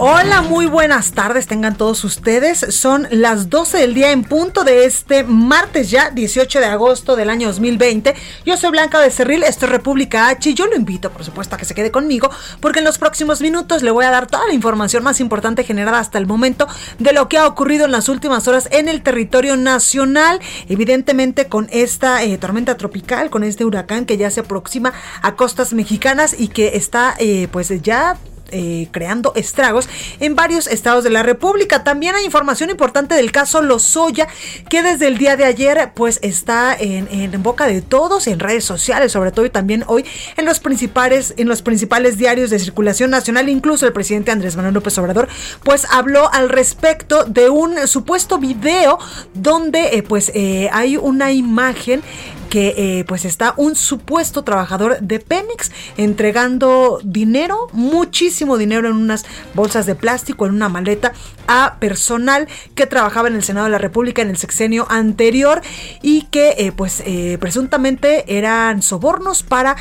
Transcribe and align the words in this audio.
Hola, 0.00 0.42
muy 0.42 0.66
buenas 0.66 1.10
tardes, 1.10 1.48
tengan 1.48 1.76
todos 1.76 2.04
ustedes. 2.04 2.60
Son 2.70 3.08
las 3.10 3.50
12 3.50 3.78
del 3.78 3.94
día 3.94 4.12
en 4.12 4.22
punto 4.22 4.62
de 4.62 4.84
este 4.84 5.24
martes 5.24 5.90
ya, 5.90 6.10
18 6.10 6.60
de 6.60 6.66
agosto 6.66 7.16
del 7.16 7.28
año 7.28 7.48
2020. 7.48 8.14
Yo 8.46 8.56
soy 8.56 8.70
Blanca 8.70 9.00
Becerril, 9.00 9.42
esto 9.42 9.66
es 9.66 9.72
República 9.72 10.28
H 10.28 10.50
y 10.50 10.54
yo 10.54 10.68
lo 10.68 10.76
invito, 10.76 11.10
por 11.10 11.24
supuesto, 11.24 11.56
a 11.56 11.58
que 11.58 11.64
se 11.64 11.74
quede 11.74 11.90
conmigo 11.90 12.30
porque 12.60 12.78
en 12.78 12.84
los 12.84 12.96
próximos 12.96 13.40
minutos 13.40 13.82
le 13.82 13.90
voy 13.90 14.04
a 14.04 14.12
dar 14.12 14.28
toda 14.28 14.46
la 14.46 14.54
información 14.54 15.02
más 15.02 15.18
importante 15.18 15.64
generada 15.64 15.98
hasta 15.98 16.18
el 16.18 16.28
momento 16.28 16.68
de 17.00 17.12
lo 17.12 17.28
que 17.28 17.38
ha 17.38 17.48
ocurrido 17.48 17.86
en 17.86 17.90
las 17.90 18.08
últimas 18.08 18.46
horas 18.46 18.68
en 18.70 18.88
el 18.88 19.02
territorio 19.02 19.56
nacional. 19.56 20.38
Evidentemente 20.68 21.48
con 21.48 21.66
esta 21.72 22.22
eh, 22.22 22.38
tormenta 22.38 22.76
tropical, 22.76 23.30
con 23.30 23.42
este 23.42 23.64
huracán 23.64 24.06
que 24.06 24.16
ya 24.16 24.30
se 24.30 24.40
aproxima 24.40 24.92
a 25.22 25.34
costas 25.34 25.72
mexicanas 25.72 26.36
y 26.38 26.46
que 26.46 26.76
está 26.76 27.16
eh, 27.18 27.48
pues 27.50 27.72
ya 27.82 28.16
eh, 28.50 28.88
creando 28.90 29.32
estragos 29.34 29.88
en 30.20 30.34
varios 30.34 30.66
estados 30.66 31.04
de 31.04 31.10
la 31.10 31.22
República. 31.22 31.84
También 31.84 32.14
hay 32.14 32.24
información 32.24 32.70
importante 32.70 33.14
del 33.14 33.32
caso 33.32 33.62
Lozoya, 33.62 34.28
que 34.68 34.82
desde 34.82 35.06
el 35.06 35.18
día 35.18 35.36
de 35.36 35.44
ayer 35.44 35.92
pues 35.94 36.18
está 36.22 36.76
en, 36.78 37.08
boca 37.42 37.66
de 37.66 37.82
todos, 37.82 38.26
en 38.26 38.40
redes 38.40 38.64
sociales 38.64 39.12
sobre 39.12 39.32
todo 39.32 39.44
y 39.46 39.50
también 39.50 39.84
hoy 39.86 40.04
en 40.36 40.44
los 40.44 40.60
principales, 40.60 41.34
en 41.36 41.48
los 41.48 41.62
principales 41.62 42.18
diarios 42.18 42.50
de 42.50 42.58
circulación 42.58 43.10
nacional, 43.10 43.48
incluso 43.48 43.86
el 43.86 43.92
presidente 43.92 44.30
Andrés 44.30 44.56
Manuel 44.56 44.74
López 44.74 44.96
Obrador 44.98 45.28
pues 45.62 45.86
habló 45.90 46.32
al 46.32 46.48
respecto 46.48 47.24
de 47.24 47.50
un 47.50 47.86
supuesto 47.86 48.38
video 48.38 48.98
donde 49.34 49.96
eh, 49.96 50.02
pues 50.02 50.30
eh, 50.34 50.68
hay 50.72 50.96
una 50.96 51.32
imagen 51.32 52.02
que 52.48 52.74
eh, 52.76 53.04
pues 53.04 53.24
está 53.24 53.54
un 53.56 53.74
supuesto 53.76 54.42
trabajador 54.42 55.00
de 55.00 55.20
Pemex 55.20 55.70
entregando 55.96 57.00
dinero, 57.02 57.68
muchísimo 57.72 58.56
dinero 58.56 58.88
en 58.88 58.96
unas 58.96 59.26
bolsas 59.54 59.86
de 59.86 59.94
plástico, 59.94 60.46
en 60.46 60.54
una 60.54 60.68
maleta 60.68 61.12
a 61.46 61.76
personal 61.78 62.48
que 62.74 62.86
trabajaba 62.86 63.28
en 63.28 63.34
el 63.34 63.42
Senado 63.42 63.66
de 63.66 63.72
la 63.72 63.78
República 63.78 64.22
en 64.22 64.30
el 64.30 64.36
sexenio 64.36 64.86
anterior 64.90 65.62
y 66.02 66.22
que 66.22 66.54
eh, 66.58 66.72
pues 66.72 67.02
eh, 67.06 67.38
presuntamente 67.40 68.36
eran 68.36 68.82
sobornos 68.82 69.42
para 69.42 69.76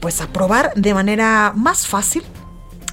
pues 0.00 0.20
aprobar 0.20 0.72
de 0.74 0.94
manera 0.94 1.52
más 1.54 1.86
fácil 1.86 2.22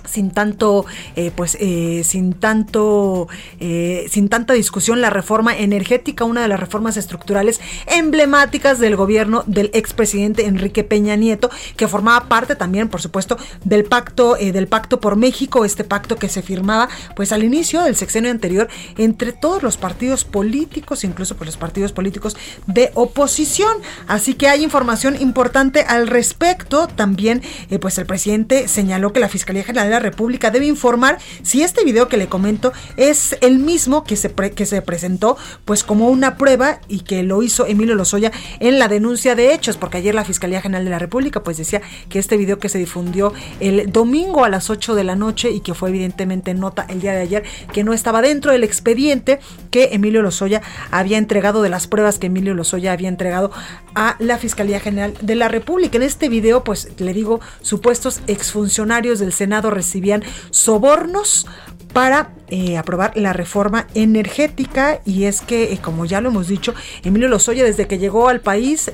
sin 0.07 0.31
tanto, 0.31 0.85
eh, 1.15 1.31
pues, 1.35 1.57
eh, 1.59 2.01
sin 2.03 2.33
tanto, 2.33 3.27
eh, 3.59 4.07
sin 4.09 4.29
tanta 4.29 4.53
discusión, 4.53 5.01
la 5.01 5.09
reforma 5.09 5.55
energética, 5.55 6.23
una 6.23 6.41
de 6.41 6.47
las 6.47 6.59
reformas 6.59 6.97
estructurales 6.97 7.59
emblemáticas 7.87 8.79
del 8.79 8.95
gobierno 8.95 9.43
del 9.45 9.69
expresidente 9.73 10.45
Enrique 10.45 10.83
Peña 10.83 11.15
Nieto, 11.15 11.49
que 11.75 11.87
formaba 11.87 12.27
parte 12.27 12.55
también, 12.55 12.89
por 12.89 13.01
supuesto, 13.01 13.37
del 13.63 13.83
pacto, 13.83 14.35
del 14.35 14.67
pacto 14.67 14.99
por 14.99 15.15
México, 15.15 15.65
este 15.65 15.83
pacto 15.83 16.15
que 16.15 16.29
se 16.29 16.41
firmaba, 16.41 16.89
pues, 17.15 17.31
al 17.31 17.43
inicio 17.43 17.83
del 17.83 17.95
sexenio 17.95 18.31
anterior 18.31 18.67
entre 18.97 19.33
todos 19.33 19.63
los 19.63 19.77
partidos 19.77 20.23
políticos, 20.23 21.03
incluso 21.03 21.35
por 21.35 21.39
pues, 21.39 21.47
los 21.49 21.57
partidos 21.57 21.91
políticos 21.91 22.37
de 22.65 22.91
oposición. 22.93 23.77
Así 24.07 24.33
que 24.33 24.47
hay 24.47 24.63
información 24.63 25.19
importante 25.19 25.81
al 25.81 26.07
respecto. 26.07 26.87
También, 26.87 27.41
pues, 27.81 27.97
el 27.97 28.05
presidente 28.05 28.67
señaló 28.67 29.13
que 29.13 29.19
la 29.19 29.29
Fiscalía 29.29 29.63
General 29.63 29.91
República 29.99 30.51
debe 30.51 30.65
informar 30.65 31.17
si 31.43 31.63
este 31.63 31.83
video 31.83 32.07
que 32.07 32.17
le 32.17 32.27
comento 32.27 32.73
es 32.95 33.37
el 33.41 33.59
mismo 33.59 34.03
que 34.03 34.15
se, 34.15 34.33
que 34.33 34.65
se 34.65 34.81
presentó 34.81 35.37
pues 35.65 35.83
como 35.83 36.09
una 36.09 36.37
prueba 36.37 36.79
y 36.87 37.01
que 37.01 37.23
lo 37.23 37.43
hizo 37.43 37.65
Emilio 37.65 37.95
Lozoya 37.95 38.31
en 38.59 38.79
la 38.79 38.87
denuncia 38.87 39.35
de 39.35 39.53
hechos, 39.53 39.77
porque 39.77 39.97
ayer 39.97 40.15
la 40.15 40.25
Fiscalía 40.25 40.61
General 40.61 40.83
de 40.83 40.91
la 40.91 40.99
República 40.99 41.43
pues 41.43 41.57
decía 41.57 41.81
que 42.09 42.19
este 42.19 42.37
video 42.37 42.59
que 42.59 42.69
se 42.69 42.77
difundió 42.77 43.33
el 43.59 43.91
domingo 43.91 44.43
a 44.43 44.49
las 44.49 44.69
8 44.69 44.95
de 44.95 45.03
la 45.03 45.15
noche 45.15 45.51
y 45.51 45.61
que 45.61 45.73
fue 45.73 45.89
evidentemente 45.89 46.53
nota 46.53 46.85
el 46.89 47.01
día 47.01 47.13
de 47.13 47.21
ayer 47.21 47.43
que 47.73 47.83
no 47.83 47.93
estaba 47.93 48.21
dentro 48.21 48.51
del 48.51 48.63
expediente 48.63 49.39
que 49.71 49.89
Emilio 49.93 50.21
Lozoya 50.21 50.61
había 50.91 51.17
entregado 51.17 51.61
de 51.61 51.69
las 51.69 51.87
pruebas 51.87 52.19
que 52.19 52.27
Emilio 52.27 52.53
Lozoya 52.53 52.91
había 52.91 53.09
entregado 53.09 53.51
a 53.95 54.15
la 54.19 54.37
Fiscalía 54.37 54.79
General 54.79 55.13
de 55.21 55.35
la 55.35 55.47
República. 55.47 55.97
En 55.97 56.03
este 56.03 56.29
video 56.29 56.63
pues 56.63 56.89
le 56.97 57.13
digo 57.13 57.39
supuestos 57.61 58.21
exfuncionarios 58.27 59.19
del 59.19 59.33
Senado 59.33 59.71
recibían 59.87 60.23
sobornos 60.51 61.47
para 61.93 62.33
eh, 62.49 62.77
aprobar 62.77 63.15
la 63.15 63.33
reforma 63.33 63.87
energética. 63.95 64.99
Y 65.05 65.23
es 65.23 65.41
que, 65.41 65.73
eh, 65.73 65.79
como 65.81 66.05
ya 66.05 66.21
lo 66.21 66.29
hemos 66.29 66.47
dicho, 66.47 66.73
Emilio 67.03 67.29
Lozoya 67.29 67.63
desde 67.63 67.87
que 67.87 67.97
llegó 67.97 68.27
al 68.27 68.41
país 68.41 68.91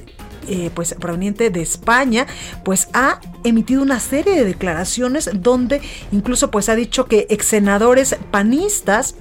eh, 0.47 0.69
pues 0.73 0.93
proveniente 0.99 1.49
de 1.49 1.61
España, 1.61 2.27
pues 2.63 2.89
ha 2.93 3.19
emitido 3.43 3.81
una 3.81 3.99
serie 3.99 4.35
de 4.35 4.43
declaraciones 4.43 5.29
donde 5.33 5.81
incluso 6.11 6.51
pues 6.51 6.67
ha 6.67 6.75
dicho 6.75 7.05
que 7.05 7.27
ex 7.29 7.45
senadores 7.45 8.17
panistas 8.29 9.15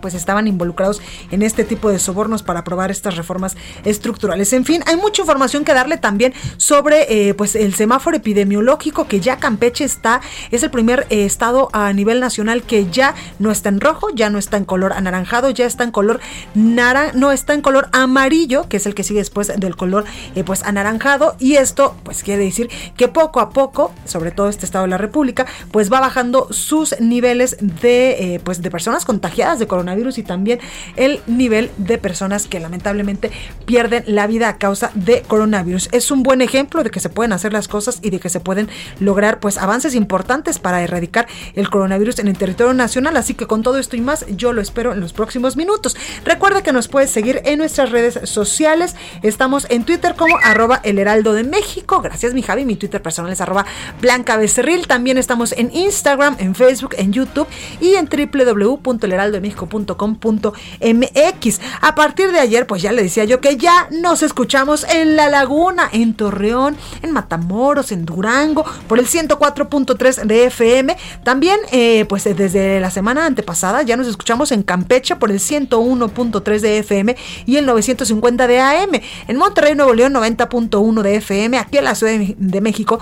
pues 0.00 0.14
estaban 0.14 0.46
involucrados 0.46 1.00
en 1.30 1.42
este 1.42 1.64
tipo 1.64 1.90
de 1.90 1.98
sobornos 1.98 2.42
para 2.42 2.60
aprobar 2.60 2.90
estas 2.90 3.16
reformas 3.16 3.56
estructurales. 3.84 4.52
En 4.52 4.64
fin, 4.64 4.82
hay 4.86 4.96
mucha 4.96 5.22
información 5.22 5.64
que 5.64 5.74
darle 5.74 5.96
también 5.96 6.32
sobre 6.56 7.28
eh, 7.28 7.34
pues 7.34 7.54
el 7.54 7.74
semáforo 7.74 8.16
epidemiológico 8.16 9.06
que 9.06 9.20
ya 9.20 9.38
Campeche 9.38 9.84
está, 9.84 10.20
es 10.50 10.62
el 10.62 10.70
primer 10.70 11.06
eh, 11.10 11.24
estado 11.24 11.68
a 11.72 11.92
nivel 11.92 12.20
nacional 12.20 12.62
que 12.62 12.90
ya 12.90 13.14
no 13.38 13.50
está 13.50 13.68
en 13.68 13.80
rojo, 13.80 14.08
ya 14.14 14.30
no 14.30 14.38
está 14.38 14.56
en 14.56 14.64
color 14.64 14.92
anaranjado, 14.92 15.50
ya 15.50 15.66
está 15.66 15.84
en 15.84 15.90
color 15.90 16.20
naranja, 16.54 17.12
no 17.14 17.32
está 17.32 17.54
en 17.54 17.62
color 17.62 17.88
amarillo, 17.92 18.68
que 18.68 18.76
es 18.78 18.86
el 18.86 18.94
que 18.94 19.04
sigue 19.04 19.20
después 19.20 19.48
del 19.48 19.76
color 19.76 20.04
eh, 20.34 20.44
pues 20.44 20.62
anaranjado 20.62 21.36
y 21.38 21.56
esto 21.56 21.96
pues 22.02 22.22
quiere 22.22 22.44
decir 22.44 22.70
que 22.96 23.08
poco 23.08 23.40
a 23.40 23.50
poco, 23.50 23.92
sobre 24.04 24.30
todo 24.30 24.48
este 24.48 24.64
estado 24.64 24.84
de 24.84 24.90
la 24.90 24.98
República, 24.98 25.46
pues 25.70 25.92
va 25.92 26.00
bajando 26.00 26.48
sus 26.50 26.98
niveles 27.00 27.56
de 27.60 28.40
pues 28.44 28.62
de 28.62 28.70
personas 28.70 29.04
contagiadas 29.04 29.58
de 29.58 29.66
coronavirus 29.66 29.89
virus 29.94 30.18
y 30.18 30.22
también 30.22 30.58
el 30.96 31.20
nivel 31.26 31.70
de 31.76 31.98
personas 31.98 32.46
que 32.46 32.60
lamentablemente 32.60 33.30
pierden 33.66 34.04
la 34.06 34.26
vida 34.26 34.48
a 34.48 34.56
causa 34.58 34.90
de 34.94 35.22
coronavirus. 35.22 35.88
Es 35.92 36.10
un 36.10 36.22
buen 36.22 36.40
ejemplo 36.40 36.82
de 36.82 36.90
que 36.90 37.00
se 37.00 37.08
pueden 37.08 37.32
hacer 37.32 37.52
las 37.52 37.68
cosas 37.68 37.98
y 38.02 38.10
de 38.10 38.20
que 38.20 38.28
se 38.28 38.40
pueden 38.40 38.68
lograr 38.98 39.40
pues 39.40 39.58
avances 39.58 39.94
importantes 39.94 40.58
para 40.58 40.82
erradicar 40.82 41.26
el 41.54 41.70
coronavirus 41.70 42.18
en 42.18 42.28
el 42.28 42.38
territorio 42.38 42.74
nacional. 42.74 43.16
Así 43.16 43.34
que 43.34 43.46
con 43.46 43.62
todo 43.62 43.78
esto 43.78 43.96
y 43.96 44.00
más, 44.00 44.26
yo 44.28 44.52
lo 44.52 44.60
espero 44.60 44.92
en 44.92 45.00
los 45.00 45.12
próximos 45.12 45.56
minutos. 45.56 45.96
Recuerda 46.24 46.62
que 46.62 46.72
nos 46.72 46.88
puedes 46.88 47.10
seguir 47.10 47.42
en 47.44 47.58
nuestras 47.58 47.90
redes 47.90 48.20
sociales. 48.24 48.96
Estamos 49.22 49.66
en 49.70 49.84
Twitter 49.84 50.14
como 50.16 50.36
arroba 50.42 50.80
el 50.82 50.98
heraldo 50.98 51.32
de 51.32 51.44
México. 51.44 52.00
Gracias, 52.00 52.34
mi 52.34 52.42
Javi. 52.42 52.64
Mi 52.64 52.76
Twitter 52.76 53.02
personal 53.02 53.32
es 53.32 53.40
arroba 53.40 53.66
blanca. 54.00 54.38
También 54.86 55.18
estamos 55.18 55.52
en 55.52 55.74
Instagram, 55.74 56.36
en 56.38 56.54
Facebook, 56.54 56.94
en 56.96 57.12
YouTube 57.12 57.48
y 57.80 57.94
en 57.94 58.08
www.elheraldodemexico.com 58.08 59.79
.com.mx. 59.86 61.60
A 61.80 61.94
partir 61.94 62.32
de 62.32 62.40
ayer, 62.40 62.66
pues 62.66 62.82
ya 62.82 62.92
le 62.92 63.02
decía 63.02 63.24
yo 63.24 63.40
que 63.40 63.56
ya 63.56 63.88
nos 63.90 64.22
escuchamos 64.22 64.84
en 64.84 65.16
La 65.16 65.28
Laguna, 65.28 65.88
en 65.92 66.14
Torreón, 66.14 66.76
en 67.02 67.12
Matamoros, 67.12 67.92
en 67.92 68.04
Durango, 68.06 68.64
por 68.88 68.98
el 68.98 69.06
104.3 69.06 70.24
de 70.24 70.44
FM. 70.46 70.96
También, 71.24 71.58
eh, 71.72 72.04
pues 72.08 72.24
desde 72.24 72.80
la 72.80 72.90
semana 72.90 73.26
antepasada 73.26 73.82
ya 73.82 73.96
nos 73.96 74.06
escuchamos 74.06 74.52
en 74.52 74.62
Campeche 74.62 75.16
por 75.16 75.30
el 75.30 75.38
101.3 75.38 76.60
de 76.60 76.78
FM 76.78 77.16
y 77.46 77.56
el 77.56 77.66
950 77.66 78.46
de 78.46 78.60
AM. 78.60 79.00
En 79.28 79.36
Monterrey, 79.36 79.74
Nuevo 79.74 79.94
León, 79.94 80.14
90.1 80.14 81.02
de 81.02 81.16
FM. 81.16 81.58
Aquí 81.58 81.78
en 81.78 81.84
la 81.84 81.94
Ciudad 81.94 82.18
de 82.18 82.60
México 82.60 82.98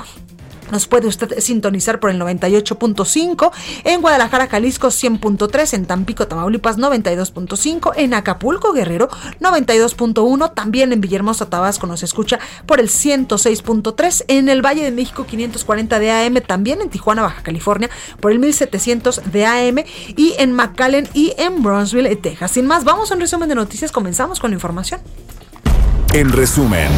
Nos 0.71 0.87
puede 0.87 1.07
usted 1.09 1.39
sintonizar 1.41 2.01
por 2.01 2.11
el 2.11 2.21
98.5, 2.21 3.51
en 3.85 4.01
Guadalajara, 4.01 4.49
Jalisco 4.49 4.89
100.3, 4.89 5.75
en 5.75 5.87
Tampico, 5.87 6.27
Tamaulipas 6.27 6.79
92.5, 6.79 7.93
en 7.97 8.15
Acapulco, 8.15 8.73
Guerrero 8.73 9.09
92.1, 9.41 10.55
también 10.55 10.93
en 10.93 11.01
Villahermosa, 11.01 11.49
Tabasco 11.49 11.87
nos 11.87 12.03
escucha 12.03 12.39
por 12.67 12.81
el 12.81 12.89
106.3, 12.89 14.25
en 14.29 14.49
el 14.49 14.65
Valle 14.65 14.85
de 14.85 14.91
México 14.91 15.27
540 15.27 15.99
de 15.99 16.11
AM, 16.11 16.35
también 16.47 16.81
en 16.81 16.91
Tijuana, 16.91 17.23
Baja 17.23 17.43
California 17.43 17.91
por 18.21 18.33
el 18.33 18.39
1700 18.39 19.33
de 19.33 19.47
AM 19.47 19.85
y 20.17 20.35
en 20.39 20.53
McAllen 20.53 21.09
y 21.15 21.35
en 21.39 21.63
Brownsville, 21.63 22.17
Texas. 22.17 22.53
Sin 22.53 22.67
más, 22.67 22.85
vamos 22.85 23.11
a 23.11 23.15
un 23.15 23.21
resumen 23.21 23.49
de 23.49 23.55
noticias, 23.55 23.93
comenzamos 23.93 24.41
con 24.41 24.51
la 24.51 24.57
información. 24.57 25.01
En 26.15 26.33
resumen, 26.33 26.89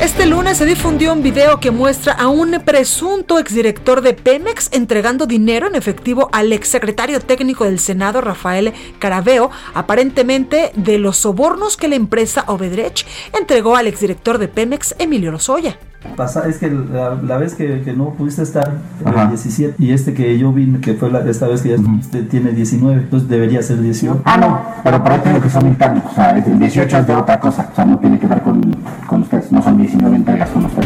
Este 0.00 0.26
lunes 0.26 0.58
se 0.58 0.64
difundió 0.64 1.12
un 1.12 1.24
video 1.24 1.58
que 1.58 1.72
muestra 1.72 2.12
a 2.12 2.28
un 2.28 2.52
presunto 2.64 3.40
exdirector 3.40 4.00
de 4.00 4.14
Pemex 4.14 4.70
entregando 4.72 5.26
dinero 5.26 5.66
en 5.66 5.74
efectivo 5.74 6.30
al 6.32 6.52
exsecretario 6.52 7.20
técnico 7.20 7.64
del 7.64 7.80
Senado, 7.80 8.20
Rafael 8.20 8.72
Carabeo, 9.00 9.50
aparentemente 9.74 10.70
de 10.76 10.98
los 10.98 11.16
sobornos 11.16 11.76
que 11.76 11.88
la 11.88 11.96
empresa 11.96 12.44
Obedrech 12.46 13.04
entregó 13.36 13.74
al 13.74 13.88
exdirector 13.88 14.38
de 14.38 14.46
Pemex, 14.46 14.94
Emilio 14.98 15.32
Lozoya. 15.32 15.76
Pasa, 16.16 16.48
es 16.48 16.56
que 16.56 16.70
la, 16.70 17.14
la 17.22 17.36
vez 17.36 17.54
que, 17.54 17.82
que 17.82 17.92
no 17.92 18.10
pudiste 18.14 18.42
estar, 18.42 18.72
Ajá. 19.04 19.24
el 19.24 19.28
17, 19.28 19.74
y 19.78 19.92
este 19.92 20.14
que 20.14 20.38
yo 20.38 20.50
vi, 20.50 20.66
que 20.80 20.94
fue 20.94 21.10
la, 21.10 21.20
esta 21.20 21.46
vez 21.46 21.60
que 21.60 21.70
ya 21.70 21.76
usted 21.76 22.26
tiene 22.26 22.52
19, 22.52 23.02
entonces 23.02 23.28
debería 23.28 23.62
ser 23.62 23.82
18. 23.82 24.22
Ah, 24.24 24.38
no, 24.38 24.60
pero 24.82 25.02
para 25.02 25.22
ti 25.22 25.28
lo 25.30 25.42
que 25.42 25.50
son 25.50 25.66
internos, 25.66 26.04
o 26.10 26.14
sea, 26.14 26.30
el 26.30 26.58
18 26.58 26.98
es 26.98 27.06
de 27.06 27.14
otra 27.14 27.38
cosa, 27.38 27.68
o 27.70 27.74
sea, 27.76 27.84
no 27.84 27.98
tiene 27.98 28.18
que 28.18 28.26
ver 28.26 28.40
con, 28.40 28.60
con 29.06 29.22
ustedes, 29.22 29.52
no 29.52 29.62
son 29.62 29.76
19 29.76 30.16
entregas 30.16 30.48
con 30.50 30.64
ustedes. 30.64 30.79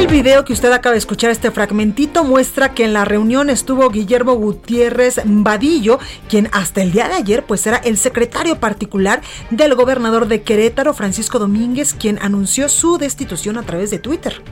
El 0.00 0.06
video 0.06 0.46
que 0.46 0.54
usted 0.54 0.72
acaba 0.72 0.94
de 0.94 0.98
escuchar, 0.98 1.30
este 1.30 1.50
fragmentito, 1.50 2.24
muestra 2.24 2.72
que 2.72 2.84
en 2.84 2.94
la 2.94 3.04
reunión 3.04 3.50
estuvo 3.50 3.90
Guillermo 3.90 4.32
Gutiérrez 4.32 5.20
Vadillo, 5.26 5.98
quien 6.26 6.48
hasta 6.52 6.80
el 6.80 6.90
día 6.90 7.06
de 7.06 7.16
ayer 7.16 7.44
pues 7.44 7.66
era 7.66 7.76
el 7.76 7.98
secretario 7.98 8.58
particular 8.58 9.20
del 9.50 9.74
gobernador 9.74 10.26
de 10.26 10.40
Querétaro, 10.40 10.94
Francisco 10.94 11.38
Domínguez, 11.38 11.92
quien 11.92 12.18
anunció 12.22 12.70
su 12.70 12.96
destitución 12.96 13.58
a 13.58 13.62
través 13.62 13.90
de 13.90 13.98
Twitter. 13.98 14.42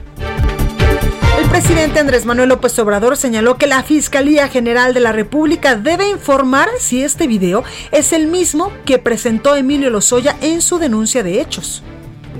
El 1.41 1.49
presidente 1.49 1.99
Andrés 1.99 2.27
Manuel 2.27 2.49
López 2.49 2.77
Obrador 2.77 3.17
señaló 3.17 3.57
que 3.57 3.65
la 3.65 3.81
Fiscalía 3.81 4.49
General 4.49 4.93
de 4.93 4.99
la 4.99 5.13
República 5.13 5.75
debe 5.75 6.07
informar 6.11 6.69
si 6.77 7.01
este 7.01 7.25
video 7.25 7.63
es 7.91 8.13
el 8.13 8.27
mismo 8.27 8.71
que 8.85 8.99
presentó 8.99 9.55
Emilio 9.55 9.89
Lozoya 9.89 10.37
en 10.41 10.61
su 10.61 10.77
denuncia 10.77 11.23
de 11.23 11.41
hechos. 11.41 11.81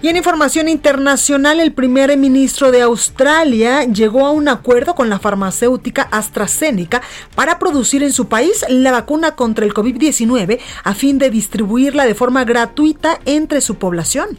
Y 0.00 0.08
en 0.08 0.16
información 0.16 0.68
internacional, 0.68 1.58
el 1.58 1.72
primer 1.72 2.16
ministro 2.16 2.70
de 2.70 2.82
Australia 2.82 3.82
llegó 3.82 4.26
a 4.26 4.30
un 4.30 4.46
acuerdo 4.46 4.94
con 4.94 5.10
la 5.10 5.18
farmacéutica 5.18 6.02
AstraZeneca 6.12 7.02
para 7.34 7.58
producir 7.58 8.04
en 8.04 8.12
su 8.12 8.28
país 8.28 8.64
la 8.68 8.92
vacuna 8.92 9.34
contra 9.34 9.64
el 9.64 9.74
COVID-19 9.74 10.60
a 10.84 10.94
fin 10.94 11.18
de 11.18 11.30
distribuirla 11.30 12.06
de 12.06 12.14
forma 12.14 12.44
gratuita 12.44 13.18
entre 13.24 13.60
su 13.60 13.74
población. 13.74 14.38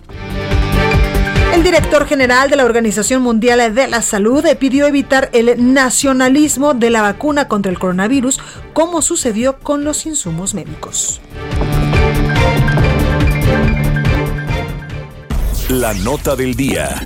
El 1.53 1.63
director 1.63 2.07
general 2.07 2.49
de 2.49 2.55
la 2.55 2.63
Organización 2.63 3.21
Mundial 3.21 3.75
de 3.75 3.87
la 3.89 4.01
Salud 4.01 4.45
pidió 4.59 4.87
evitar 4.87 5.29
el 5.33 5.73
nacionalismo 5.73 6.73
de 6.73 6.89
la 6.89 7.01
vacuna 7.01 7.49
contra 7.49 7.69
el 7.69 7.79
coronavirus, 7.79 8.39
como 8.71 9.01
sucedió 9.01 9.59
con 9.59 9.83
los 9.83 10.05
insumos 10.05 10.53
médicos. 10.53 11.19
La 15.69 15.93
nota 15.93 16.35
del 16.35 16.55
día. 16.55 17.05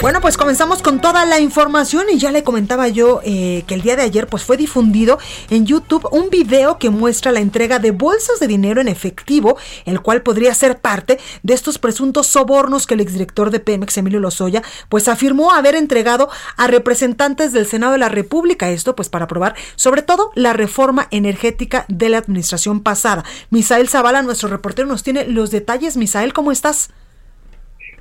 Bueno, 0.00 0.22
pues 0.22 0.38
comenzamos 0.38 0.80
con 0.80 1.02
toda 1.02 1.26
la 1.26 1.38
información 1.38 2.06
y 2.10 2.18
ya 2.18 2.30
le 2.30 2.42
comentaba 2.42 2.88
yo 2.88 3.20
eh, 3.24 3.62
que 3.66 3.74
el 3.74 3.82
día 3.82 3.94
de 3.94 4.02
ayer 4.02 4.26
pues 4.26 4.42
fue 4.42 4.56
difundido 4.56 5.18
en 5.50 5.66
YouTube 5.66 6.08
un 6.10 6.30
video 6.30 6.78
que 6.78 6.88
muestra 6.88 7.30
la 7.30 7.40
entrega 7.40 7.78
de 7.78 7.90
bolsas 7.90 8.40
de 8.40 8.46
dinero 8.46 8.80
en 8.80 8.88
efectivo, 8.88 9.58
el 9.84 10.00
cual 10.00 10.22
podría 10.22 10.54
ser 10.54 10.78
parte 10.78 11.20
de 11.42 11.52
estos 11.52 11.76
presuntos 11.76 12.26
sobornos 12.26 12.86
que 12.86 12.94
el 12.94 13.00
exdirector 13.00 13.50
de 13.50 13.60
Pemex, 13.60 13.98
Emilio 13.98 14.20
Lozoya, 14.20 14.62
pues 14.88 15.06
afirmó 15.06 15.52
haber 15.52 15.74
entregado 15.74 16.30
a 16.56 16.68
representantes 16.68 17.52
del 17.52 17.66
Senado 17.66 17.92
de 17.92 17.98
la 17.98 18.08
República, 18.08 18.70
esto 18.70 18.96
pues 18.96 19.10
para 19.10 19.26
aprobar 19.26 19.54
sobre 19.76 20.00
todo 20.00 20.30
la 20.34 20.54
reforma 20.54 21.06
energética 21.10 21.84
de 21.88 22.08
la 22.08 22.18
administración 22.18 22.80
pasada. 22.80 23.24
Misael 23.50 23.90
Zavala, 23.90 24.22
nuestro 24.22 24.48
reportero, 24.48 24.88
nos 24.88 25.02
tiene 25.02 25.26
los 25.26 25.50
detalles. 25.50 25.98
Misael, 25.98 26.32
¿cómo 26.32 26.50
estás? 26.50 26.88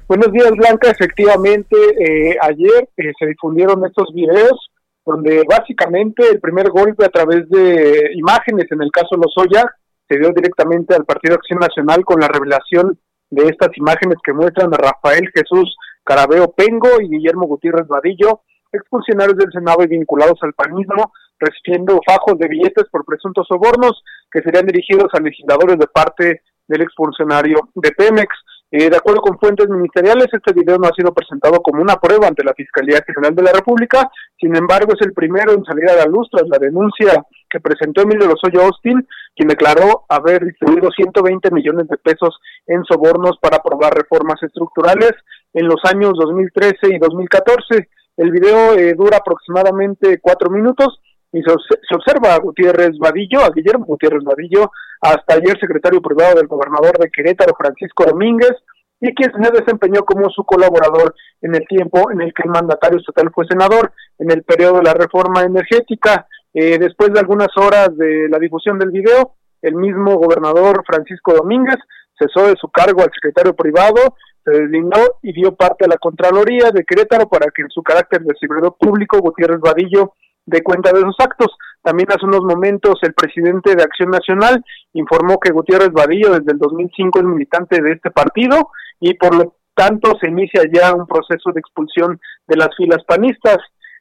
Buenos 0.09 0.31
días, 0.31 0.49
Blanca. 0.57 0.89
Efectivamente, 0.89 1.77
eh, 1.77 2.35
ayer 2.41 2.89
eh, 2.97 3.13
se 3.19 3.27
difundieron 3.27 3.85
estos 3.85 4.11
videos 4.11 4.71
donde 5.05 5.43
básicamente 5.47 6.27
el 6.31 6.39
primer 6.39 6.71
golpe 6.71 7.05
a 7.05 7.09
través 7.09 7.47
de 7.47 8.09
imágenes, 8.15 8.65
en 8.71 8.81
el 8.81 8.89
caso 8.89 9.15
Lozoya, 9.17 9.69
se 10.07 10.17
dio 10.17 10.31
directamente 10.31 10.95
al 10.95 11.05
Partido 11.05 11.35
Acción 11.35 11.59
Nacional 11.59 12.03
con 12.03 12.19
la 12.19 12.27
revelación 12.27 12.97
de 13.29 13.49
estas 13.49 13.69
imágenes 13.77 14.17
que 14.23 14.33
muestran 14.33 14.73
a 14.73 14.77
Rafael 14.77 15.29
Jesús 15.31 15.77
Carabeo 16.03 16.53
Pengo 16.53 16.99
y 16.99 17.07
Guillermo 17.07 17.45
Gutiérrez 17.45 17.87
Vadillo, 17.87 18.41
expulsionarios 18.71 19.37
del 19.37 19.51
Senado 19.51 19.83
y 19.83 19.87
vinculados 19.89 20.39
al 20.41 20.53
panismo, 20.53 21.13
recibiendo 21.37 21.99
fajos 22.03 22.39
de 22.39 22.47
billetes 22.47 22.85
por 22.91 23.05
presuntos 23.05 23.45
sobornos 23.47 24.01
que 24.31 24.41
serían 24.41 24.65
dirigidos 24.65 25.13
a 25.13 25.21
legisladores 25.21 25.77
de 25.77 25.85
parte 25.85 26.41
del 26.67 26.81
expulsionario 26.81 27.69
de 27.75 27.91
Pemex. 27.91 28.27
Eh, 28.71 28.87
de 28.87 28.97
acuerdo 28.97 29.21
con 29.21 29.39
fuentes 29.39 29.67
ministeriales, 29.67 30.27
este 30.31 30.53
video 30.53 30.77
no 30.77 30.87
ha 30.87 30.93
sido 30.95 31.11
presentado 31.11 31.59
como 31.59 31.81
una 31.81 31.95
prueba 31.95 32.27
ante 32.27 32.43
la 32.43 32.53
Fiscalía 32.53 33.01
General 33.03 33.33
de 33.33 33.41
la 33.41 33.51
República, 33.51 34.11
sin 34.39 34.55
embargo 34.55 34.93
es 34.93 35.01
el 35.01 35.11
primero 35.13 35.53
en 35.53 35.65
salir 35.65 35.89
a 35.89 35.95
la 35.95 36.05
luz 36.05 36.29
tras 36.31 36.47
la 36.47 36.59
denuncia 36.59 37.25
que 37.49 37.59
presentó 37.59 38.03
Emilio 38.03 38.27
Lozoya 38.27 38.63
Austin, 38.63 39.07
quien 39.35 39.47
declaró 39.47 40.05
haber 40.07 40.45
distribuido 40.45 40.91
120 40.91 41.49
millones 41.49 41.87
de 41.87 41.97
pesos 41.97 42.39
en 42.67 42.83
sobornos 42.83 43.39
para 43.41 43.57
aprobar 43.57 43.91
reformas 43.91 44.41
estructurales 44.43 45.13
en 45.53 45.67
los 45.67 45.83
años 45.85 46.13
2013 46.19 46.93
y 46.93 46.99
2014. 46.99 47.89
El 48.17 48.29
video 48.31 48.75
eh, 48.75 48.93
dura 48.93 49.17
aproximadamente 49.17 50.19
cuatro 50.21 50.51
minutos 50.51 50.99
y 51.31 51.41
se, 51.41 51.51
se, 51.87 51.95
observa 51.95 52.33
a 52.33 52.39
Gutiérrez 52.39 52.97
Vadillo, 52.97 53.41
a 53.41 53.51
Guillermo 53.51 53.85
Gutiérrez 53.85 54.23
Vadillo, 54.23 54.71
hasta 55.01 55.35
ayer 55.35 55.59
secretario 55.59 56.01
privado 56.01 56.35
del 56.35 56.47
gobernador 56.47 56.97
de 56.97 57.09
Querétaro, 57.11 57.53
Francisco 57.57 58.05
Domínguez, 58.05 58.53
y 59.01 59.13
quien 59.13 59.31
se 59.31 59.51
desempeñó 59.51 60.01
como 60.01 60.29
su 60.29 60.43
colaborador 60.43 61.15
en 61.41 61.55
el 61.55 61.65
tiempo 61.67 62.11
en 62.11 62.21
el 62.21 62.33
que 62.33 62.43
el 62.43 62.51
mandatario 62.51 62.99
estatal 62.99 63.31
fue 63.33 63.45
senador, 63.47 63.93
en 64.17 64.31
el 64.31 64.43
periodo 64.43 64.77
de 64.77 64.83
la 64.83 64.93
reforma 64.93 65.41
energética. 65.43 66.27
Eh, 66.53 66.77
después 66.79 67.13
de 67.13 67.19
algunas 67.19 67.49
horas 67.55 67.95
de 67.95 68.27
la 68.29 68.39
difusión 68.39 68.77
del 68.79 68.91
video, 68.91 69.35
el 69.61 69.75
mismo 69.75 70.15
gobernador 70.17 70.83
Francisco 70.85 71.33
Domínguez 71.33 71.77
cesó 72.17 72.47
de 72.47 72.55
su 72.59 72.69
cargo 72.69 73.01
al 73.01 73.11
secretario 73.13 73.55
privado, 73.55 74.15
se 74.43 74.51
deslindó 74.51 75.19
y 75.21 75.31
dio 75.31 75.55
parte 75.55 75.85
a 75.85 75.87
la 75.87 75.97
Contraloría 75.97 76.71
de 76.71 76.83
Querétaro 76.83 77.29
para 77.29 77.51
que 77.51 77.61
en 77.61 77.69
su 77.69 77.81
carácter 77.83 78.21
de 78.21 78.35
servidor 78.39 78.75
público 78.77 79.19
Gutiérrez 79.19 79.59
Vadillo 79.59 80.13
de 80.49 80.63
cuenta 80.63 80.91
de 80.91 81.01
sus 81.01 81.15
actos. 81.19 81.55
También 81.81 82.09
hace 82.11 82.25
unos 82.25 82.43
momentos 82.43 82.99
el 83.01 83.13
presidente 83.13 83.75
de 83.75 83.83
Acción 83.83 84.09
Nacional 84.09 84.63
informó 84.93 85.39
que 85.39 85.51
Gutiérrez 85.51 85.91
Vadillo 85.91 86.31
desde 86.31 86.51
el 86.51 86.57
2005 86.57 87.19
es 87.19 87.25
militante 87.25 87.81
de 87.81 87.93
este 87.93 88.11
partido 88.11 88.69
y 88.99 89.13
por 89.13 89.35
lo 89.35 89.55
tanto 89.73 90.17
se 90.19 90.27
inicia 90.27 90.63
ya 90.71 90.93
un 90.93 91.07
proceso 91.07 91.51
de 91.53 91.59
expulsión 91.59 92.19
de 92.47 92.57
las 92.57 92.69
filas 92.75 93.03
panistas. 93.07 93.57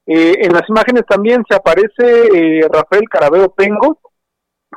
Eh, 0.07 0.35
en 0.41 0.53
las 0.53 0.69
imágenes 0.69 1.05
también 1.07 1.45
se 1.49 1.55
aparece 1.55 2.03
eh, 2.35 2.67
Rafael 2.73 3.09
Carabeo 3.09 3.51
Pengo, 3.51 4.01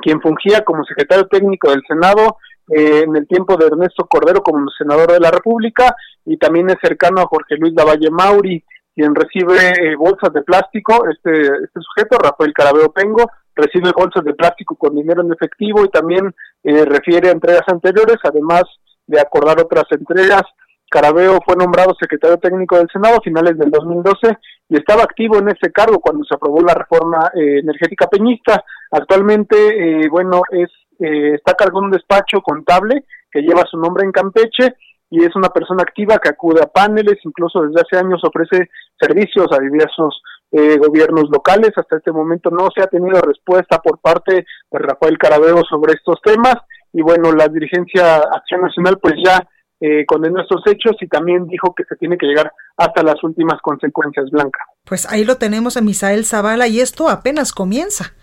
quien 0.01 0.21
fungía 0.21 0.63
como 0.63 0.83
secretario 0.83 1.27
técnico 1.27 1.71
del 1.71 1.81
Senado 1.87 2.37
eh, 2.69 3.03
en 3.05 3.15
el 3.15 3.27
tiempo 3.27 3.57
de 3.57 3.67
Ernesto 3.67 4.05
Cordero 4.07 4.41
como 4.43 4.69
senador 4.77 5.11
de 5.11 5.19
la 5.19 5.31
República 5.31 5.95
y 6.25 6.37
también 6.37 6.69
es 6.69 6.77
cercano 6.81 7.21
a 7.21 7.27
Jorge 7.27 7.55
Luis 7.57 7.73
Lavalle 7.73 8.11
Mauri, 8.11 8.63
quien 8.93 9.15
recibe 9.15 9.55
eh, 9.55 9.95
bolsas 9.95 10.33
de 10.33 10.41
plástico, 10.41 11.05
este, 11.09 11.31
este 11.31 11.79
sujeto, 11.79 12.17
Rafael 12.21 12.53
Carabeo 12.53 12.91
Pengo, 12.91 13.29
recibe 13.55 13.91
bolsas 13.95 14.23
de 14.23 14.33
plástico 14.33 14.75
con 14.75 14.95
dinero 14.95 15.21
en 15.21 15.31
efectivo 15.31 15.83
y 15.83 15.89
también 15.89 16.33
eh, 16.63 16.85
refiere 16.85 17.29
a 17.29 17.33
entregas 17.33 17.63
anteriores, 17.67 18.17
además 18.23 18.63
de 19.07 19.19
acordar 19.19 19.59
otras 19.59 19.85
entregas. 19.91 20.43
Carabeo 20.89 21.39
fue 21.45 21.55
nombrado 21.55 21.95
secretario 21.99 22.37
técnico 22.37 22.77
del 22.77 22.89
Senado 22.91 23.17
a 23.17 23.21
finales 23.21 23.57
del 23.57 23.71
2012 23.71 24.37
y 24.67 24.75
estaba 24.75 25.03
activo 25.03 25.37
en 25.37 25.47
ese 25.47 25.71
cargo 25.71 25.99
cuando 25.99 26.25
se 26.25 26.35
aprobó 26.35 26.59
la 26.61 26.73
reforma 26.73 27.31
energética 27.33 28.07
peñista. 28.07 28.61
Actualmente, 28.91 30.09
bueno, 30.09 30.41
es 30.49 30.69
eh, 31.01 31.33
está 31.33 31.55
cargando 31.55 31.87
un 31.87 31.91
despacho 31.91 32.41
contable 32.41 33.05
que 33.31 33.41
lleva 33.41 33.65
su 33.65 33.75
nombre 33.77 34.05
en 34.05 34.11
Campeche 34.11 34.75
y 35.11 35.23
es 35.25 35.35
una 35.35 35.49
persona 35.49 35.83
activa 35.83 36.17
que 36.17 36.29
acude 36.29 36.63
a 36.63 36.67
paneles, 36.67 37.19
incluso 37.25 37.61
desde 37.63 37.81
hace 37.81 37.97
años 37.97 38.21
ofrece 38.23 38.69
servicios 38.97 39.47
a 39.51 39.59
diversos 39.59 40.23
eh, 40.51 40.77
gobiernos 40.77 41.29
locales. 41.29 41.71
Hasta 41.75 41.97
este 41.97 42.13
momento 42.13 42.49
no 42.49 42.69
se 42.73 42.81
ha 42.81 42.87
tenido 42.87 43.19
respuesta 43.19 43.79
por 43.79 43.99
parte 43.99 44.45
de 44.71 44.79
Rafael 44.79 45.17
Carabeo 45.17 45.63
sobre 45.69 45.93
estos 45.93 46.19
temas 46.23 46.55
y 46.93 47.01
bueno, 47.01 47.33
la 47.33 47.49
dirigencia 47.49 48.19
Acción 48.19 48.61
Nacional 48.61 48.99
pues 49.01 49.15
ya 49.23 49.45
eh, 49.81 50.05
condenó 50.05 50.41
estos 50.41 50.61
hechos 50.67 50.95
y 51.01 51.07
también 51.07 51.45
dijo 51.47 51.73
que 51.75 51.83
se 51.83 51.97
tiene 51.97 52.17
que 52.17 52.27
llegar 52.27 52.53
hasta 52.77 53.03
las 53.03 53.21
últimas 53.21 53.59
consecuencias, 53.61 54.29
Blanca. 54.31 54.59
Pues 54.85 55.11
ahí 55.11 55.25
lo 55.25 55.35
tenemos 55.35 55.75
a 55.75 55.81
Misael 55.81 56.23
Zavala 56.23 56.67
y 56.67 56.79
esto 56.79 57.09
apenas 57.09 57.51
comienza. 57.51 58.13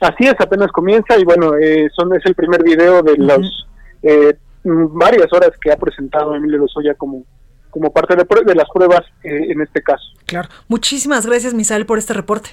Así 0.00 0.24
es, 0.24 0.34
apenas 0.40 0.72
comienza 0.72 1.16
y 1.16 1.24
bueno, 1.24 1.54
eh, 1.54 1.88
son, 1.94 2.12
es 2.16 2.26
el 2.26 2.34
primer 2.34 2.64
video 2.64 3.02
de 3.02 3.16
las 3.18 3.38
eh, 4.02 4.36
varias 4.64 5.32
horas 5.32 5.50
que 5.60 5.72
ha 5.72 5.76
presentado 5.76 6.34
Emilio 6.34 6.58
Lozoya 6.58 6.94
como, 6.94 7.24
como 7.70 7.92
parte 7.92 8.14
de, 8.16 8.24
de 8.44 8.54
las 8.54 8.68
pruebas 8.72 9.02
eh, 9.24 9.50
en 9.50 9.60
este 9.60 9.82
caso. 9.82 10.04
Claro. 10.26 10.48
Muchísimas 10.68 11.26
gracias, 11.26 11.54
Misael, 11.54 11.86
por 11.86 11.98
este 11.98 12.14
reporte. 12.14 12.50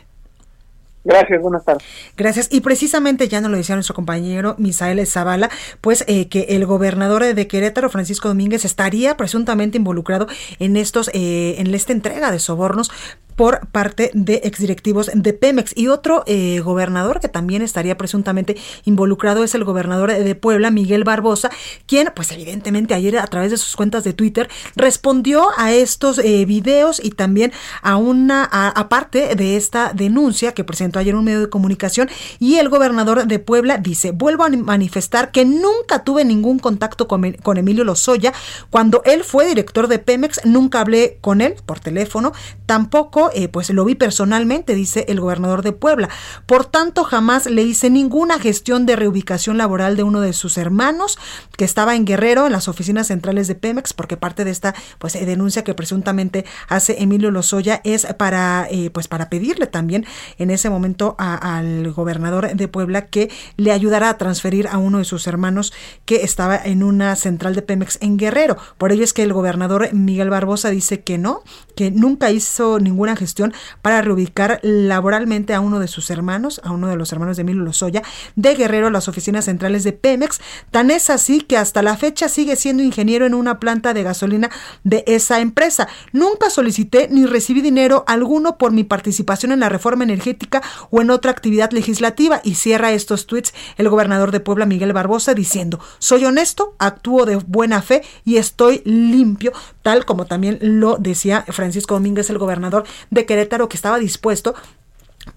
Gracias, 1.04 1.42
buenas 1.42 1.64
tardes. 1.64 1.84
Gracias. 2.18 2.50
Y 2.52 2.62
precisamente 2.62 3.28
ya 3.30 3.40
nos 3.40 3.50
lo 3.50 3.58
decía 3.58 3.76
nuestro 3.76 3.96
compañero 3.96 4.56
Misael 4.58 5.06
Zavala, 5.08 5.50
pues 5.82 6.04
eh, 6.08 6.28
que 6.28 6.42
el 6.50 6.66
gobernador 6.66 7.24
de 7.24 7.48
Querétaro, 7.48 7.90
Francisco 7.90 8.28
Domínguez, 8.28 8.66
estaría 8.66 9.16
presuntamente 9.16 9.78
involucrado 9.78 10.28
en 10.60 10.76
estos, 10.76 11.10
eh, 11.14 11.56
en 11.58 11.74
esta 11.74 11.94
entrega 11.94 12.32
de 12.32 12.40
sobornos 12.40 12.92
por 13.40 13.70
parte 13.70 14.12
de 14.14 14.42
exdirectivos 14.44 15.10
de 15.14 15.32
Pemex. 15.32 15.72
Y 15.74 15.88
otro 15.88 16.24
eh, 16.26 16.60
gobernador 16.60 17.22
que 17.22 17.30
también 17.30 17.62
estaría 17.62 17.98
presuntamente 17.98 18.58
involucrado 18.84 19.46
es 19.46 19.56
el 19.56 19.64
gobernador 19.64 20.12
de 20.12 20.36
Puebla, 20.36 20.72
Miguel 20.72 21.06
Barbosa, 21.06 21.50
quien, 21.86 22.12
pues 22.14 22.34
evidentemente 22.34 22.96
ayer 22.96 23.18
a 23.18 23.28
través 23.28 23.52
de 23.52 23.56
sus 23.58 23.78
cuentas 23.78 24.04
de 24.04 24.12
Twitter 24.12 24.50
respondió 24.76 25.48
a 25.56 25.72
estos 25.72 26.20
eh, 26.20 26.44
videos 26.44 27.00
y 27.02 27.12
también 27.12 27.54
a 27.82 27.96
una, 27.96 28.44
aparte 28.44 29.34
de 29.38 29.56
esta 29.56 29.94
denuncia 29.94 30.54
que 30.54 30.66
presentó 30.66 31.00
ayer 31.00 31.16
un 31.16 31.24
medio 31.24 31.40
de 31.40 31.50
comunicación 31.50 32.10
y 32.40 32.56
el 32.56 32.68
gobernador 32.68 33.26
de 33.26 33.40
Puebla 33.40 33.78
dice, 33.78 34.12
vuelvo 34.12 34.44
a 34.44 34.50
manifestar 34.50 35.32
que 35.32 35.46
nunca 35.46 36.04
tuve 36.04 36.26
ningún 36.26 36.60
contacto 36.60 37.08
con, 37.08 37.32
con 37.42 37.56
Emilio 37.56 37.86
Lozoya. 37.86 38.34
Cuando 38.70 39.02
él 39.06 39.24
fue 39.24 39.48
director 39.48 39.88
de 39.88 40.00
Pemex, 40.00 40.42
nunca 40.44 40.82
hablé 40.82 41.20
con 41.22 41.40
él 41.40 41.56
por 41.66 41.80
teléfono, 41.80 42.34
tampoco 42.66 43.29
eh, 43.34 43.48
pues 43.48 43.70
lo 43.70 43.86
vi 43.86 43.96
personalmente, 43.96 44.76
dice 44.76 45.06
el 45.08 45.20
gobernador 45.20 45.62
de 45.62 45.72
Puebla. 45.72 46.10
Por 46.46 46.66
tanto, 46.66 47.04
jamás 47.04 47.46
le 47.46 47.64
hice 47.64 47.90
ninguna 47.90 48.40
gestión 48.40 48.86
de 48.86 48.96
reubicación 48.96 49.58
laboral 49.58 49.96
de 49.96 50.04
uno 50.04 50.22
de 50.22 50.34
sus 50.34 50.58
hermanos 50.58 51.18
que 51.58 51.66
estaba 51.66 51.96
en 51.96 52.06
Guerrero, 52.06 52.46
en 52.46 52.52
las 52.52 52.68
oficinas 52.68 53.08
centrales 53.08 53.48
de 53.48 53.56
Pemex, 53.56 53.94
porque 53.94 54.18
parte 54.18 54.46
de 54.46 54.52
esta 54.52 54.76
pues 54.98 55.16
eh, 55.16 55.26
denuncia 55.26 55.64
que 55.64 55.74
presuntamente 55.74 56.46
hace 56.68 57.02
Emilio 57.02 57.32
Lozoya 57.32 57.82
es 57.84 58.06
para 58.18 58.68
eh, 58.70 58.90
pues 58.92 59.08
para 59.08 59.30
pedirle 59.30 59.68
también 59.68 60.06
en 60.38 60.50
ese 60.50 60.70
momento 60.70 61.16
al 61.18 61.92
gobernador 61.92 62.56
de 62.56 62.68
Puebla 62.68 63.08
que 63.08 63.30
le 63.58 63.72
ayudara 63.72 64.10
a 64.10 64.18
transferir 64.18 64.68
a 64.68 64.78
uno 64.78 65.00
de 65.00 65.06
sus 65.06 65.28
hermanos 65.28 65.74
que 66.06 66.24
estaba 66.24 66.58
en 66.58 66.84
una 66.84 67.16
central 67.16 67.56
de 67.56 67.62
Pemex 67.62 67.98
en 68.02 68.18
Guerrero. 68.18 68.58
Por 68.78 68.92
ello 68.92 69.04
es 69.04 69.14
que 69.14 69.24
el 69.24 69.34
gobernador 69.34 69.94
Miguel 69.94 70.30
Barbosa 70.30 70.70
dice 70.70 71.02
que 71.02 71.18
no, 71.18 71.44
que 71.76 71.92
nunca 71.92 72.32
hizo 72.32 72.80
ninguna 72.80 73.16
gestión 73.20 73.54
para 73.84 74.02
reubicar 74.02 74.60
laboralmente 74.64 75.54
a 75.54 75.60
uno 75.60 75.80
de 75.80 75.88
sus 75.88 76.10
hermanos, 76.10 76.60
a 76.64 76.72
uno 76.72 76.88
de 76.88 76.96
los 76.96 77.12
hermanos 77.12 77.38
de 77.38 77.42
Emilio 77.42 77.64
Lozoya, 77.64 78.02
de 78.36 78.56
Guerrero 78.56 78.88
a 78.88 78.92
las 78.92 79.08
oficinas 79.08 79.46
centrales 79.46 79.84
de 79.84 79.94
Pemex. 79.94 80.42
Tan 80.72 80.90
es 80.90 81.10
así 81.10 81.42
que 81.42 81.58
hasta 81.58 81.84
la 81.84 81.98
fecha 81.98 82.30
sigue 82.30 82.56
siendo 82.56 82.82
ingeniero 82.82 83.26
en 83.26 83.34
una 83.34 83.60
planta 83.60 83.94
de 83.94 84.04
gasolina 84.04 84.50
de 84.84 85.04
esa 85.06 85.40
empresa. 85.40 85.88
Nunca 86.14 86.50
solicité 86.50 87.08
ni 87.12 87.26
recibí 87.26 87.62
dinero 87.62 88.04
alguno 88.08 88.58
por 88.58 88.72
mi 88.72 88.84
participación 88.84 89.52
en 89.52 89.60
la 89.60 89.70
reforma 89.70 90.04
energética 90.04 90.62
o 90.90 91.02
en 91.02 91.12
otra 91.12 91.32
actividad 91.32 91.72
legislativa 91.72 92.42
y 92.44 92.56
cierra 92.56 92.92
estos 92.92 93.28
tweets 93.28 93.54
el 93.78 93.90
gobernador 93.90 94.32
de 94.32 94.40
Puebla, 94.40 94.66
Miguel 94.66 94.94
Barbosa, 94.94 95.34
diciendo, 95.34 95.80
soy 96.00 96.26
honesto, 96.26 96.76
actúo 96.80 97.26
de 97.26 97.36
buena 97.36 97.82
fe 97.82 98.04
y 98.26 98.38
estoy 98.38 98.82
limpio, 98.86 99.52
tal 99.82 100.06
como 100.06 100.26
también 100.26 100.58
lo 100.62 100.98
decía 100.98 101.46
Francisco 101.48 101.96
Domínguez, 101.96 102.30
el 102.30 102.38
gobernador 102.38 102.86
de 103.10 103.26
Querétaro, 103.26 103.70
que 103.70 103.78
estaba 103.78 104.00
dispuesto 104.00 104.56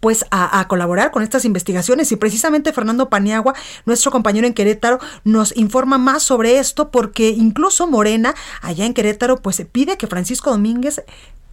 pues 0.01 0.25
a, 0.31 0.67
colaborar 0.69 1.11
con 1.11 1.23
estas 1.23 1.45
investigaciones 1.45 2.13
y 2.13 2.17
precisamente 2.17 2.73
Fernando 2.73 3.11
Paniagua, 3.11 3.55
nuestro 3.85 4.11
compañero 4.11 4.47
en 4.47 4.55
Querétaro, 4.55 5.01
nos 5.25 5.57
informa 5.57 5.99
más 5.99 6.23
sobre 6.23 6.59
esto 6.59 6.91
porque 6.91 7.29
incluso 7.31 7.87
Morena, 7.87 8.35
allá 8.63 8.87
en 8.87 8.95
Querétaro, 8.95 9.43
pues 9.43 9.63
pide 9.71 9.99
que 9.99 10.07
Francisco 10.07 10.51
Domínguez 10.51 11.03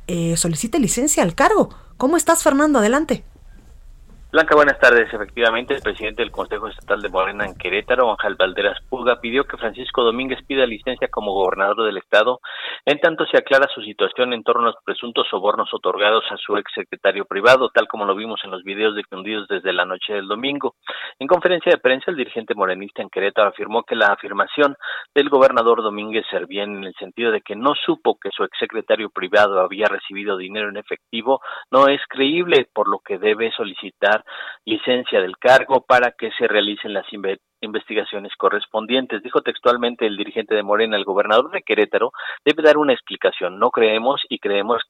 eh, 0.08 0.38
solicite 0.38 0.80
licencia 0.80 1.24
al 1.24 1.36
cargo. 1.36 1.70
¿Cómo 1.98 2.18
estás, 2.18 2.44
Fernando? 2.44 2.80
Adelante. 2.80 3.24
Blanca, 4.32 4.54
buenas 4.56 4.78
tardes. 4.78 5.12
Efectivamente, 5.12 5.74
el 5.74 5.82
presidente 5.82 6.22
del 6.22 6.30
Consejo 6.30 6.68
Estatal 6.68 7.02
de 7.02 7.10
Morena 7.10 7.48
en 7.48 7.56
Querétaro, 7.56 8.12
Ángel 8.12 8.36
Valderas 8.36 8.78
Puga, 8.88 9.20
pidió 9.20 9.46
que 9.46 9.58
Francisco 9.58 10.04
Domínguez 10.04 10.38
pida 10.46 10.68
licencia 10.68 11.08
como 11.08 11.34
gobernador 11.34 11.84
del 11.84 11.98
Estado, 11.98 12.40
en 12.86 13.00
tanto 13.00 13.26
se 13.26 13.40
aclara 13.40 13.68
su 13.74 13.82
situación 13.82 14.34
en 14.34 14.44
torno 14.44 14.62
a 14.62 14.66
los 14.68 14.76
presuntos 14.86 15.26
sobornos 15.32 15.74
otorgados 15.74 16.26
a 16.30 16.38
su 16.38 16.56
ex 16.58 16.72
secretario 16.76 17.26
privado, 17.26 17.72
tal 17.74 17.88
como 17.88 18.06
lo 18.06 18.16
vimos 18.16 18.40
en 18.44 18.52
los 18.52 18.64
videos 18.64 18.96
difundidos 18.96 19.48
desde 19.48 19.74
la 19.74 19.86
noche 19.86 20.14
del 20.14 20.28
domingo. 20.28 20.76
En 21.18 21.26
conferencia 21.26 21.72
de 21.72 21.80
prensa, 21.80 22.12
el 22.12 22.18
dirigente 22.18 22.54
morenista 22.54 23.02
en 23.02 23.10
Querétaro 23.10 23.50
afirmó 23.50 23.82
que 23.82 23.96
la 23.96 24.14
afirmación 24.14 24.76
del 25.16 25.30
gobernador 25.30 25.82
Domínguez 25.82 26.26
servía 26.30 26.66
en 26.66 26.84
el 26.84 26.94
sentido 27.00 27.32
de 27.32 27.42
que 27.42 27.56
no 27.56 27.74
supo 27.84 28.20
que 28.22 28.30
su 28.30 28.44
ex 28.44 28.56
secretario 28.60 29.10
privado 29.10 29.60
había 29.60 29.88
recibido 29.88 30.38
dinero 30.38 30.70
en 30.70 30.78
efectivo, 30.78 31.42
no 31.72 31.88
es 31.88 32.02
creíble, 32.08 32.68
por 32.72 32.88
lo 32.88 33.00
que 33.00 33.18
debe 33.18 33.52
solicitar 33.54 34.19
licencia 34.66 35.22
del 35.22 35.38
cargo 35.38 35.86
para 35.86 36.12
que 36.12 36.32
se 36.38 36.48
realicen 36.48 36.94
las 36.94 37.06
investigaciones 37.62 38.34
correspondientes. 38.38 39.24
Dijo 39.24 39.42
textualmente 39.42 40.06
el 40.06 40.18
dirigente 40.18 40.56
de 40.56 40.64
Morena, 40.64 40.98
el 40.98 41.06
gobernador 41.06 41.52
de 41.52 41.62
Querétaro, 41.62 42.12
debe 42.46 42.64
dar 42.64 42.78
una 42.78 42.94
explicación. 42.94 43.60
No 43.60 43.72
creemos 43.72 44.22
y 44.30 44.40
creemos 44.40 44.82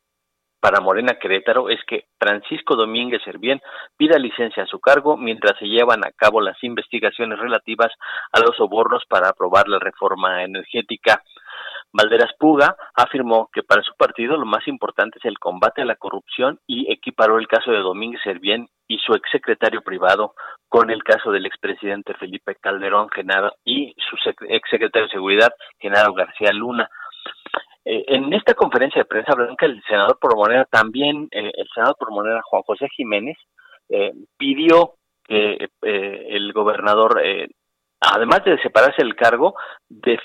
para 0.60 0.82
Morena 0.82 1.18
Querétaro 1.20 1.70
es 1.70 1.80
que 1.88 2.06
Francisco 2.20 2.76
Domínguez 2.76 3.22
Servién 3.24 3.62
pida 3.96 4.18
licencia 4.20 4.64
a 4.64 4.68
su 4.68 4.80
cargo 4.80 5.16
mientras 5.16 5.58
se 5.58 5.66
llevan 5.66 6.06
a 6.06 6.12
cabo 6.12 6.42
las 6.42 6.62
investigaciones 6.64 7.40
relativas 7.40 7.92
a 8.34 8.40
los 8.40 8.58
sobornos 8.58 9.04
para 9.08 9.30
aprobar 9.30 9.70
la 9.70 9.80
reforma 9.80 10.44
energética. 10.44 11.24
Valderas 11.92 12.32
Puga 12.38 12.76
afirmó 12.96 13.50
que 13.52 13.64
para 13.64 13.82
su 13.82 13.96
partido 13.96 14.38
lo 14.38 14.46
más 14.46 14.68
importante 14.68 15.18
es 15.18 15.26
el 15.26 15.40
combate 15.40 15.82
a 15.82 15.86
la 15.86 15.96
corrupción 15.96 16.60
y 16.68 16.92
equiparó 16.92 17.40
el 17.40 17.48
caso 17.48 17.72
de 17.72 17.80
Domínguez 17.80 18.22
Servién 18.24 18.68
y 18.88 19.00
su 19.00 19.14
exsecretario 19.14 19.82
privado 19.82 20.34
con 20.68 20.92
el 20.92 21.04
caso 21.04 21.32
del 21.32 21.46
expresidente 21.46 22.14
Felipe 22.14 22.56
Calderón 22.56 23.10
Genaro 23.10 23.54
y 23.66 23.96
su 23.98 24.16
exsecretario 24.48 25.08
de 25.08 25.14
Seguridad 25.14 25.52
Genaro 25.80 26.14
García 26.14 26.52
Luna. 26.54 26.90
Eh, 27.86 28.06
en 28.08 28.34
esta 28.34 28.54
conferencia 28.54 29.02
de 29.02 29.06
prensa 29.06 29.34
blanca, 29.34 29.66
el 29.66 29.82
senador 29.88 30.20
por 30.20 30.36
Morena 30.36 30.66
también, 30.66 31.28
eh, 31.32 31.52
el 31.56 31.68
senador 31.74 31.96
por 31.98 32.12
Morena 32.12 32.42
Juan 32.44 32.62
José 32.62 32.88
Jiménez, 32.96 33.38
eh, 33.90 34.14
pidió 34.38 34.94
que 35.26 35.70
el 35.82 36.54
gobernador, 36.54 37.22
además 38.00 38.44
de 38.44 38.60
separarse 38.64 39.04
del 39.04 39.16
cargo, 39.16 39.54
de, 39.88 40.20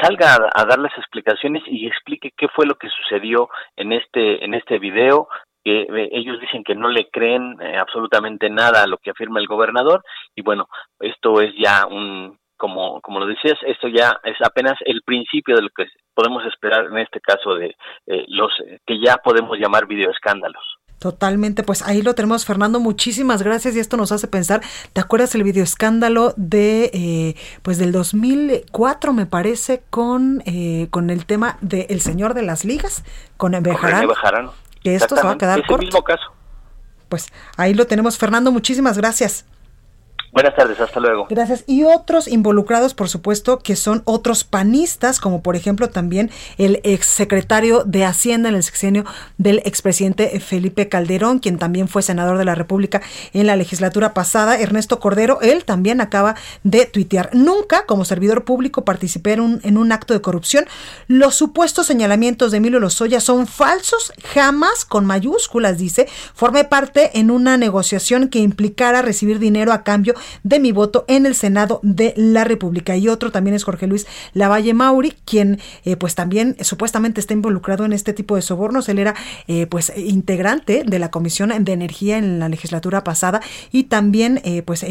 salga 0.00 0.36
a, 0.52 0.64
dar 0.64 0.78
las 0.78 0.96
explicaciones 0.98 1.62
y 1.66 1.86
explique 1.86 2.30
qué 2.36 2.48
fue 2.48 2.66
lo 2.66 2.74
que 2.76 2.88
sucedió 2.88 3.48
en 3.76 3.92
este 3.92 4.44
en 4.44 4.54
este 4.54 4.78
video 4.78 5.28
que 5.64 5.82
eh, 5.82 6.08
ellos 6.12 6.40
dicen 6.40 6.64
que 6.64 6.74
no 6.74 6.88
le 6.88 7.08
creen 7.10 7.56
eh, 7.60 7.76
absolutamente 7.76 8.50
nada 8.50 8.82
a 8.82 8.86
lo 8.86 8.98
que 8.98 9.10
afirma 9.10 9.40
el 9.40 9.46
gobernador 9.46 10.02
y 10.34 10.42
bueno, 10.42 10.68
esto 11.00 11.40
es 11.40 11.54
ya 11.56 11.86
un 11.86 12.38
como 12.56 13.00
como 13.00 13.20
lo 13.20 13.26
decías, 13.26 13.58
esto 13.66 13.88
ya 13.88 14.20
es 14.24 14.36
apenas 14.42 14.74
el 14.84 15.02
principio 15.02 15.56
de 15.56 15.62
lo 15.62 15.68
que 15.70 15.86
podemos 16.14 16.44
esperar 16.46 16.86
en 16.86 16.98
este 16.98 17.20
caso 17.20 17.54
de 17.54 17.74
eh, 18.06 18.24
los 18.28 18.52
que 18.86 19.00
ya 19.00 19.16
podemos 19.16 19.58
llamar 19.58 19.86
videoescándalos. 19.86 20.64
Totalmente, 20.98 21.62
pues 21.62 21.82
ahí 21.82 22.00
lo 22.02 22.14
tenemos, 22.14 22.44
Fernando. 22.44 22.80
Muchísimas 22.80 23.42
gracias 23.42 23.76
y 23.76 23.78
esto 23.78 23.96
nos 23.96 24.10
hace 24.12 24.26
pensar. 24.26 24.62
¿Te 24.92 25.00
acuerdas 25.00 25.34
el 25.34 25.42
videoescándalo 25.42 26.32
de, 26.36 26.90
eh, 26.94 27.36
pues 27.62 27.78
del 27.78 27.92
2004 27.92 29.12
me 29.12 29.26
parece 29.26 29.82
con 29.90 30.42
eh, 30.46 30.88
con 30.90 31.10
el 31.10 31.26
tema 31.26 31.58
de 31.60 31.86
El 31.90 32.00
Señor 32.00 32.32
de 32.34 32.42
las 32.42 32.64
Ligas 32.64 33.04
con 33.36 33.52
Bejarano? 33.62 34.14
Que 34.82 34.94
esto 34.94 35.16
se 35.16 35.22
va 35.22 35.32
a 35.32 35.38
quedar 35.38 35.58
es 35.58 35.64
El 35.68 35.78
mismo 35.78 36.02
caso. 36.02 36.32
Pues 37.08 37.28
ahí 37.56 37.74
lo 37.74 37.86
tenemos, 37.86 38.18
Fernando. 38.18 38.50
Muchísimas 38.50 38.96
gracias. 38.96 39.44
Buenas 40.34 40.56
tardes, 40.56 40.80
hasta 40.80 40.98
luego. 40.98 41.28
Gracias. 41.30 41.62
Y 41.68 41.84
otros 41.84 42.26
involucrados, 42.26 42.92
por 42.92 43.08
supuesto, 43.08 43.60
que 43.60 43.76
son 43.76 44.02
otros 44.04 44.42
panistas, 44.42 45.20
como 45.20 45.42
por 45.42 45.54
ejemplo 45.54 45.90
también 45.90 46.28
el 46.58 46.80
exsecretario 46.82 47.84
de 47.84 48.04
Hacienda 48.04 48.48
en 48.48 48.56
el 48.56 48.64
sexenio 48.64 49.04
del 49.38 49.62
expresidente 49.64 50.40
Felipe 50.40 50.88
Calderón, 50.88 51.38
quien 51.38 51.56
también 51.56 51.86
fue 51.86 52.02
senador 52.02 52.36
de 52.36 52.44
la 52.44 52.56
República 52.56 53.00
en 53.32 53.46
la 53.46 53.54
legislatura 53.54 54.12
pasada, 54.12 54.58
Ernesto 54.58 54.98
Cordero, 54.98 55.38
él 55.40 55.64
también 55.64 56.00
acaba 56.00 56.34
de 56.64 56.86
tuitear. 56.86 57.30
Nunca, 57.32 57.86
como 57.86 58.04
servidor 58.04 58.42
público, 58.42 58.84
participé 58.84 59.34
en 59.34 59.40
un, 59.40 59.60
en 59.62 59.78
un 59.78 59.92
acto 59.92 60.14
de 60.14 60.20
corrupción. 60.20 60.64
Los 61.06 61.36
supuestos 61.36 61.86
señalamientos 61.86 62.50
de 62.50 62.56
Emilio 62.56 62.80
Lozoya 62.80 63.20
son 63.20 63.46
falsos, 63.46 64.12
jamás 64.34 64.84
con 64.84 65.06
mayúsculas, 65.06 65.78
dice. 65.78 66.08
Formé 66.34 66.64
parte 66.64 67.20
en 67.20 67.30
una 67.30 67.56
negociación 67.56 68.26
que 68.26 68.40
implicara 68.40 69.00
recibir 69.00 69.38
dinero 69.38 69.72
a 69.72 69.84
cambio 69.84 70.16
de 70.42 70.60
mi 70.60 70.72
voto 70.72 71.04
en 71.08 71.26
el 71.26 71.34
Senado 71.34 71.80
de 71.82 72.14
la 72.16 72.44
República. 72.44 72.96
Y 72.96 73.08
otro 73.08 73.32
también 73.32 73.54
es 73.54 73.64
Jorge 73.64 73.86
Luis 73.86 74.06
Lavalle 74.32 74.74
Mauri, 74.74 75.14
quien 75.24 75.60
eh, 75.84 75.96
pues 75.96 76.14
también 76.14 76.56
supuestamente 76.60 77.20
está 77.20 77.34
involucrado 77.34 77.84
en 77.84 77.92
este 77.92 78.12
tipo 78.12 78.36
de 78.36 78.42
sobornos. 78.42 78.88
Él 78.88 78.98
era 78.98 79.14
eh, 79.48 79.66
pues 79.66 79.92
integrante 79.96 80.84
de 80.86 80.98
la 80.98 81.10
Comisión 81.10 81.52
de 81.64 81.72
Energía 81.72 82.18
en 82.18 82.38
la 82.38 82.48
legislatura 82.48 83.04
pasada 83.04 83.40
y 83.72 83.84
también 83.84 84.40
eh, 84.44 84.62
pues 84.62 84.84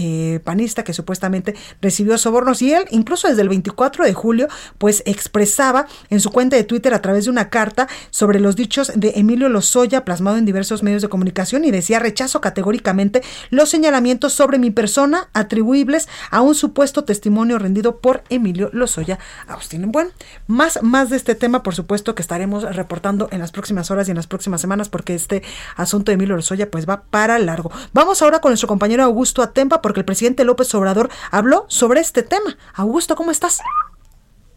panista 0.43 0.83
que 0.83 0.93
supuestamente 0.93 1.55
recibió 1.81 2.17
sobornos 2.17 2.61
y 2.61 2.73
él 2.73 2.85
incluso 2.91 3.27
desde 3.27 3.41
el 3.41 3.49
24 3.49 4.05
de 4.05 4.13
julio 4.13 4.47
pues 4.77 5.03
expresaba 5.05 5.87
en 6.09 6.19
su 6.19 6.31
cuenta 6.31 6.55
de 6.55 6.63
Twitter 6.63 6.93
a 6.93 7.01
través 7.01 7.25
de 7.25 7.31
una 7.31 7.49
carta 7.49 7.87
sobre 8.09 8.39
los 8.39 8.55
dichos 8.55 8.91
de 8.95 9.13
Emilio 9.15 9.49
Lozoya 9.49 10.05
plasmado 10.05 10.37
en 10.37 10.45
diversos 10.45 10.83
medios 10.83 11.01
de 11.01 11.09
comunicación 11.09 11.65
y 11.65 11.71
decía 11.71 11.99
rechazo 11.99 12.41
categóricamente 12.41 13.21
los 13.49 13.69
señalamientos 13.69 14.33
sobre 14.33 14.59
mi 14.59 14.71
persona 14.71 15.22
atribuibles 15.33 16.07
a 16.31 16.41
un 16.41 16.55
supuesto 16.55 17.03
testimonio 17.03 17.59
rendido 17.59 17.97
por 17.97 18.23
Emilio 18.29 18.69
Lozoya 18.73 19.19
Austin. 19.47 19.91
Bueno, 19.91 20.11
más, 20.47 20.81
más 20.81 21.09
de 21.09 21.17
este 21.17 21.35
tema, 21.35 21.63
por 21.63 21.75
supuesto, 21.75 22.15
que 22.15 22.21
estaremos 22.21 22.63
reportando 22.75 23.27
en 23.31 23.39
las 23.39 23.51
próximas 23.51 23.91
horas 23.91 24.07
y 24.07 24.11
en 24.11 24.17
las 24.17 24.27
próximas 24.27 24.61
semanas, 24.61 24.89
porque 24.89 25.15
este 25.15 25.43
asunto 25.75 26.11
de 26.11 26.15
Emilio 26.15 26.35
Lozoya 26.35 26.69
pues 26.69 26.87
va 26.87 27.03
para 27.03 27.39
largo. 27.39 27.71
Vamos 27.93 28.21
ahora 28.21 28.39
con 28.39 28.51
nuestro 28.51 28.67
compañero 28.67 29.03
Augusto 29.03 29.41
Atempa, 29.41 29.81
porque 29.81 30.01
el 30.01 30.05
presidente 30.05 30.45
López 30.45 30.73
Obrador 30.75 31.09
habló 31.31 31.65
sobre 31.67 32.01
este 32.01 32.23
tema. 32.23 32.57
Augusto, 32.73 33.15
¿cómo 33.15 33.31
estás? 33.31 33.59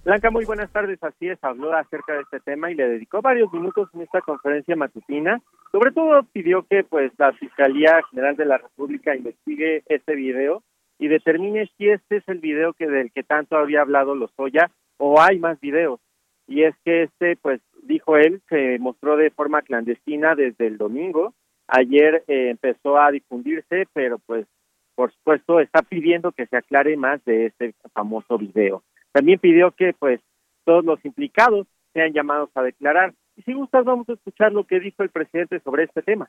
Blanca, 0.07 0.31
muy 0.31 0.45
buenas 0.45 0.71
tardes. 0.71 1.03
Así 1.03 1.27
es, 1.27 1.43
habló 1.43 1.75
acerca 1.75 2.13
de 2.13 2.21
este 2.21 2.39
tema 2.39 2.71
y 2.71 2.77
le 2.77 2.87
dedicó 2.87 3.23
varios 3.23 3.53
minutos 3.53 3.89
en 3.93 4.03
esta 4.03 4.21
conferencia 4.21 4.77
matutina. 4.77 5.43
Sobre 5.73 5.91
todo 5.91 6.23
pidió 6.33 6.63
que 6.63 6.85
pues 6.85 7.11
la 7.19 7.33
Fiscalía 7.33 8.01
General 8.11 8.37
de 8.37 8.45
la 8.45 8.59
República 8.59 9.17
investigue 9.17 9.83
este 9.87 10.15
video 10.15 10.63
y 11.01 11.09
determine 11.09 11.69
si 11.77 11.89
este 11.89 12.19
es 12.19 12.29
el 12.29 12.39
video 12.39 12.73
que 12.75 12.87
del 12.87 13.11
que 13.11 13.25
tanto 13.25 13.57
había 13.57 13.81
hablado 13.81 14.15
Lozoya 14.15 14.71
o 14.97 15.21
hay 15.21 15.41
más 15.41 15.59
videos. 15.59 15.99
Y 16.47 16.63
es 16.63 16.77
que 16.85 17.03
este, 17.03 17.35
pues, 17.35 17.61
dijo 17.83 18.17
él, 18.17 18.41
se 18.49 18.79
mostró 18.79 19.17
de 19.17 19.31
forma 19.31 19.63
clandestina 19.63 20.37
desde 20.37 20.69
el 20.69 20.79
domingo. 20.79 21.35
Ayer 21.67 22.23
eh, 22.29 22.51
empezó 22.51 22.97
a 22.97 23.11
difundirse, 23.11 23.89
pero 23.93 24.21
pues, 24.21 24.47
por 24.95 25.11
supuesto, 25.11 25.59
está 25.59 25.83
pidiendo 25.83 26.31
que 26.31 26.47
se 26.47 26.57
aclare 26.57 26.97
más 26.97 27.25
de 27.25 27.47
este 27.47 27.75
famoso 27.93 28.39
video. 28.39 28.85
También 29.17 29.39
pidió 29.39 29.71
que 29.71 29.95
pues 29.99 30.21
todos 30.67 30.85
los 30.85 31.03
implicados 31.03 31.67
sean 31.95 32.13
llamados 32.13 32.51
a 32.55 32.61
declarar. 32.61 33.15
Y 33.35 33.41
si 33.45 33.55
gustas, 33.55 33.83
vamos 33.83 34.07
a 34.11 34.13
escuchar 34.13 34.53
lo 34.53 34.67
que 34.67 34.79
dijo 34.79 35.03
el 35.03 35.09
presidente 35.09 35.59
sobre 35.61 35.85
este 35.85 36.03
tema 36.03 36.29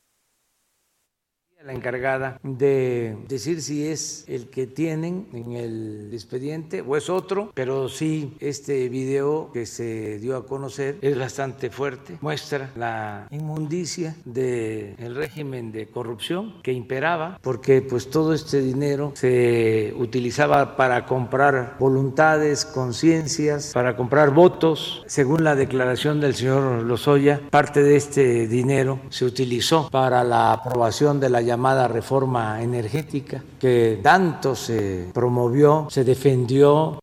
la 1.66 1.74
encargada 1.74 2.40
de 2.44 3.18
decir 3.28 3.64
si 3.64 3.88
es 3.88 4.26
el 4.28 4.48
que 4.50 4.68
tienen 4.68 5.28
en 5.34 5.54
el 5.54 6.10
expediente 6.14 6.82
o 6.82 6.96
es 6.96 7.10
otro, 7.10 7.52
pero 7.56 7.90
sí 7.90 8.38
este 8.40 8.90
video 8.90 9.50
que 9.52 9.66
se 9.66 10.20
dio 10.20 10.38
a 10.38 10.46
conocer 10.46 10.98
es 11.02 11.18
bastante 11.18 11.72
fuerte, 11.72 12.20
muestra 12.22 12.70
la 12.76 13.28
inmundicia 13.32 14.16
del 14.24 15.16
régimen 15.16 15.72
de 15.72 15.88
corrupción 15.88 16.62
que 16.62 16.74
imperaba, 16.74 17.40
porque 17.42 17.82
pues 17.82 18.12
todo 18.12 18.34
este 18.34 18.62
dinero 18.62 19.14
se 19.16 19.96
utilizaba 19.98 20.78
para 20.78 21.08
comprar 21.08 21.76
voluntades, 21.80 22.66
conciencias, 22.66 23.72
para 23.74 23.98
comprar 23.98 24.32
votos. 24.32 25.04
Según 25.08 25.44
la 25.44 25.56
declaración 25.56 26.22
del 26.22 26.36
señor 26.36 26.84
Lozoya, 26.84 27.42
parte 27.50 27.82
de 27.82 27.96
este 27.96 28.48
dinero 28.48 29.00
se 29.10 29.26
utilizó 29.26 29.90
para 29.90 30.24
la 30.24 30.54
aprobación 30.54 31.20
de 31.20 31.30
la 31.30 31.47
llamada 31.48 31.88
reforma 31.88 32.62
energética 32.62 33.42
que 33.60 34.00
tanto 34.04 34.54
se 34.54 35.10
promovió, 35.14 35.88
se 35.90 36.04
defendió. 36.04 37.00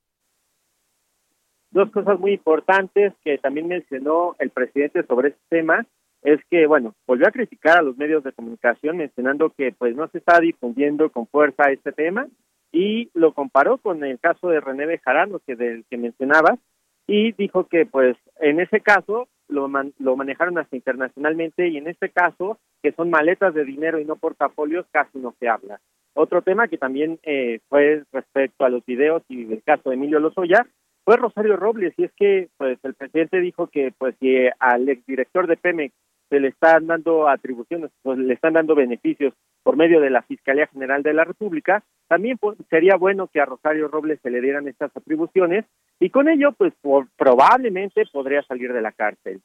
Dos 1.71 1.91
cosas 1.91 2.21
muy 2.21 2.35
importantes 2.35 3.15
que 3.25 3.39
también 3.39 3.67
mencionó 3.67 4.37
el 4.39 4.51
presidente 4.51 5.03
sobre 5.07 5.31
este 5.31 5.43
tema 5.49 5.87
es 6.23 6.41
que, 6.51 6.67
bueno, 6.67 6.95
volvió 7.07 7.27
a 7.27 7.33
criticar 7.33 7.79
a 7.79 7.83
los 7.83 7.97
medios 7.97 8.23
de 8.23 8.33
comunicación 8.33 8.99
mencionando 8.99 9.51
que 9.51 9.73
pues 9.73 9.97
no 9.97 10.07
se 10.09 10.19
está 10.19 10.39
difundiendo 10.41 11.11
con 11.11 11.27
fuerza 11.27 11.73
este 11.73 11.93
tema 11.93 12.29
y 12.71 13.11
lo 13.15 13.33
comparó 13.33 13.79
con 13.79 14.05
el 14.05 14.19
caso 14.19 14.49
de 14.49 14.61
René 14.61 14.87
Bejarano 14.87 15.41
que 15.47 15.57
del 15.57 15.85
que 15.89 15.97
mencionabas 15.97 16.59
y 17.07 17.33
dijo 17.33 17.67
que 17.69 17.87
pues 17.87 18.17
en 18.40 18.61
ese 18.61 18.81
caso 18.81 19.29
lo, 19.49 19.71
lo 19.99 20.17
manejaron 20.17 20.59
hasta 20.59 20.77
internacionalmente 20.77 21.69
y 21.69 21.77
en 21.77 21.88
este 21.88 22.11
caso, 22.11 22.59
que 22.83 22.93
son 22.93 23.11
maletas 23.11 23.55
de 23.55 23.64
dinero 23.64 23.99
y 23.99 24.05
no 24.05 24.17
portafolios, 24.17 24.87
casi 24.90 25.19
no 25.19 25.35
se 25.38 25.49
habla. 25.49 25.81
Otro 26.14 26.43
tema 26.43 26.69
que 26.69 26.79
también 26.79 27.19
eh, 27.25 27.61
fue 27.69 28.05
respecto 28.12 28.64
a 28.64 28.69
los 28.69 28.85
videos 28.87 29.23
y 29.29 29.53
el 29.53 29.62
caso 29.62 29.90
de 29.90 29.97
Emilio 29.97 30.21
Lozoya 30.21 30.67
fue 31.05 31.17
Rosario 31.17 31.57
Robles 31.57 31.93
y 31.99 32.05
es 32.05 32.12
que 32.17 32.49
pues 32.57 32.79
el 32.83 32.95
presidente 32.95 33.40
dijo 33.40 33.67
que 33.67 33.93
pues 33.99 34.14
si 34.21 34.37
al 34.59 34.88
exdirector 34.88 35.47
de 35.47 35.57
Pemex 35.57 35.95
se 36.31 36.40
le 36.40 36.49
están 36.49 36.87
dando 36.87 37.29
atribuciones, 37.29 37.90
pues 38.03 38.19
le 38.19 38.33
están 38.33 38.55
dando 38.55 38.75
beneficios 38.75 39.35
por 39.62 39.77
medio 39.77 40.01
de 40.01 40.11
la 40.11 40.23
Fiscalía 40.23 40.67
General 40.69 41.03
de 41.03 41.12
la 41.12 41.25
República, 41.25 41.83
también 42.09 42.38
pues, 42.38 42.59
sería 42.71 42.97
bueno 42.97 43.29
que 43.29 43.40
a 43.40 43.47
Rosario 43.47 43.88
Robles 43.88 44.21
se 44.23 44.31
le 44.31 44.40
dieran 44.40 44.69
estas 44.69 44.95
atribuciones 44.97 45.64
y 46.01 46.11
con 46.11 46.29
ello 46.29 46.53
pues 46.53 46.73
probablemente 47.17 48.05
podría 48.12 48.43
salir 48.43 48.73
de 48.73 48.83
la 48.83 48.93
cárcel. 48.93 49.40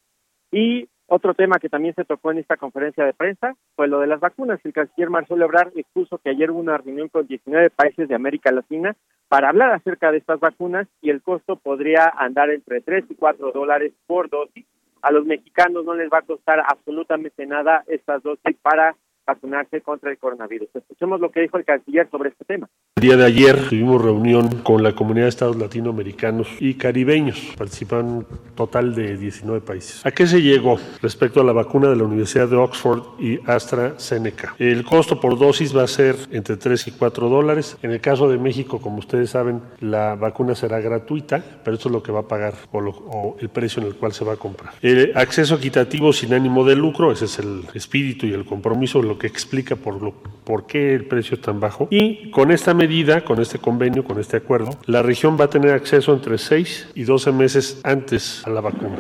Y 0.52 0.90
otro 1.08 1.34
tema 1.34 1.60
que 1.60 1.70
también 1.70 1.96
se 1.96 2.06
tocó 2.06 2.32
en 2.32 2.38
esta 2.38 2.58
conferencia 2.58 3.04
de 3.04 3.14
prensa 3.14 3.56
fue 3.76 3.88
lo 3.88 4.00
de 4.00 4.08
las 4.08 4.20
vacunas. 4.20 4.60
El 4.64 4.74
canciller 4.74 5.10
Marcelo 5.10 5.46
Ebrard 5.46 5.76
expuso 5.76 6.20
que 6.20 6.30
ayer 6.30 6.52
hubo 6.52 6.60
una 6.60 6.78
reunión 6.78 7.10
con 7.10 7.26
19 7.26 7.72
países 7.72 8.08
de 8.08 8.16
América 8.16 8.52
Latina 8.52 8.96
para 9.28 9.50
hablar 9.50 9.72
acerca 9.72 10.12
de 10.12 10.18
estas 10.18 10.40
vacunas 10.40 10.88
y 11.02 11.10
el 11.10 11.22
costo 11.22 11.56
podría 11.56 12.12
andar 12.16 12.52
entre 12.52 12.82
3 12.82 13.06
y 13.10 13.16
4 13.16 13.52
dólares 13.52 13.94
por 14.06 14.30
dosis. 14.30 14.66
A 15.02 15.12
los 15.12 15.26
mexicanos 15.26 15.86
no 15.86 15.94
les 15.94 16.12
va 16.12 16.20
a 16.20 16.24
costar 16.24 16.60
absolutamente 16.60 17.46
nada 17.46 17.84
estas 17.88 18.22
dosis 18.22 18.58
para 18.62 18.96
vacunarse 19.30 19.82
contra 19.82 20.12
el 20.12 20.18
coronavirus. 20.18 20.70
Escuchemos 20.74 21.20
lo 21.20 21.32
que 21.32 21.42
dijo 21.42 21.58
el 21.58 21.66
canciller 21.66 22.10
sobre 22.10 22.30
este 22.30 22.46
tema. 22.46 22.68
El 22.96 23.04
día 23.04 23.18
de 23.18 23.26
ayer 23.26 23.70
tuvimos 23.70 24.02
reunión 24.02 24.48
con 24.64 24.82
la 24.82 24.94
comunidad 24.94 25.26
de 25.26 25.30
estados 25.30 25.56
latinoamericanos 25.58 26.48
y 26.60 26.74
caribeños. 26.74 27.54
Participan 27.58 28.06
un 28.06 28.28
total 28.56 28.96
de 28.96 29.18
19 29.18 29.62
países. 29.62 30.06
¿A 30.06 30.12
qué 30.12 30.26
se 30.26 30.42
llegó 30.42 30.78
respecto 31.02 31.42
a 31.42 31.44
la 31.44 31.54
vacuna 31.54 31.90
de 31.90 31.96
la 31.96 32.04
Universidad 32.04 32.48
de 32.48 32.56
Oxford 32.56 33.04
y 33.20 33.40
AstraZeneca? 33.46 34.56
El 34.58 34.84
costo 34.84 35.20
por 35.20 35.38
dosis 35.38 35.76
va 35.76 35.84
a 35.84 35.88
ser 35.88 36.16
entre 36.32 36.58
3 36.58 36.88
y 36.88 36.92
4 36.92 37.30
dólares. 37.30 37.78
En 37.84 37.92
el 37.92 38.02
caso 38.02 38.28
de 38.30 38.38
México, 38.38 38.82
como 38.82 38.98
ustedes 38.98 39.30
saben, 39.30 39.62
la 39.80 40.16
vacuna 40.16 40.56
será 40.56 40.80
gratuita, 40.80 41.44
pero 41.64 41.76
esto 41.76 41.90
es 41.90 41.94
lo 41.94 42.02
que 42.02 42.12
va 42.12 42.22
a 42.22 42.28
pagar 42.28 42.56
o, 42.72 43.38
el 43.40 43.50
precio 43.50 43.82
en 43.82 43.88
el 43.88 43.96
cual 43.96 44.12
se 44.12 44.26
va 44.26 44.34
a 44.34 44.38
comprar. 44.38 44.74
Acceso 45.16 45.56
equitativo 45.56 46.12
sin 46.14 46.34
ánimo 46.34 46.66
de 46.66 46.76
lucro, 46.76 47.12
ese 47.12 47.26
es 47.26 47.40
el 47.40 47.64
espíritu 47.76 48.26
y 48.26 48.34
el 48.34 48.46
compromiso, 48.46 49.02
lo 49.02 49.19
que 49.20 49.28
explica 49.28 49.76
por, 49.76 50.02
lo, 50.02 50.14
por 50.14 50.66
qué 50.66 50.96
el 50.96 51.06
precio 51.06 51.36
es 51.36 51.42
tan 51.42 51.60
bajo. 51.60 51.88
Y 51.92 52.32
con 52.32 52.52
esta 52.52 52.74
medida, 52.74 53.24
con 53.24 53.40
este 53.40 53.60
convenio, 53.60 54.04
con 54.04 54.20
este 54.20 54.38
acuerdo, 54.38 54.72
la 54.86 55.04
región 55.04 55.38
va 55.40 55.46
a 55.46 55.50
tener 55.50 55.72
acceso 55.72 56.14
entre 56.14 56.38
6 56.38 56.94
y 56.96 57.04
12 57.04 57.32
meses 57.32 57.82
antes 57.84 58.46
a 58.48 58.50
la 58.50 58.62
vacuna. 58.62 58.98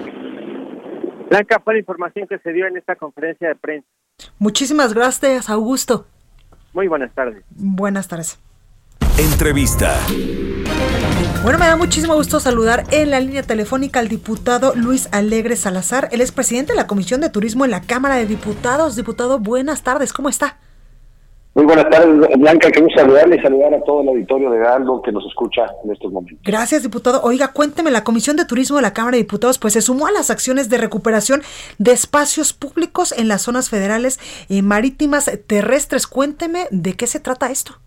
Blanca, 1.29 1.59
fue 1.63 1.73
la 1.73 1.79
información 1.79 2.27
que 2.27 2.39
se 2.39 2.53
dio 2.53 2.67
en 2.67 2.77
esta 2.77 2.95
conferencia 2.95 3.47
de 3.47 3.55
prensa. 3.55 3.87
Muchísimas 4.37 4.93
gracias, 4.93 5.49
Augusto. 5.49 6.05
Muy 6.73 6.87
buenas 6.87 7.13
tardes. 7.13 7.43
Buenas 7.49 8.07
tardes. 8.07 8.39
Entrevista. 9.17 9.95
Bueno, 11.41 11.57
me 11.57 11.67
da 11.67 11.77
muchísimo 11.77 12.15
gusto 12.15 12.41
saludar 12.41 12.83
en 12.91 13.11
la 13.11 13.21
línea 13.21 13.43
telefónica 13.43 14.01
al 14.01 14.09
diputado 14.09 14.73
Luis 14.75 15.07
Alegre 15.13 15.55
Salazar. 15.55 16.09
Él 16.11 16.19
es 16.19 16.33
presidente 16.33 16.73
de 16.73 16.75
la 16.75 16.85
Comisión 16.85 17.21
de 17.21 17.29
Turismo 17.29 17.63
en 17.63 17.71
la 17.71 17.79
Cámara 17.79 18.15
de 18.15 18.25
Diputados. 18.25 18.97
Diputado, 18.97 19.39
buenas 19.39 19.81
tardes, 19.81 20.11
¿cómo 20.11 20.27
está? 20.27 20.57
Muy 21.55 21.63
buenas 21.63 21.89
tardes, 21.89 22.37
Blanca. 22.37 22.69
Queremos 22.69 22.91
saludarle 22.93 23.37
y 23.37 23.39
saludar 23.39 23.73
a 23.73 23.81
todo 23.85 24.01
el 24.01 24.09
auditorio 24.09 24.49
de 24.51 24.67
Aldo 24.67 25.01
que 25.01 25.13
nos 25.13 25.25
escucha 25.25 25.61
en 25.85 25.91
estos 25.93 26.11
momentos. 26.11 26.43
Gracias, 26.43 26.83
diputado. 26.83 27.21
Oiga, 27.23 27.53
cuénteme, 27.53 27.89
la 27.89 28.03
Comisión 28.03 28.35
de 28.35 28.43
Turismo 28.43 28.75
de 28.75 28.81
la 28.81 28.93
Cámara 28.93 29.15
de 29.15 29.23
Diputados 29.23 29.59
pues 29.59 29.73
se 29.73 29.81
sumó 29.81 30.07
a 30.07 30.11
las 30.11 30.29
acciones 30.29 30.67
de 30.67 30.77
recuperación 30.77 31.41
de 31.77 31.93
espacios 31.93 32.51
públicos 32.51 33.13
en 33.17 33.29
las 33.29 33.43
zonas 33.43 33.69
federales 33.69 34.19
y 34.49 34.61
marítimas 34.61 35.31
terrestres. 35.47 36.05
Cuénteme 36.05 36.67
de 36.71 36.95
qué 36.95 37.07
se 37.07 37.21
trata 37.21 37.49
esto. 37.49 37.79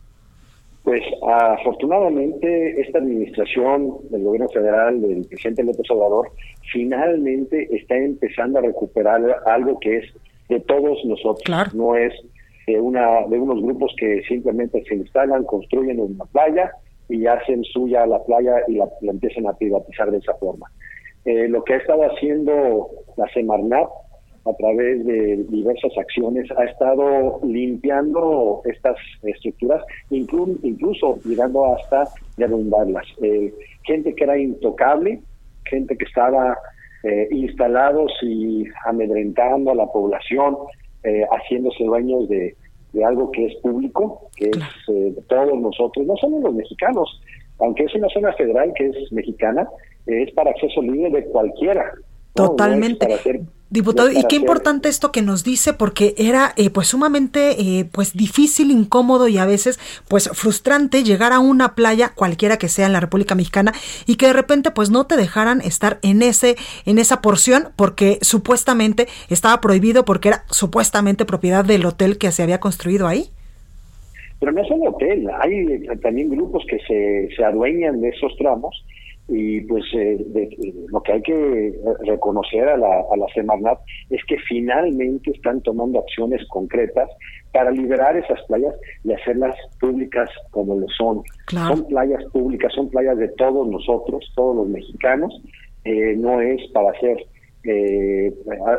Pues 0.84 1.02
afortunadamente 1.22 2.80
esta 2.80 2.98
administración 2.98 3.98
del 4.10 4.24
gobierno 4.24 4.48
federal 4.48 5.00
del 5.00 5.24
presidente 5.28 5.62
López 5.62 5.88
Obrador 5.90 6.30
finalmente 6.72 7.68
está 7.74 7.96
empezando 7.96 8.58
a 8.58 8.62
recuperar 8.62 9.20
algo 9.46 9.78
que 9.78 9.98
es 9.98 10.04
de 10.48 10.58
todos 10.60 10.98
nosotros. 11.04 11.74
No 11.74 11.94
es 11.96 12.12
de 12.66 12.80
una 12.80 13.26
de 13.28 13.38
unos 13.38 13.62
grupos 13.62 13.94
que 13.96 14.22
simplemente 14.26 14.82
se 14.84 14.96
instalan, 14.96 15.44
construyen 15.44 16.00
una 16.00 16.24
playa 16.26 16.72
y 17.08 17.26
hacen 17.26 17.62
suya 17.64 18.06
la 18.06 18.22
playa 18.24 18.56
y 18.66 18.74
la, 18.74 18.88
empiezan 19.02 19.46
a 19.46 19.52
privatizar 19.52 20.10
de 20.10 20.18
esa 20.18 20.34
forma. 20.34 20.66
Eh, 21.24 21.46
lo 21.48 21.62
que 21.62 21.74
ha 21.74 21.76
estado 21.76 22.02
haciendo 22.02 22.90
la 23.16 23.28
Semarnat 23.32 23.88
a 24.44 24.52
través 24.55 25.05
de 25.05 25.44
diversas 25.48 25.96
acciones, 25.96 26.50
ha 26.57 26.64
estado 26.64 27.40
limpiando 27.44 28.62
estas 28.64 28.96
estructuras, 29.22 29.83
incluso 30.11 31.18
llegando 31.24 31.74
hasta 31.74 32.09
derrumbarlas. 32.37 33.07
Eh, 33.22 33.52
gente 33.85 34.14
que 34.14 34.24
era 34.24 34.37
intocable, 34.38 35.20
gente 35.64 35.96
que 35.96 36.05
estaba 36.05 36.57
eh, 37.05 37.28
instalados 37.33 38.12
y 38.22 38.64
amedrentando 38.85 39.72
a 39.72 39.74
la 39.74 39.87
población, 39.87 40.57
eh, 41.02 41.24
haciéndose 41.33 41.83
dueños 41.85 42.28
de, 42.28 42.55
de, 42.92 43.05
algo 43.05 43.31
que 43.33 43.46
es 43.46 43.57
público, 43.57 44.31
que 44.37 44.50
es 44.50 44.59
eh, 44.88 45.12
de 45.16 45.22
todos 45.28 45.59
nosotros, 45.61 46.07
no 46.07 46.16
solo 46.16 46.40
los 46.40 46.55
mexicanos, 46.55 47.20
aunque 47.59 47.85
es 47.85 47.94
una 47.96 48.09
zona 48.09 48.33
federal 48.35 48.72
que 48.76 48.87
es 48.87 49.12
mexicana, 49.12 49.68
es 50.07 50.33
para 50.33 50.50
acceso 50.50 50.81
libre 50.81 51.11
de 51.11 51.24
cualquiera. 51.26 51.92
Totalmente. 52.35 53.07
Diputado, 53.72 54.11
y 54.12 54.22
qué 54.28 54.37
importante 54.37 54.90
esto 54.90 55.12
que 55.12 55.22
nos 55.22 55.44
dice, 55.44 55.72
porque 55.72 56.14
era 56.18 56.52
eh, 56.58 56.68
pues 56.68 56.88
sumamente 56.88 57.52
eh, 57.58 57.87
pues 57.90 58.12
difícil, 58.14 58.70
incómodo 58.70 59.28
y 59.28 59.38
a 59.38 59.46
veces 59.46 59.80
pues 60.08 60.28
frustrante 60.35 61.02
llegar 61.04 61.32
a 61.32 61.38
una 61.38 61.74
playa, 61.74 62.12
cualquiera 62.14 62.58
que 62.58 62.68
sea 62.68 62.85
en 62.85 62.92
la 62.92 63.00
República 63.00 63.35
Mexicana, 63.35 63.72
y 64.06 64.16
que 64.16 64.26
de 64.26 64.35
repente 64.35 64.72
pues 64.72 64.90
no 64.90 65.06
te 65.06 65.16
dejaran 65.16 65.62
estar 65.62 65.98
en 66.02 66.20
ese, 66.20 66.56
en 66.85 66.98
esa 66.98 67.22
porción, 67.22 67.68
porque 67.74 68.18
supuestamente 68.20 69.08
estaba 69.30 69.58
prohibido 69.62 70.04
porque 70.04 70.28
era 70.28 70.44
supuestamente 70.50 71.24
propiedad 71.24 71.64
del 71.64 71.87
hotel 71.87 72.18
que 72.18 72.30
se 72.30 72.42
había 72.42 72.61
construido 72.61 73.08
ahí. 73.08 73.30
Pero 74.38 74.52
no 74.52 74.61
es 74.61 74.70
un 74.70 74.87
hotel, 74.87 75.30
hay 75.40 75.87
también 76.02 76.28
grupos 76.28 76.62
que 76.68 76.78
se, 76.87 77.35
se 77.35 77.42
adueñan 77.42 78.02
de 78.02 78.11
esos 78.11 78.37
tramos 78.37 78.85
y 79.28 79.61
pues 79.62 79.85
eh, 79.94 80.18
lo 80.88 81.02
que 81.02 81.12
hay 81.12 81.22
que 81.22 81.74
reconocer 82.04 82.68
a 82.68 82.76
la, 82.76 83.02
a 83.12 83.16
la 83.16 83.26
Semarnat 83.35 83.78
es 84.11 84.20
que 84.26 84.37
finalmente 84.48 85.30
están 85.30 85.61
tomando 85.62 86.00
acciones 86.00 86.46
concretas 86.48 87.08
para 87.52 87.70
liberar 87.70 88.16
esas 88.16 88.40
playas 88.46 88.74
y 89.04 89.12
hacerlas 89.12 89.54
públicas 89.80 90.28
como 90.50 90.76
lo 90.76 90.87
son. 90.88 91.22
Son 91.48 91.87
playas 91.87 92.24
públicas, 92.32 92.72
son 92.74 92.88
playas 92.90 93.16
de 93.18 93.28
todos 93.28 93.68
nosotros, 93.68 94.24
todos 94.35 94.56
los 94.56 94.68
mexicanos, 94.68 95.40
eh, 95.85 96.14
no 96.16 96.40
es 96.40 96.61
para 96.72 96.98
ser 97.00 97.16
eh, 97.64 98.33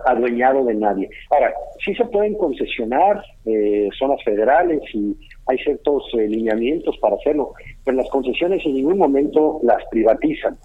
adueñado 0.06 0.66
de 0.66 0.76
nadie. 0.76 1.10
Ahora, 1.30 1.54
sí 1.84 1.94
se 1.96 2.06
pueden 2.06 2.36
concesionar 2.36 3.24
eh, 3.46 3.90
zonas 3.98 4.24
federales 4.24 4.82
y 4.94 5.16
hay 5.48 5.58
ciertos 5.58 6.04
eh, 6.14 6.28
lineamientos 6.28 6.98
para 7.00 7.16
hacerlo, 7.16 7.54
pero 7.84 7.98
las 7.98 8.10
concesiones 8.10 8.66
en 8.66 8.76
ningún 8.76 8.98
momento 8.98 9.60
las 9.64 9.84
privatizan. 9.90 10.58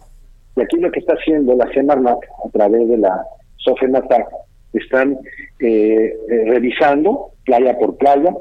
Y 0.56 0.62
aquí 0.62 0.76
lo 0.78 0.90
que 0.90 1.00
está 1.00 1.14
haciendo 1.14 1.54
la 1.54 1.70
Semarnat 1.72 2.18
a 2.44 2.48
través 2.50 2.88
de 2.88 2.98
la 2.98 3.22
Sofenatac 3.56 4.28
están 4.72 5.18
eh, 5.60 6.14
eh, 6.30 6.44
revisando 6.46 7.32
playa 7.44 7.78
por 7.78 7.96
playa. 7.96 8.34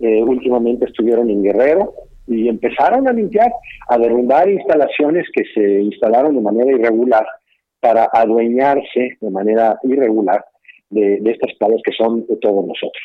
últimamente 0.00 0.86
estuvieron 0.86 1.30
en 1.30 1.42
Guerrero 1.42 1.94
y 2.26 2.48
empezaron 2.48 3.08
a 3.08 3.12
limpiar, 3.12 3.52
a 3.88 3.98
derrumbar 3.98 4.48
instalaciones 4.48 5.26
que 5.32 5.44
se 5.54 5.80
instalaron 5.80 6.34
de 6.34 6.40
manera 6.40 6.72
irregular 6.72 7.26
para 7.82 8.08
adueñarse 8.12 9.18
de 9.20 9.30
manera 9.30 9.76
irregular 9.82 10.44
de, 10.88 11.18
de 11.20 11.30
estas 11.32 11.52
playas 11.58 11.80
que 11.84 11.92
son 11.92 12.24
de 12.26 12.36
todos 12.36 12.64
nosotros. 12.64 13.02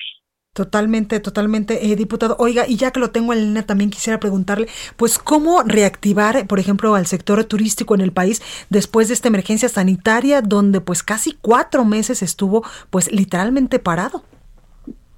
Totalmente, 0.54 1.20
totalmente, 1.20 1.86
eh, 1.86 1.96
diputado. 1.96 2.36
Oiga, 2.40 2.64
y 2.68 2.78
ya 2.78 2.90
que 2.90 3.00
lo 3.00 3.12
tengo 3.12 3.32
en 3.32 3.42
línea, 3.42 3.64
también 3.64 3.92
quisiera 3.92 4.20
preguntarle, 4.20 4.66
pues, 4.98 5.20
¿cómo 5.20 5.62
reactivar, 5.64 6.48
por 6.48 6.58
ejemplo, 6.58 6.96
al 6.96 7.06
sector 7.06 7.44
turístico 7.46 7.94
en 7.94 8.02
el 8.02 8.12
país 8.12 8.42
después 8.72 9.08
de 9.08 9.14
esta 9.14 9.28
emergencia 9.28 9.70
sanitaria, 9.70 10.42
donde 10.42 10.82
pues 10.82 11.04
casi 11.04 11.38
cuatro 11.40 11.86
meses 11.86 12.24
estuvo, 12.24 12.64
pues, 12.90 13.12
literalmente 13.12 13.78
parado? 13.78 14.24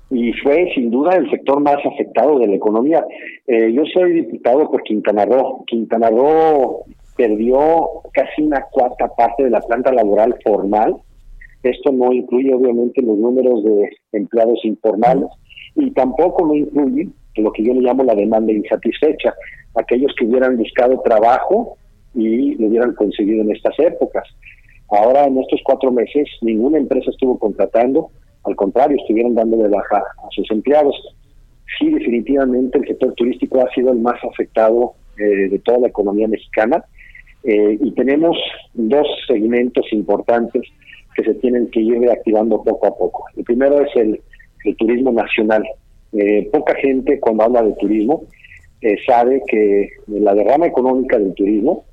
Y 0.09 0.33
fue 0.43 0.69
sin 0.75 0.91
duda 0.91 1.15
el 1.15 1.29
sector 1.29 1.61
más 1.61 1.77
afectado 1.85 2.37
de 2.39 2.47
la 2.47 2.55
economía. 2.55 3.05
Eh, 3.47 3.71
yo 3.71 3.83
soy 3.93 4.11
diputado 4.11 4.69
por 4.69 4.83
Quintana 4.83 5.23
Roo. 5.23 5.63
Quintana 5.67 6.09
Roo 6.09 6.83
perdió 7.19 7.89
casi 8.13 8.43
una 8.43 8.61
cuarta 8.71 9.09
parte 9.09 9.43
de 9.43 9.49
la 9.49 9.59
planta 9.59 9.91
laboral 9.91 10.33
formal 10.41 10.95
esto 11.63 11.91
no 11.91 12.13
incluye 12.13 12.53
obviamente 12.53 13.01
los 13.01 13.17
números 13.17 13.63
de 13.63 13.89
empleados 14.13 14.63
informales 14.63 15.27
y 15.75 15.91
tampoco 15.91 16.47
no 16.47 16.55
incluye 16.55 17.09
lo 17.35 17.51
que 17.51 17.63
yo 17.63 17.73
le 17.73 17.81
llamo 17.81 18.03
la 18.03 18.15
demanda 18.15 18.51
insatisfecha, 18.51 19.33
aquellos 19.75 20.13
que 20.17 20.25
hubieran 20.25 20.57
buscado 20.57 21.01
trabajo 21.01 21.77
y 22.15 22.55
lo 22.55 22.67
hubieran 22.67 22.93
conseguido 22.95 23.41
en 23.41 23.51
estas 23.51 23.77
épocas. 23.79 24.23
Ahora, 24.89 25.25
en 25.25 25.37
estos 25.37 25.61
cuatro 25.63 25.91
meses, 25.91 26.27
ninguna 26.41 26.77
empresa 26.77 27.11
estuvo 27.11 27.37
contratando, 27.37 28.09
al 28.45 28.55
contrario, 28.55 28.97
estuvieron 28.97 29.35
dando 29.35 29.57
de 29.57 29.67
baja 29.67 29.97
a 29.97 30.27
sus 30.31 30.49
empleados. 30.51 30.95
Sí, 31.77 31.89
definitivamente 31.89 32.79
el 32.79 32.87
sector 32.87 33.13
turístico 33.13 33.61
ha 33.61 33.73
sido 33.73 33.91
el 33.91 33.99
más 33.99 34.21
afectado 34.23 34.93
eh, 35.17 35.49
de 35.49 35.59
toda 35.59 35.79
la 35.79 35.87
economía 35.87 36.27
mexicana 36.27 36.83
eh, 37.43 37.77
y 37.79 37.91
tenemos 37.91 38.37
dos 38.73 39.07
segmentos 39.27 39.85
importantes 39.91 40.63
que 41.15 41.23
se 41.23 41.33
tienen 41.35 41.69
que 41.71 41.79
ir 41.79 41.99
reactivando 41.99 42.63
poco 42.63 42.87
a 42.87 42.97
poco. 42.97 43.25
El 43.35 43.43
primero 43.43 43.81
es 43.81 43.95
el, 43.95 44.21
turismo 44.77 45.11
nacional. 45.11 45.63
Eh, 46.13 46.49
poca 46.51 46.75
gente 46.75 47.19
cuando 47.19 47.43
habla 47.43 47.63
de 47.63 47.73
turismo 47.73 48.23
eh, 48.81 48.97
sabe 49.05 49.41
que 49.47 49.89
la 50.07 50.33
derrama 50.33 50.67
económica 50.67 51.17
del 51.17 51.33
turismo, 51.33 51.85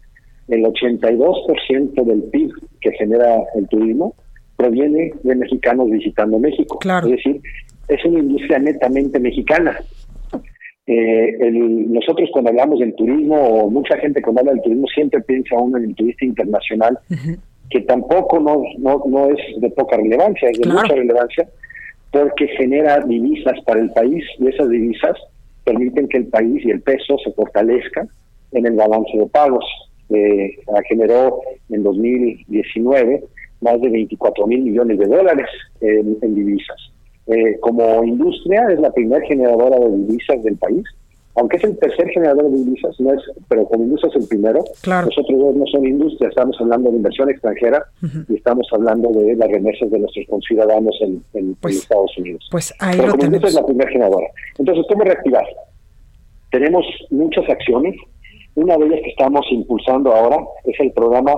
el 0.48 0.64
82% 0.64 2.04
del 2.04 2.22
PIB 2.24 2.52
que 2.80 2.92
genera 2.92 3.42
el 3.54 3.68
turismo 3.68 4.14
proviene 4.56 5.12
de 5.22 5.34
mexicanos 5.36 5.90
visitando 5.90 6.38
México. 6.38 6.78
Es 6.82 7.24
decir, 7.24 7.40
es 7.88 8.04
una 8.04 8.18
industria 8.18 8.58
netamente 8.58 9.20
mexicana. 9.20 9.78
Eh, 10.86 11.50
nosotros 11.50 12.28
cuando 12.32 12.50
hablamos 12.50 12.78
del 12.78 12.94
turismo, 12.94 13.36
o 13.36 13.70
mucha 13.70 13.96
gente 13.98 14.22
cuando 14.22 14.40
habla 14.40 14.52
del 14.52 14.62
turismo 14.62 14.86
siempre 14.88 15.20
piensa 15.22 15.56
uno 15.56 15.78
en 15.78 15.84
el 15.84 15.94
turista 15.94 16.24
internacional, 16.24 16.98
que 17.70 17.80
tampoco 17.80 18.38
no, 18.38 18.62
no, 18.78 19.02
no 19.06 19.30
es 19.30 19.60
de 19.60 19.70
poca 19.70 19.96
relevancia, 19.96 20.48
es 20.48 20.60
de 20.60 20.68
mucha 20.68 20.94
relevancia, 20.94 21.48
porque 22.12 22.46
genera 22.48 23.00
divisas 23.00 23.60
para 23.64 23.80
el 23.80 23.90
país 23.90 24.24
y 24.38 24.48
esas 24.48 24.68
divisas 24.70 25.16
permiten 25.64 26.08
que 26.08 26.18
el 26.18 26.26
país 26.28 26.64
y 26.64 26.70
el 26.70 26.80
peso 26.80 27.18
se 27.24 27.32
fortalezcan 27.32 28.08
en 28.52 28.66
el 28.66 28.74
balance 28.74 29.18
de 29.18 29.26
pagos. 29.26 29.64
Eh, 30.08 30.56
generó 30.88 31.40
en 31.68 31.82
2019 31.82 33.24
más 33.60 33.80
de 33.80 33.88
24 33.88 34.46
mil 34.46 34.62
millones 34.62 34.98
de 34.98 35.06
dólares 35.06 35.48
en, 35.80 36.34
divisas. 36.34 36.92
Eh, 37.28 37.58
como 37.60 38.04
industria 38.04 38.66
es 38.70 38.78
la 38.80 38.92
primera 38.92 39.24
generadora 39.26 39.78
de 39.78 39.96
divisas 39.96 40.42
del 40.44 40.56
país 40.56 40.84
aunque 41.36 41.58
es 41.58 41.64
el 41.64 41.78
tercer 41.78 42.08
generador 42.08 42.50
de 42.50 42.56
divisas, 42.56 42.98
no 42.98 43.12
es, 43.12 43.20
pero 43.48 43.66
como 43.66 43.84
industria 43.84 44.10
es 44.10 44.22
el 44.22 44.28
primero, 44.28 44.64
nosotros 44.86 45.38
dos 45.38 45.54
no 45.54 45.66
son 45.66 45.86
industria, 45.86 46.30
estamos 46.30 46.56
hablando 46.60 46.90
de 46.90 46.96
inversión 46.96 47.28
extranjera 47.28 47.84
y 48.28 48.34
estamos 48.34 48.66
hablando 48.72 49.10
de 49.10 49.36
las 49.36 49.50
remesas 49.50 49.90
de 49.90 49.98
nuestros 49.98 50.26
conciudadanos 50.28 50.96
en, 51.02 51.22
en, 51.34 51.54
pues, 51.56 51.76
Estados 51.76 52.16
Unidos. 52.16 52.48
Pues 52.50 52.74
ahí 52.78 52.96
pero 52.96 53.12
como 53.12 53.24
industria 53.24 53.48
es 53.48 53.54
la 53.54 53.66
primera 53.66 53.90
generadora. 53.90 54.26
Entonces, 54.58 54.86
¿cómo 54.88 55.04
reactivar? 55.04 55.44
Tenemos 56.50 56.86
muchas 57.10 57.48
acciones. 57.50 57.94
Una 58.54 58.78
de 58.78 58.86
ellas 58.86 59.00
que 59.04 59.10
estamos 59.10 59.44
impulsando 59.50 60.14
ahora 60.14 60.38
es 60.64 60.80
el 60.80 60.90
programa 60.92 61.34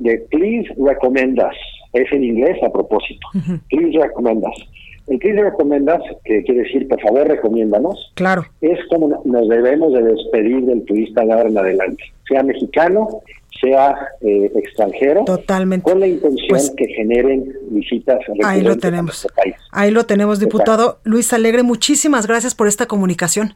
de 0.00 0.18
Please 0.28 0.68
Recommend 0.76 1.38
Us. 1.38 1.56
Es 1.92 2.10
en 2.12 2.24
inglés 2.24 2.60
a 2.64 2.72
propósito. 2.72 3.28
Please 3.68 3.96
Recommend 3.96 4.42
Us 4.44 4.68
El 5.06 5.20
que 5.20 5.32
recomiendas, 5.32 6.00
que 6.24 6.42
quiere 6.42 6.62
decir, 6.62 6.88
por 6.88 7.00
favor, 7.00 7.28
recomiéndanos, 7.28 8.12
claro. 8.14 8.44
es 8.60 8.78
como 8.90 9.22
nos 9.24 9.48
debemos 9.48 9.92
de 9.92 10.02
despedir 10.02 10.64
del 10.66 10.84
turista 10.84 11.24
de 11.24 11.32
ahora 11.32 11.48
en 11.48 11.58
adelante, 11.58 12.02
sea 12.28 12.42
mexicano, 12.42 13.22
sea 13.60 13.94
eh, 14.20 14.50
extranjero, 14.56 15.24
Totalmente. 15.24 15.88
con 15.88 16.00
la 16.00 16.08
intención 16.08 16.48
Pues, 16.48 16.72
que 16.76 16.86
generen 16.88 17.52
visitas 17.70 18.18
Ahí 18.44 18.62
lo 18.62 18.72
a 18.72 18.76
tenemos. 18.76 19.06
nuestro 19.06 19.34
país. 19.34 19.54
Ahí 19.70 19.90
lo 19.90 20.04
tenemos, 20.06 20.40
diputado 20.40 20.98
Luis 21.04 21.32
Alegre. 21.32 21.62
Muchísimas 21.62 22.26
gracias 22.26 22.54
por 22.54 22.66
esta 22.68 22.86
comunicación. 22.86 23.54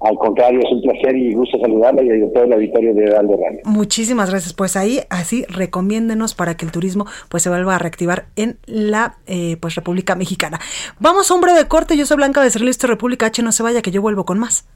Al 0.00 0.16
contrario, 0.16 0.60
es 0.60 0.72
un 0.72 0.80
placer 0.80 1.14
y 1.14 1.34
gusto 1.34 1.58
saludarla 1.60 2.02
y 2.02 2.22
a 2.22 2.32
todo 2.32 2.44
el 2.44 2.52
auditorio 2.54 2.94
de 2.94 3.04
Heraldo 3.04 3.36
Radio. 3.36 3.60
Muchísimas 3.64 4.30
gracias. 4.30 4.54
Pues 4.54 4.76
ahí, 4.76 5.00
así, 5.10 5.44
recomiéndenos 5.48 6.34
para 6.34 6.56
que 6.56 6.64
el 6.64 6.72
turismo 6.72 7.06
pues 7.28 7.42
se 7.42 7.50
vuelva 7.50 7.74
a 7.74 7.78
reactivar 7.78 8.26
en 8.36 8.58
la 8.64 9.16
eh, 9.26 9.58
pues 9.60 9.74
República 9.74 10.14
Mexicana. 10.14 10.58
Vamos 11.00 11.30
a 11.30 11.34
un 11.34 11.42
breve 11.42 11.68
corte. 11.68 11.98
Yo 11.98 12.06
soy 12.06 12.16
Blanca 12.16 12.40
Becerril, 12.40 12.68
esto 12.68 12.86
es 12.86 12.90
República 12.90 13.26
H. 13.26 13.42
No 13.42 13.52
se 13.52 13.62
vaya, 13.62 13.82
que 13.82 13.90
yo 13.90 14.00
vuelvo 14.00 14.24
con 14.24 14.38
más. 14.38 14.66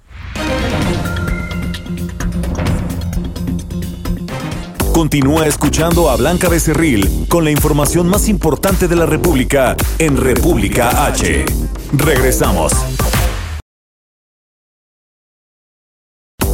Continúa 4.92 5.46
escuchando 5.46 6.10
a 6.10 6.16
Blanca 6.16 6.48
Becerril 6.48 7.26
con 7.28 7.44
la 7.44 7.50
información 7.50 8.08
más 8.08 8.28
importante 8.28 8.88
de 8.88 8.94
la 8.94 9.06
República 9.06 9.74
en 9.98 10.16
República 10.16 11.06
H. 11.06 11.44
Regresamos. 11.94 12.72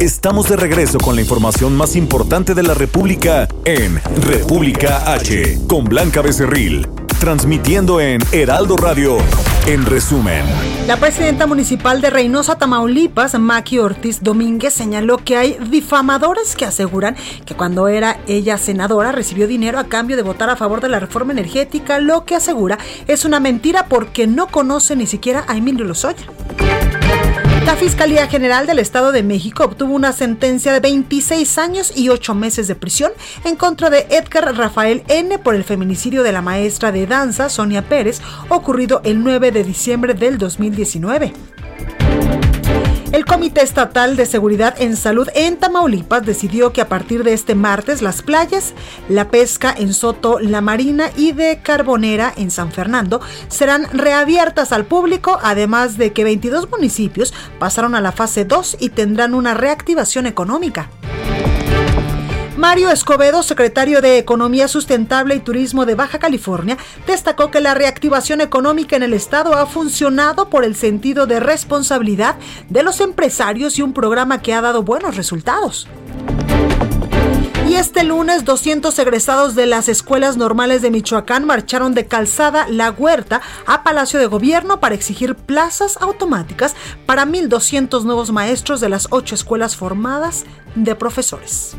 Estamos 0.01 0.49
de 0.49 0.55
regreso 0.55 0.97
con 0.97 1.13
la 1.13 1.21
información 1.21 1.77
más 1.77 1.95
importante 1.95 2.55
de 2.55 2.63
la 2.63 2.73
República 2.73 3.47
en 3.65 4.01
República 4.23 5.13
H 5.13 5.59
con 5.67 5.83
Blanca 5.83 6.23
Becerril, 6.23 6.87
transmitiendo 7.19 8.01
en 8.01 8.19
Heraldo 8.31 8.77
Radio. 8.77 9.19
En 9.67 9.85
resumen, 9.85 10.43
La 10.87 10.97
presidenta 10.97 11.45
municipal 11.45 12.01
de 12.01 12.09
Reynosa, 12.09 12.57
Tamaulipas, 12.57 13.37
Maki 13.37 13.77
Ortiz 13.77 14.23
Domínguez, 14.23 14.73
señaló 14.73 15.17
que 15.17 15.37
hay 15.37 15.55
difamadores 15.69 16.55
que 16.55 16.65
aseguran 16.65 17.15
que 17.45 17.53
cuando 17.53 17.87
era 17.87 18.19
ella 18.25 18.57
senadora 18.57 19.11
recibió 19.11 19.45
dinero 19.45 19.77
a 19.77 19.83
cambio 19.83 20.17
de 20.17 20.23
votar 20.23 20.49
a 20.49 20.55
favor 20.55 20.81
de 20.81 20.89
la 20.89 20.99
reforma 20.99 21.31
energética, 21.31 21.99
lo 21.99 22.25
que 22.25 22.35
asegura 22.35 22.79
es 23.05 23.23
una 23.23 23.39
mentira 23.39 23.85
porque 23.87 24.25
no 24.25 24.47
conoce 24.47 24.95
ni 24.95 25.05
siquiera 25.05 25.45
a 25.47 25.57
Emilio 25.57 25.85
Lozoya. 25.85 26.25
La 27.65 27.75
Fiscalía 27.75 28.27
General 28.27 28.65
del 28.65 28.79
Estado 28.79 29.11
de 29.11 29.21
México 29.21 29.63
obtuvo 29.63 29.93
una 29.93 30.13
sentencia 30.13 30.73
de 30.73 30.79
26 30.79 31.57
años 31.59 31.93
y 31.95 32.09
8 32.09 32.33
meses 32.33 32.67
de 32.67 32.75
prisión 32.75 33.11
en 33.45 33.55
contra 33.55 33.91
de 33.91 34.07
Edgar 34.09 34.55
Rafael 34.57 35.03
N. 35.07 35.37
por 35.37 35.53
el 35.53 35.63
feminicidio 35.63 36.23
de 36.23 36.31
la 36.31 36.41
maestra 36.41 36.91
de 36.91 37.05
danza 37.05 37.49
Sonia 37.49 37.83
Pérez, 37.83 38.19
ocurrido 38.49 39.01
el 39.03 39.23
9 39.23 39.51
de 39.51 39.63
diciembre 39.63 40.15
del 40.15 40.39
2019. 40.39 41.33
El 43.11 43.25
Comité 43.25 43.61
Estatal 43.61 44.15
de 44.15 44.25
Seguridad 44.25 44.81
en 44.81 44.95
Salud 44.95 45.27
en 45.35 45.57
Tamaulipas 45.57 46.25
decidió 46.25 46.71
que 46.71 46.79
a 46.79 46.87
partir 46.87 47.25
de 47.25 47.33
este 47.33 47.55
martes 47.55 48.01
las 48.01 48.21
playas, 48.21 48.73
la 49.09 49.27
pesca 49.29 49.75
en 49.77 49.93
Soto, 49.93 50.39
La 50.39 50.61
Marina 50.61 51.11
y 51.17 51.33
de 51.33 51.59
Carbonera 51.61 52.33
en 52.37 52.51
San 52.51 52.71
Fernando 52.71 53.19
serán 53.49 53.85
reabiertas 53.91 54.71
al 54.71 54.85
público, 54.85 55.39
además 55.43 55.97
de 55.97 56.13
que 56.13 56.23
22 56.23 56.69
municipios 56.69 57.33
pasaron 57.59 57.95
a 57.95 58.01
la 58.01 58.13
fase 58.13 58.45
2 58.45 58.77
y 58.79 58.89
tendrán 58.89 59.33
una 59.33 59.55
reactivación 59.55 60.25
económica. 60.25 60.89
Mario 62.61 62.91
Escobedo, 62.91 63.41
secretario 63.41 64.01
de 64.01 64.19
Economía 64.19 64.67
Sustentable 64.67 65.33
y 65.33 65.39
Turismo 65.39 65.87
de 65.87 65.95
Baja 65.95 66.19
California, 66.19 66.77
destacó 67.07 67.49
que 67.49 67.59
la 67.59 67.73
reactivación 67.73 68.39
económica 68.39 68.95
en 68.95 69.01
el 69.01 69.15
estado 69.15 69.55
ha 69.55 69.65
funcionado 69.65 70.47
por 70.47 70.63
el 70.63 70.75
sentido 70.75 71.25
de 71.25 71.39
responsabilidad 71.39 72.35
de 72.69 72.83
los 72.83 73.01
empresarios 73.01 73.79
y 73.79 73.81
un 73.81 73.93
programa 73.93 74.43
que 74.43 74.53
ha 74.53 74.61
dado 74.61 74.83
buenos 74.83 75.17
resultados. 75.17 75.87
Y 77.67 77.77
este 77.77 78.03
lunes, 78.03 78.45
200 78.45 78.99
egresados 78.99 79.55
de 79.55 79.65
las 79.65 79.89
escuelas 79.89 80.37
normales 80.37 80.83
de 80.83 80.91
Michoacán 80.91 81.45
marcharon 81.45 81.95
de 81.95 82.05
Calzada 82.05 82.67
La 82.69 82.91
Huerta 82.91 83.41
a 83.65 83.81
Palacio 83.81 84.19
de 84.19 84.27
Gobierno 84.27 84.79
para 84.79 84.93
exigir 84.93 85.33
plazas 85.33 85.97
automáticas 85.99 86.75
para 87.07 87.25
1.200 87.25 88.03
nuevos 88.03 88.31
maestros 88.31 88.81
de 88.81 88.89
las 88.89 89.07
ocho 89.09 89.33
escuelas 89.33 89.75
formadas 89.75 90.45
de 90.75 90.93
profesores. 90.93 91.75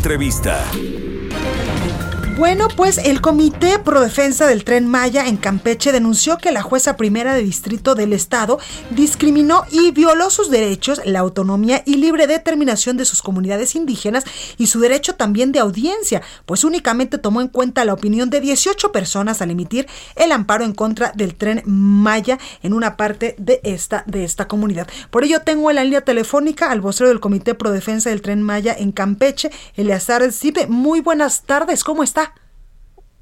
Entrevista. 0.00 0.99
Bueno, 2.40 2.68
pues 2.74 2.96
el 2.96 3.20
Comité 3.20 3.78
Pro 3.78 4.00
Defensa 4.00 4.46
del 4.46 4.64
Tren 4.64 4.86
Maya 4.86 5.26
en 5.26 5.36
Campeche 5.36 5.92
denunció 5.92 6.38
que 6.38 6.52
la 6.52 6.62
jueza 6.62 6.96
primera 6.96 7.34
de 7.34 7.42
distrito 7.42 7.94
del 7.94 8.14
estado 8.14 8.58
discriminó 8.92 9.64
y 9.70 9.90
violó 9.90 10.30
sus 10.30 10.50
derechos, 10.50 11.02
la 11.04 11.18
autonomía 11.18 11.82
y 11.84 11.96
libre 11.96 12.26
determinación 12.26 12.96
de 12.96 13.04
sus 13.04 13.20
comunidades 13.20 13.74
indígenas 13.74 14.24
y 14.56 14.68
su 14.68 14.80
derecho 14.80 15.16
también 15.16 15.52
de 15.52 15.58
audiencia, 15.58 16.22
pues 16.46 16.64
únicamente 16.64 17.18
tomó 17.18 17.42
en 17.42 17.48
cuenta 17.48 17.84
la 17.84 17.92
opinión 17.92 18.30
de 18.30 18.40
18 18.40 18.90
personas 18.90 19.42
al 19.42 19.50
emitir 19.50 19.86
el 20.16 20.32
amparo 20.32 20.64
en 20.64 20.72
contra 20.72 21.12
del 21.14 21.34
Tren 21.34 21.62
Maya 21.66 22.38
en 22.62 22.72
una 22.72 22.96
parte 22.96 23.34
de 23.36 23.60
esta 23.64 24.02
de 24.06 24.24
esta 24.24 24.48
comunidad. 24.48 24.88
Por 25.10 25.24
ello 25.24 25.42
tengo 25.42 25.68
en 25.68 25.76
la 25.76 25.84
línea 25.84 26.00
telefónica 26.06 26.70
al 26.70 26.80
vocero 26.80 27.10
del 27.10 27.20
Comité 27.20 27.54
Pro 27.54 27.70
Defensa 27.70 28.08
del 28.08 28.22
Tren 28.22 28.40
Maya 28.40 28.74
en 28.78 28.92
Campeche, 28.92 29.50
Eleazar 29.76 30.32
Zipe. 30.32 30.68
Muy 30.68 31.00
buenas 31.00 31.42
tardes, 31.42 31.84
¿cómo 31.84 32.02
está? 32.02 32.29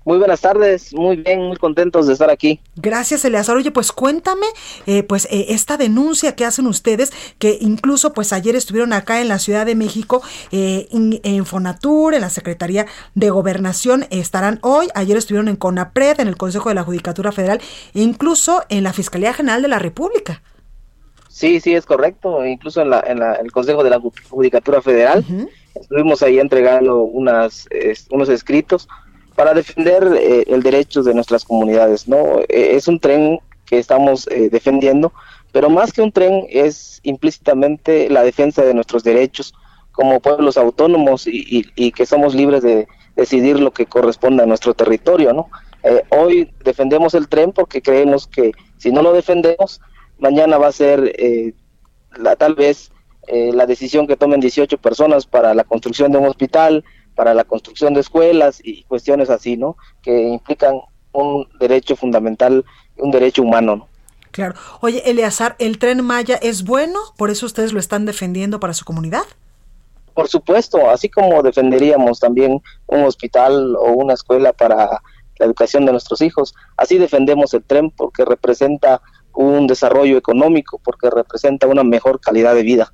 Muy 0.09 0.17
buenas 0.17 0.41
tardes, 0.41 0.95
muy 0.95 1.17
bien, 1.17 1.39
muy 1.43 1.59
contentos 1.59 2.07
de 2.07 2.15
estar 2.15 2.31
aquí. 2.31 2.61
Gracias, 2.77 3.27
Eleazar. 3.27 3.59
Oye, 3.59 3.71
pues 3.71 3.93
cuéntame, 3.93 4.47
eh, 4.87 5.03
pues 5.03 5.27
eh, 5.27 5.49
esta 5.51 5.77
denuncia 5.77 6.35
que 6.35 6.47
hacen 6.47 6.67
ustedes, 6.67 7.13
que 7.39 7.59
incluso 7.61 8.15
pues 8.15 8.33
ayer 8.33 8.57
estuvieron 8.57 8.95
acá 8.95 9.21
en 9.21 9.29
la 9.29 9.39
Ciudad 9.39 9.67
de 9.67 9.75
México, 9.75 10.23
eh, 10.51 10.89
en, 10.93 11.21
en, 11.25 11.45
Fonatur, 11.45 12.15
en 12.15 12.23
la 12.23 12.31
Secretaría 12.31 12.87
de 13.15 13.29
Gobernación, 13.29 14.07
estarán 14.09 14.61
hoy, 14.63 14.87
ayer 14.95 15.19
estuvieron 15.19 15.47
en 15.49 15.57
CONAPRED, 15.57 16.21
en 16.21 16.29
el 16.29 16.39
Consejo 16.39 16.71
de 16.71 16.77
la 16.77 16.85
Judicatura 16.85 17.31
Federal, 17.31 17.61
e 17.93 18.01
incluso 18.01 18.63
en 18.71 18.85
la 18.85 18.95
Fiscalía 18.95 19.35
General 19.35 19.61
de 19.61 19.69
la 19.69 19.79
República. 19.79 20.41
Sí, 21.29 21.61
sí, 21.61 21.75
es 21.75 21.85
correcto, 21.85 22.47
incluso 22.47 22.81
en, 22.81 22.89
la, 22.89 23.05
en 23.07 23.19
la, 23.19 23.35
el 23.35 23.53
Consejo 23.53 23.85
de 23.85 23.91
la 23.91 24.01
Judicatura 24.31 24.81
Federal, 24.81 25.23
uh 25.29 25.33
-huh. 25.33 25.49
estuvimos 25.79 26.23
ahí 26.23 26.39
entregando 26.39 27.03
unas, 27.03 27.69
unos 28.11 28.31
escritos 28.31 28.89
para 29.39 29.55
defender 29.55 30.03
eh, 30.21 30.43
el 30.49 30.65
derecho 30.65 31.05
de 31.05 31.15
nuestras 31.15 31.45
comunidades, 31.45 32.09
¿no? 32.09 32.41
Eh, 32.49 32.75
es 32.75 32.89
un 32.89 32.99
tren 32.99 33.39
que 33.67 33.79
estamos 33.79 34.27
eh, 34.33 34.49
defendiendo, 34.51 35.13
pero 35.53 35.71
más 35.71 35.93
que 35.93 36.03
un 36.03 36.11
tren 36.11 36.45
es 36.51 36.99
implícitamente 37.05 38.11
la 38.11 38.25
defensa 38.25 38.65
de 38.65 38.75
nuestros 38.75 39.05
derechos 39.05 39.55
como 39.93 40.19
pueblos 40.19 40.57
autónomos 40.57 41.29
y, 41.29 41.93
que 41.93 42.05
somos 42.05 42.35
libres 42.35 42.65
de 42.65 42.89
decidir 43.15 43.61
lo 43.61 43.71
que 43.71 43.87
corresponde 43.87 44.43
a 44.43 44.47
nuestro 44.47 44.75
territorio, 44.75 45.33
¿no? 45.33 45.49
hoy 46.11 46.53
defendemos 46.65 47.15
el 47.15 47.29
tren 47.29 47.53
porque 47.53 47.81
creemos 47.81 48.27
que 48.27 48.51
si 48.77 48.91
no 48.91 49.03
lo 49.03 49.13
defendemos, 49.13 49.81
mañana 50.19 50.59
va 50.59 50.69
a 50.69 50.73
ser 50.73 51.15
la, 52.17 52.35
tal 52.35 52.55
vez 52.55 52.91
la 53.29 53.67
decisión 53.67 54.07
que 54.07 54.17
tomen 54.17 54.41
18 54.41 54.79
personas 54.79 55.27
para 55.27 55.55
la 55.55 55.65
construcción 55.65 56.13
de 56.13 56.19
un 56.19 56.27
hospital, 56.27 56.85
para 57.19 57.35
la 57.35 57.43
construcción 57.43 57.95
de 57.95 58.01
escuelas 58.01 58.61
y 58.63 58.85
cuestiones 58.85 59.29
así, 59.29 59.57
¿no? 59.57 59.77
Que 60.03 60.29
implican 60.29 60.77
un 61.11 61.49
derecho 61.59 61.97
fundamental, 61.97 62.65
un 62.97 63.11
derecho 63.11 63.43
humano, 63.43 63.75
¿no? 63.75 63.89
Claro. 64.31 64.55
Oye, 64.81 65.03
Eleazar, 65.05 65.57
¿el 65.59 65.81
tren 65.81 66.05
Maya 66.05 66.37
es 66.37 66.63
bueno? 66.63 67.01
¿Por 67.17 67.31
eso 67.31 67.45
ustedes 67.45 67.73
lo 67.73 67.81
están 67.81 68.07
defendiendo 68.07 68.61
para 68.61 68.73
su 68.73 68.85
comunidad? 68.85 69.25
Por 70.15 70.29
supuesto, 70.29 70.89
así 70.89 71.09
como 71.09 71.43
defenderíamos 71.43 72.21
también 72.21 72.63
un 72.87 73.03
hospital 73.03 73.75
o 73.75 73.95
una 73.95 74.15
escuela 74.15 74.53
para 74.53 74.77
la 75.41 75.47
educación 75.47 75.87
de 75.87 75.91
nuestros 75.91 76.23
hijos, 76.23 76.55
así 76.77 76.99
defendemos 76.99 77.53
el 77.53 77.65
tren 77.65 77.91
porque 77.91 78.25
representa 78.25 79.03
un 79.35 79.67
desarrollo 79.67 80.17
económico, 80.17 80.81
porque 80.85 81.11
representa 81.11 81.67
una 81.67 81.83
mejor 81.83 82.21
calidad 82.21 82.55
de 82.55 82.63
vida. 82.63 82.93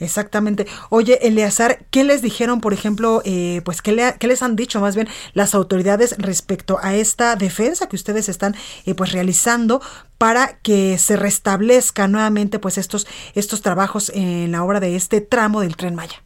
Exactamente. 0.00 0.66
Oye, 0.88 1.18
Eleazar, 1.26 1.80
¿qué 1.90 2.04
les 2.04 2.22
dijeron, 2.22 2.62
por 2.62 2.72
ejemplo, 2.72 3.20
eh, 3.26 3.60
pues 3.66 3.82
¿qué, 3.82 3.92
le, 3.92 4.14
qué, 4.18 4.26
les 4.26 4.42
han 4.42 4.56
dicho 4.56 4.80
más 4.80 4.96
bien 4.96 5.08
las 5.34 5.54
autoridades 5.54 6.16
respecto 6.18 6.78
a 6.82 6.94
esta 6.94 7.36
defensa 7.36 7.86
que 7.86 7.96
ustedes 7.96 8.30
están 8.30 8.54
eh, 8.86 8.94
pues 8.94 9.12
realizando 9.12 9.82
para 10.16 10.58
que 10.62 10.96
se 10.96 11.16
restablezca 11.16 12.08
nuevamente 12.08 12.58
pues 12.58 12.78
estos 12.78 13.06
estos 13.34 13.60
trabajos 13.60 14.10
en 14.14 14.52
la 14.52 14.64
obra 14.64 14.80
de 14.80 14.96
este 14.96 15.20
tramo 15.20 15.60
del 15.60 15.76
Tren 15.76 15.94
Maya? 15.94 16.22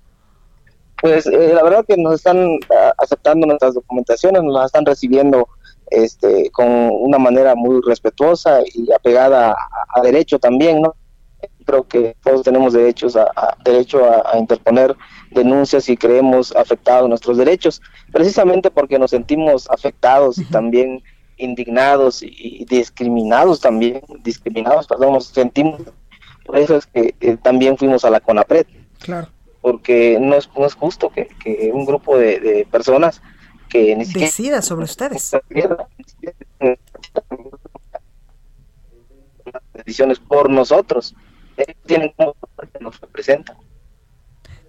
Pues 1.02 1.26
eh, 1.26 1.52
la 1.52 1.64
verdad 1.64 1.84
que 1.86 1.96
nos 1.96 2.14
están 2.14 2.58
aceptando 2.98 3.46
nuestras 3.46 3.74
documentaciones, 3.74 4.42
nos 4.44 4.54
las 4.54 4.66
están 4.66 4.86
recibiendo 4.86 5.48
este 5.90 6.48
con 6.52 6.66
una 6.68 7.18
manera 7.18 7.56
muy 7.56 7.80
respetuosa 7.84 8.60
y 8.72 8.90
apegada 8.92 9.54
a 9.94 10.00
derecho 10.00 10.38
también, 10.38 10.80
¿no? 10.80 10.94
Creo 11.64 11.86
que 11.86 12.16
todos 12.22 12.42
tenemos 12.42 12.72
derechos 12.72 13.16
a, 13.16 13.56
derecho 13.64 14.04
a, 14.04 14.38
interponer 14.38 14.94
denuncias 15.30 15.84
si 15.84 15.96
creemos 15.96 16.54
afectados 16.54 17.08
nuestros 17.08 17.36
derechos, 17.36 17.82
precisamente 18.12 18.70
porque 18.70 18.98
nos 18.98 19.10
sentimos 19.10 19.68
afectados 19.70 20.38
y 20.38 20.44
también 20.44 21.02
indignados 21.36 22.22
y, 22.22 22.64
discriminados 22.68 23.60
también, 23.60 24.00
discriminados, 24.22 24.86
perdón, 24.86 25.14
nos 25.14 25.26
sentimos, 25.26 25.80
por 26.44 26.58
eso 26.58 26.76
es 26.76 26.86
que 26.86 27.14
eh, 27.20 27.36
también 27.42 27.76
fuimos 27.76 28.04
a 28.04 28.10
la 28.10 28.20
CONAPRED. 28.20 28.66
Claro. 29.00 29.28
Porque 29.60 30.18
no 30.20 30.34
es, 30.36 30.48
no 30.56 30.66
es 30.66 30.74
justo 30.74 31.10
que, 31.10 31.28
un 31.72 31.86
grupo 31.86 32.18
de, 32.18 32.66
personas 32.70 33.22
que 33.70 33.96
ni 33.96 34.04
Decida 34.04 34.60
sobre 34.60 34.84
ustedes. 34.84 35.34
Decisiones 39.72 40.18
por 40.18 40.50
nosotros. 40.50 41.14
Tienen 41.86 42.12
como 42.16 42.34
que 42.72 42.78
nos 42.80 43.00
representan. 43.00 43.56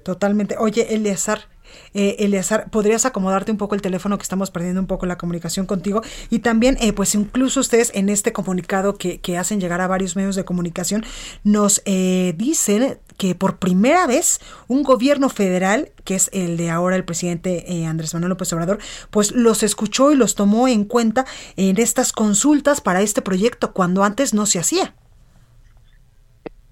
Totalmente. 0.04 0.56
Oye, 0.60 0.94
Eleazar, 0.94 1.48
eh, 1.94 2.18
Eleazar, 2.20 2.70
¿podrías 2.70 3.06
acomodarte 3.06 3.52
un 3.52 3.58
poco 3.58 3.74
el 3.74 3.82
teléfono 3.82 4.18
que 4.18 4.24
estamos 4.24 4.52
perdiendo 4.52 4.80
un 4.80 4.88
poco 4.88 5.06
la 5.06 5.18
comunicación 5.18 5.66
contigo? 5.66 6.04
Y 6.30 6.40
también, 6.40 6.78
eh, 6.80 6.94
pues 6.94 7.16
incluso 7.16 7.60
ustedes 7.60 7.92
en 7.96 8.10
este 8.10 8.32
comunicado 8.32 8.98
que, 8.98 9.20
hacen 9.38 9.60
llegar 9.60 9.82
a 9.82 9.88
varios 9.88 10.16
medios 10.16 10.36
de 10.36 10.46
comunicación, 10.46 11.04
nos 11.44 11.82
eh, 11.86 12.34
dicen 12.38 13.00
que 13.18 13.36
por 13.36 13.58
primera 13.58 14.08
vez 14.08 14.40
un 14.68 14.84
gobierno 14.84 15.30
federal, 15.30 15.92
que 16.04 16.16
es 16.16 16.30
el 16.34 16.58
de 16.58 16.70
ahora 16.70 16.96
el 16.96 17.06
presidente 17.06 17.66
eh, 17.72 17.86
Andrés 17.86 18.14
Manuel 18.14 18.30
López 18.30 18.52
Obrador, 18.54 18.80
pues 19.10 19.32
los 19.32 19.64
escuchó 19.64 20.12
y 20.12 20.16
los 20.16 20.36
tomó 20.36 20.68
en 20.68 20.86
cuenta 20.86 21.26
en 21.56 21.78
estas 21.80 22.12
consultas 22.12 22.82
para 22.82 23.02
este 23.02 23.22
proyecto, 23.22 23.74
cuando 23.74 24.04
antes 24.04 24.34
no 24.34 24.46
se 24.46 24.60
hacía. 24.60 24.94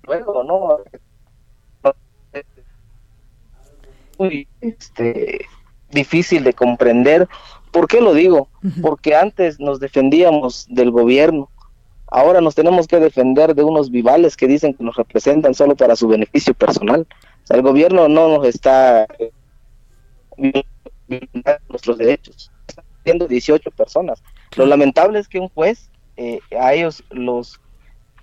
Luego, 0.06 0.44
no, 0.44 0.80
muy 4.18 4.48
este, 4.62 5.46
difícil 5.92 6.44
de 6.44 6.54
comprender. 6.54 7.28
¿Por 7.72 7.88
qué 7.88 8.02
lo 8.02 8.14
digo? 8.14 8.50
Porque 8.82 9.16
antes 9.16 9.60
nos 9.60 9.80
defendíamos 9.80 10.68
del 10.70 10.92
gobierno, 10.92 11.50
ahora 12.08 12.42
nos 12.42 12.56
tenemos 12.56 12.88
que 12.88 13.00
defender 13.00 13.56
de 13.56 13.64
unos 13.64 13.90
vivales 13.90 14.38
que 14.38 14.48
dicen 14.48 14.74
que 14.74 14.84
nos 14.84 14.96
representan 14.96 15.54
solo 15.56 15.76
para 15.76 15.96
su 15.96 16.08
beneficio 16.08 16.54
personal. 16.54 17.08
el 17.50 17.62
gobierno 17.62 18.08
no 18.08 18.38
nos 18.38 18.46
está 18.46 19.08
violando 20.38 20.66
nuestros 21.70 21.98
derechos, 21.98 22.52
está 22.68 22.84
siendo 23.04 23.28
18 23.28 23.72
personas. 23.72 24.22
Lo 24.56 24.66
lamentable 24.66 25.20
es 25.20 25.28
que 25.28 25.40
un 25.40 25.50
juez 25.50 25.90
eh, 26.16 26.40
a 26.60 26.74
ellos 26.74 27.04
los 27.10 27.60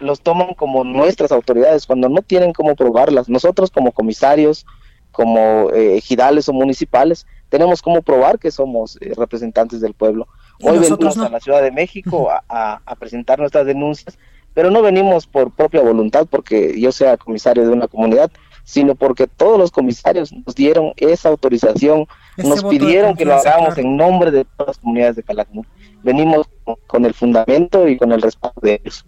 los 0.00 0.20
toman 0.20 0.54
como 0.54 0.82
nuestras 0.84 1.30
autoridades 1.30 1.86
cuando 1.86 2.08
no 2.08 2.22
tienen 2.22 2.52
cómo 2.52 2.74
probarlas. 2.74 3.28
Nosotros 3.28 3.70
como 3.70 3.92
comisarios, 3.92 4.66
como 5.12 5.70
eh, 5.70 5.96
ejidales 5.96 6.48
o 6.48 6.52
municipales, 6.52 7.26
tenemos 7.48 7.82
como 7.82 8.02
probar 8.02 8.38
que 8.38 8.50
somos 8.50 8.96
eh, 9.00 9.12
representantes 9.16 9.80
del 9.80 9.94
pueblo. 9.94 10.28
Hoy 10.62 10.78
venimos 10.78 11.18
a 11.18 11.28
la 11.28 11.40
Ciudad 11.40 11.62
de 11.62 11.70
México 11.70 12.28
a, 12.30 12.80
presentar 12.98 13.38
nuestras 13.38 13.66
denuncias, 13.66 14.18
pero 14.54 14.70
no 14.70 14.82
venimos 14.82 15.26
por 15.26 15.50
propia 15.52 15.80
voluntad 15.80 16.26
porque 16.28 16.78
yo 16.80 16.92
sea 16.92 17.16
comisario 17.16 17.66
de 17.66 17.70
una 17.70 17.88
comunidad, 17.88 18.30
sino 18.64 18.94
porque 18.94 19.26
todos 19.26 19.58
los 19.58 19.70
comisarios 19.70 20.32
nos 20.32 20.54
dieron 20.54 20.92
esa 20.96 21.28
autorización, 21.28 22.06
nos 22.36 22.62
pidieron 22.64 23.16
que 23.16 23.24
lo 23.24 23.34
hagamos 23.34 23.76
en 23.78 23.96
nombre 23.96 24.30
de 24.30 24.44
todas 24.44 24.68
las 24.68 24.78
comunidades 24.78 25.16
de 25.16 25.22
Calakmul. 25.22 25.66
Venimos 26.02 26.46
con 26.86 27.04
el 27.04 27.14
fundamento 27.14 27.88
y 27.88 27.96
con 27.96 28.12
el 28.12 28.22
respaldo 28.22 28.60
de 28.62 28.80
ellos. 28.84 29.04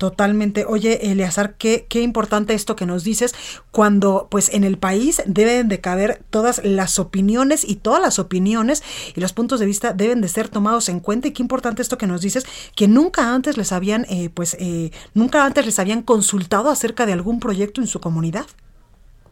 Totalmente. 0.00 0.64
Oye, 0.64 1.10
Eleazar, 1.12 1.56
qué, 1.56 1.84
qué 1.86 2.00
importante 2.00 2.54
esto 2.54 2.74
que 2.74 2.86
nos 2.86 3.04
dices 3.04 3.34
cuando 3.70 4.28
pues 4.30 4.48
en 4.54 4.64
el 4.64 4.78
país 4.78 5.22
deben 5.26 5.68
de 5.68 5.82
caber 5.82 6.22
todas 6.30 6.64
las 6.64 6.98
opiniones 6.98 7.68
y 7.68 7.76
todas 7.76 8.00
las 8.00 8.18
opiniones 8.18 8.82
y 9.14 9.20
los 9.20 9.34
puntos 9.34 9.60
de 9.60 9.66
vista 9.66 9.92
deben 9.92 10.22
de 10.22 10.28
ser 10.28 10.48
tomados 10.48 10.88
en 10.88 11.00
cuenta 11.00 11.28
y 11.28 11.32
qué 11.32 11.42
importante 11.42 11.82
esto 11.82 11.98
que 11.98 12.06
nos 12.06 12.22
dices 12.22 12.46
que 12.74 12.88
nunca 12.88 13.34
antes 13.34 13.58
les 13.58 13.72
habían 13.72 14.06
eh, 14.08 14.30
pues 14.32 14.56
eh, 14.58 14.90
nunca 15.12 15.44
antes 15.44 15.66
les 15.66 15.78
habían 15.78 16.00
consultado 16.00 16.70
acerca 16.70 17.04
de 17.04 17.12
algún 17.12 17.38
proyecto 17.38 17.82
en 17.82 17.86
su 17.86 18.00
comunidad. 18.00 18.46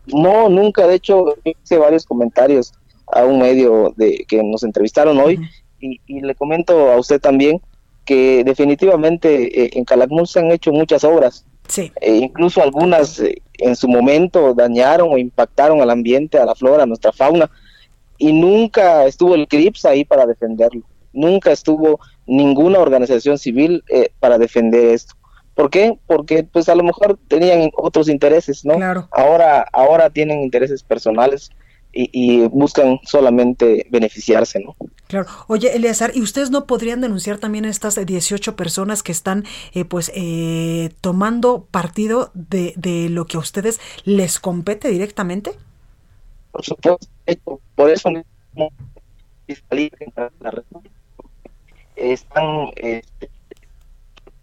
No, 0.08 0.50
nunca. 0.50 0.86
De 0.86 0.96
hecho, 0.96 1.34
hice 1.44 1.78
varios 1.78 2.04
comentarios 2.04 2.74
a 3.10 3.24
un 3.24 3.38
medio 3.38 3.94
de 3.96 4.22
que 4.28 4.42
nos 4.42 4.62
entrevistaron 4.64 5.16
hoy 5.18 5.40
y, 5.80 5.98
y 6.06 6.20
le 6.20 6.34
comento 6.34 6.92
a 6.92 6.98
usted 6.98 7.18
también 7.22 7.58
que 8.08 8.42
definitivamente 8.42 9.64
eh, 9.64 9.70
en 9.74 9.84
Calakmul 9.84 10.26
se 10.26 10.40
han 10.40 10.50
hecho 10.50 10.72
muchas 10.72 11.04
obras. 11.04 11.44
Sí. 11.68 11.92
Eh, 12.00 12.14
incluso 12.14 12.62
algunas 12.62 13.20
eh, 13.20 13.42
en 13.58 13.76
su 13.76 13.86
momento 13.86 14.54
dañaron 14.54 15.10
o 15.12 15.18
impactaron 15.18 15.82
al 15.82 15.90
ambiente, 15.90 16.38
a 16.38 16.46
la 16.46 16.54
flora, 16.54 16.84
a 16.84 16.86
nuestra 16.86 17.12
fauna, 17.12 17.50
y 18.16 18.32
nunca 18.32 19.04
estuvo 19.04 19.34
el 19.34 19.46
CRIPS 19.46 19.84
ahí 19.84 20.06
para 20.06 20.24
defenderlo. 20.24 20.84
Nunca 21.12 21.52
estuvo 21.52 22.00
ninguna 22.26 22.78
organización 22.78 23.36
civil 23.36 23.84
para 24.20 24.38
defender 24.38 24.86
esto. 24.94 25.14
¿Por 25.54 25.68
qué? 25.68 25.98
Porque 26.06 26.44
pues 26.44 26.70
a 26.70 26.74
lo 26.74 26.84
mejor 26.84 27.18
tenían 27.28 27.70
otros 27.76 28.08
intereses, 28.08 28.64
¿no? 28.64 28.76
Claro. 28.76 29.06
Ahora, 29.10 29.66
ahora 29.70 30.08
tienen 30.08 30.40
intereses 30.40 30.82
personales 30.82 31.50
y, 32.00 32.46
buscan 32.48 33.00
solamente 33.04 33.86
beneficiarse, 33.90 34.60
¿no? 34.60 34.76
Claro. 35.08 35.26
Oye, 35.48 35.74
Eleazar, 35.74 36.12
¿y 36.14 36.22
ustedes 36.22 36.50
no 36.50 36.66
podrían 36.66 37.00
denunciar 37.00 37.38
también 37.38 37.64
a 37.64 37.70
estas 37.70 37.94
18 38.04 38.54
personas 38.54 39.02
que 39.02 39.12
están, 39.12 39.44
eh, 39.74 39.84
pues, 39.84 40.12
eh, 40.14 40.90
tomando 41.00 41.66
partido 41.70 42.30
de, 42.34 42.72
de 42.76 43.08
lo 43.08 43.26
que 43.26 43.36
a 43.36 43.40
ustedes 43.40 43.80
les 44.04 44.38
compete 44.38 44.88
directamente? 44.90 45.52
Por 46.52 46.64
supuesto, 46.64 46.98
por 47.74 47.90
eso 47.90 48.10
están 51.96 52.70
eh, 52.76 53.02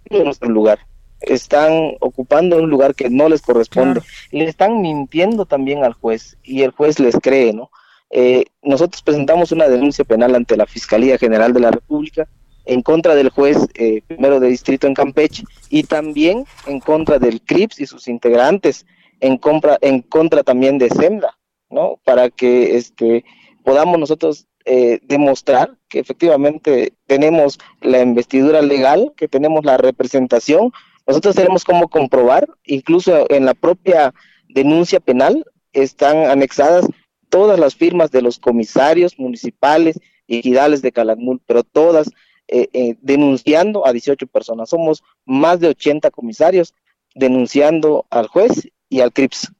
en 0.10 0.24
nuestro 0.24 0.50
lugar 0.50 0.80
están 1.22 1.96
ocupando 2.00 2.58
un 2.58 2.70
lugar 2.70 2.96
que 2.96 3.10
no 3.10 3.30
les 3.30 3.42
corresponde. 3.42 4.02
Le 4.32 4.46
están 4.46 4.82
mintiendo 4.82 5.46
también 5.46 5.84
al 5.84 5.94
juez 5.94 6.38
y 6.44 6.62
el 6.62 6.72
juez 6.72 7.00
les 7.00 7.16
cree, 7.16 7.54
¿no? 7.54 7.70
Eh, 8.12 8.46
nosotros 8.62 9.02
presentamos 9.02 9.52
una 9.52 9.68
denuncia 9.68 10.06
penal 10.06 10.36
ante 10.36 10.56
la 10.56 10.66
Fiscalía 10.66 11.18
General 11.18 11.54
de 11.54 11.60
la 11.60 11.72
República 11.72 12.28
en 12.66 12.82
contra 12.82 13.16
del 13.16 13.30
juez 13.30 13.58
eh, 13.76 14.02
primero 14.08 14.40
de 14.40 14.48
distrito 14.48 14.88
en 14.88 14.94
Campeche 14.94 15.44
y 15.70 15.84
también 15.84 16.46
en 16.66 16.80
contra 16.80 17.20
del 17.20 17.42
CRIPS 17.42 17.80
y 17.82 17.86
sus 17.86 18.08
integrantes, 18.08 18.86
en, 19.20 19.38
compra, 19.38 19.78
en 19.82 20.02
contra 20.02 20.44
también 20.44 20.78
de 20.78 20.90
SEMDA, 20.90 21.38
¿no? 21.70 22.00
Para 22.04 22.30
que 22.30 22.76
este, 22.76 23.24
podamos 23.64 24.00
nosotros 24.00 24.48
eh, 24.66 25.00
demostrar 25.04 25.78
que 25.90 26.00
efectivamente 26.00 26.94
tenemos 27.06 27.60
la 27.82 28.02
investidura 28.02 28.62
legal, 28.62 29.14
que 29.16 29.28
tenemos 29.28 29.64
la 29.64 29.78
representación 29.78 30.72
nosotros 31.08 31.36
tenemos 31.36 31.64
cómo 31.64 31.88
comprobar, 31.88 32.48
incluso 32.66 33.26
en 33.30 33.46
la 33.46 33.54
propia 33.54 34.14
denuncia 34.50 35.00
penal 35.00 35.46
están 35.74 36.26
anexadas 36.26 36.86
todas 37.30 37.60
las 37.60 37.76
firmas 37.76 38.12
de 38.12 38.22
los 38.22 38.40
comisarios 38.40 39.20
municipales 39.20 40.00
y 40.28 40.40
ejidales 40.40 40.82
de 40.82 40.92
Calakmul, 40.92 41.42
pero 41.46 41.64
todas 41.64 42.10
eh, 42.48 42.70
eh, 42.74 42.96
denunciando 43.02 43.86
a 43.86 43.92
18 43.92 44.28
personas. 44.28 44.70
Somos 44.70 45.04
más 45.26 45.60
de 45.60 45.70
80 45.70 46.12
comisarios 46.12 46.74
denunciando 47.14 48.06
al 48.10 48.28
juez 48.28 48.70
y 48.90 49.02
al 49.02 49.12
CRIPS. 49.12 49.52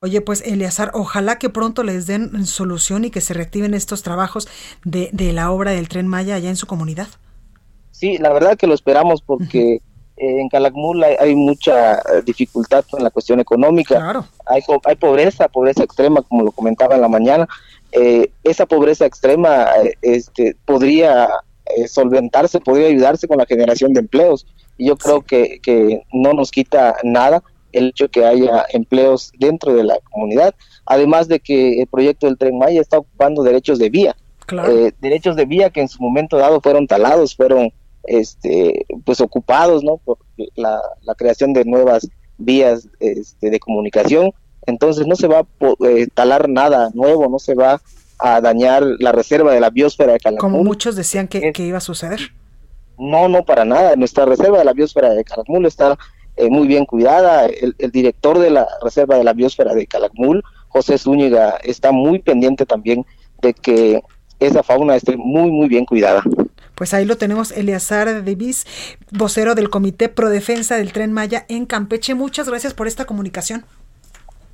Oye, 0.00 0.20
pues 0.20 0.42
Eleazar, 0.42 0.92
ojalá 0.94 1.38
que 1.38 1.50
pronto 1.50 1.82
les 1.82 2.06
den 2.06 2.46
solución 2.46 3.04
y 3.04 3.10
que 3.10 3.20
se 3.20 3.34
reactiven 3.34 3.74
estos 3.74 4.04
trabajos 4.04 4.46
de, 4.84 5.10
de 5.12 5.32
la 5.32 5.50
obra 5.50 5.72
del 5.72 5.88
tren 5.88 6.06
Maya 6.06 6.36
allá 6.36 6.48
en 6.48 6.56
su 6.56 6.68
comunidad. 6.68 7.08
Sí, 7.90 8.16
la 8.18 8.32
verdad 8.32 8.56
que 8.56 8.68
lo 8.68 8.74
esperamos 8.74 9.22
porque 9.22 9.82
en 10.18 10.48
Calakmul 10.48 11.02
hay, 11.04 11.34
mucha 11.34 11.98
eh, 11.98 12.22
dificultad 12.24 12.84
con 12.90 13.02
la 13.02 13.10
cuestión 13.10 13.40
económica. 13.40 14.24
Hay, 14.46 14.62
hay 14.84 14.96
pobreza, 14.96 15.48
pobreza 15.48 15.84
extrema, 15.84 16.22
como 16.22 16.44
lo 16.44 16.52
comentaba 16.52 16.94
en 16.96 17.00
la 17.00 17.08
mañana. 17.08 17.48
Eh, 17.92 18.30
esa 18.44 18.66
pobreza 18.66 19.06
extrema 19.06 19.68
eh, 19.82 19.94
este, 20.02 20.56
podría 20.64 21.28
solventarse, 21.86 22.60
podría 22.60 22.88
ayudarse 22.88 23.28
con 23.28 23.38
la 23.38 23.46
generación 23.46 23.92
de 23.92 24.00
empleos. 24.00 24.46
Y 24.78 24.88
yo 24.88 24.96
creo 24.96 25.20
que, 25.20 25.60
que 25.62 26.02
no 26.12 26.32
nos 26.32 26.50
quita 26.50 26.96
nada 27.02 27.42
el 27.72 27.88
hecho 27.88 28.04
de 28.04 28.10
que 28.10 28.24
haya 28.24 28.64
empleos 28.72 29.30
dentro 29.38 29.74
de 29.74 29.84
la 29.84 29.98
comunidad. 30.10 30.54
Además 30.86 31.28
de 31.28 31.40
que 31.40 31.82
el 31.82 31.86
proyecto 31.86 32.26
del 32.26 32.38
Tren 32.38 32.58
Maya 32.58 32.80
está 32.80 32.98
ocupando 32.98 33.42
derechos 33.42 33.78
de 33.78 33.90
vía. 33.90 34.16
derechos 35.00 35.36
de 35.36 35.44
vía 35.44 35.68
que 35.68 35.82
en 35.82 35.88
su 35.88 36.02
momento 36.02 36.38
dado 36.38 36.60
fueron 36.62 36.86
talados, 36.86 37.36
fueron 37.36 37.70
este, 38.04 38.86
pues 39.04 39.20
ocupados, 39.20 39.84
¿no? 39.84 39.98
Por 39.98 40.18
la, 40.56 40.80
creación 41.16 41.52
de 41.52 41.64
nuevas 41.64 42.08
vías 42.38 42.88
este, 43.00 43.50
de 43.50 43.60
comunicación. 43.60 44.32
Entonces 44.66 45.06
no 45.06 45.16
se 45.16 45.28
va 45.28 45.40
a 45.40 45.46
eh, 45.86 46.08
talar 46.12 46.48
nada 46.48 46.90
nuevo, 46.94 47.28
no 47.28 47.38
se 47.38 47.54
va 47.54 47.80
a 48.18 48.40
dañar 48.40 48.84
la 48.98 49.12
reserva 49.12 49.52
de 49.52 49.60
la 49.60 49.70
biosfera 49.70 50.12
de 50.12 50.18
Calakmul. 50.18 50.50
Como 50.52 50.64
muchos 50.64 50.96
decían 50.96 51.28
que, 51.28 51.52
iba 51.58 51.78
a 51.78 51.80
suceder. 51.82 52.32
No, 52.98 53.28
no, 53.28 53.44
para 53.44 53.64
nada. 53.64 53.94
Nuestra 53.96 54.24
reserva 54.24 54.58
de 54.58 54.64
la 54.64 54.72
biosfera 54.72 55.10
de 55.10 55.24
Calakmul 55.24 55.66
está 55.66 55.96
eh, 56.36 56.50
muy 56.50 56.66
bien 56.66 56.84
cuidada. 56.84 57.46
El, 57.46 57.74
el, 57.78 57.90
director 57.90 58.38
de 58.38 58.50
la 58.50 58.68
Reserva 58.82 59.16
de 59.16 59.24
la 59.24 59.32
Biosfera 59.32 59.74
de 59.74 59.86
Calakmul, 59.88 60.44
José 60.68 60.96
Zúñiga, 60.96 61.58
está 61.64 61.90
muy 61.90 62.20
pendiente 62.20 62.64
también 62.64 63.04
de 63.42 63.54
que 63.54 64.00
esa 64.38 64.62
fauna 64.62 64.94
esté 64.94 65.16
muy, 65.16 65.50
muy 65.50 65.68
bien 65.68 65.84
cuidada. 65.84 66.22
Pues 66.78 66.94
ahí 66.94 67.04
lo 67.04 67.18
tenemos, 67.18 67.50
Eleazar 67.50 68.24
Davis, 68.24 68.64
vocero 69.10 69.56
del 69.56 69.68
Comité 69.68 70.08
Pro 70.08 70.30
Defensa 70.30 70.76
del 70.76 70.92
Tren 70.92 71.12
Maya 71.12 71.44
en 71.48 71.66
Campeche. 71.66 72.14
Muchas 72.14 72.48
gracias 72.48 72.72
por 72.72 72.86
esta 72.86 73.04
comunicación. 73.04 73.64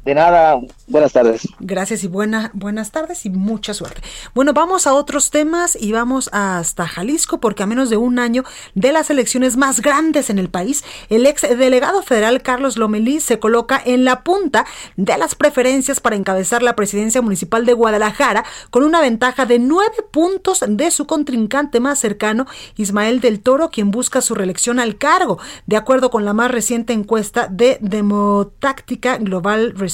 De 0.05 0.15
nada, 0.15 0.61
buenas 0.87 1.15
tardes. 1.15 1.49
Gracias 1.61 2.05
y 2.05 2.09
buena, 2.09 2.51
buenas 2.53 2.91
tardes 2.91 3.25
y 3.25 3.31
mucha 3.31 3.73
suerte. 3.73 4.03
Bueno, 4.35 4.53
vamos 4.53 4.87
a 4.87 4.93
otros 4.93 5.31
temas 5.31 5.79
y 5.81 5.93
vamos 5.93 6.29
hasta 6.31 6.87
Jalisco 6.87 7.41
porque 7.41 7.63
a 7.63 7.67
menos 7.67 7.89
de 7.89 7.97
un 7.97 8.19
año 8.19 8.45
de 8.75 8.93
las 8.93 9.09
elecciones 9.09 9.57
más 9.57 9.81
grandes 9.81 10.29
en 10.29 10.39
el 10.39 10.51
país, 10.51 10.85
el 11.09 11.25
ex 11.25 11.41
delegado 11.41 12.03
federal 12.03 12.43
Carlos 12.43 12.77
Lomelí 12.77 13.19
se 13.21 13.39
coloca 13.39 13.81
en 13.83 14.05
la 14.05 14.25
punta 14.25 14.67
de 14.97 15.17
las 15.17 15.35
preferencias 15.35 16.01
para 16.01 16.17
encabezar 16.17 16.63
la 16.63 16.77
presidencia 16.77 17.23
municipal 17.23 17.65
de 17.65 17.73
Guadalajara 17.73 18.45
con 18.69 18.83
una 18.83 19.01
ventaja 19.01 19.47
de 19.47 19.59
nueve 19.59 19.97
puntos 20.11 20.63
de 20.69 20.91
su 20.91 21.07
contrincante 21.07 21.81
más 21.81 21.99
cercano, 21.99 22.47
Ismael 22.77 23.21
del 23.23 23.41
Toro, 23.41 23.71
quien 23.71 23.91
busca 23.91 24.21
su 24.21 24.35
reelección 24.35 24.81
al 24.81 24.99
cargo, 24.99 25.39
de 25.65 25.79
acuerdo 25.79 26.11
con 26.11 26.27
la 26.27 26.35
más 26.35 26.51
reciente 26.51 26.93
encuesta 26.93 27.49
de 27.51 27.79
Demotáctica 27.81 29.17
Global 29.17 29.73
Research 29.75 29.94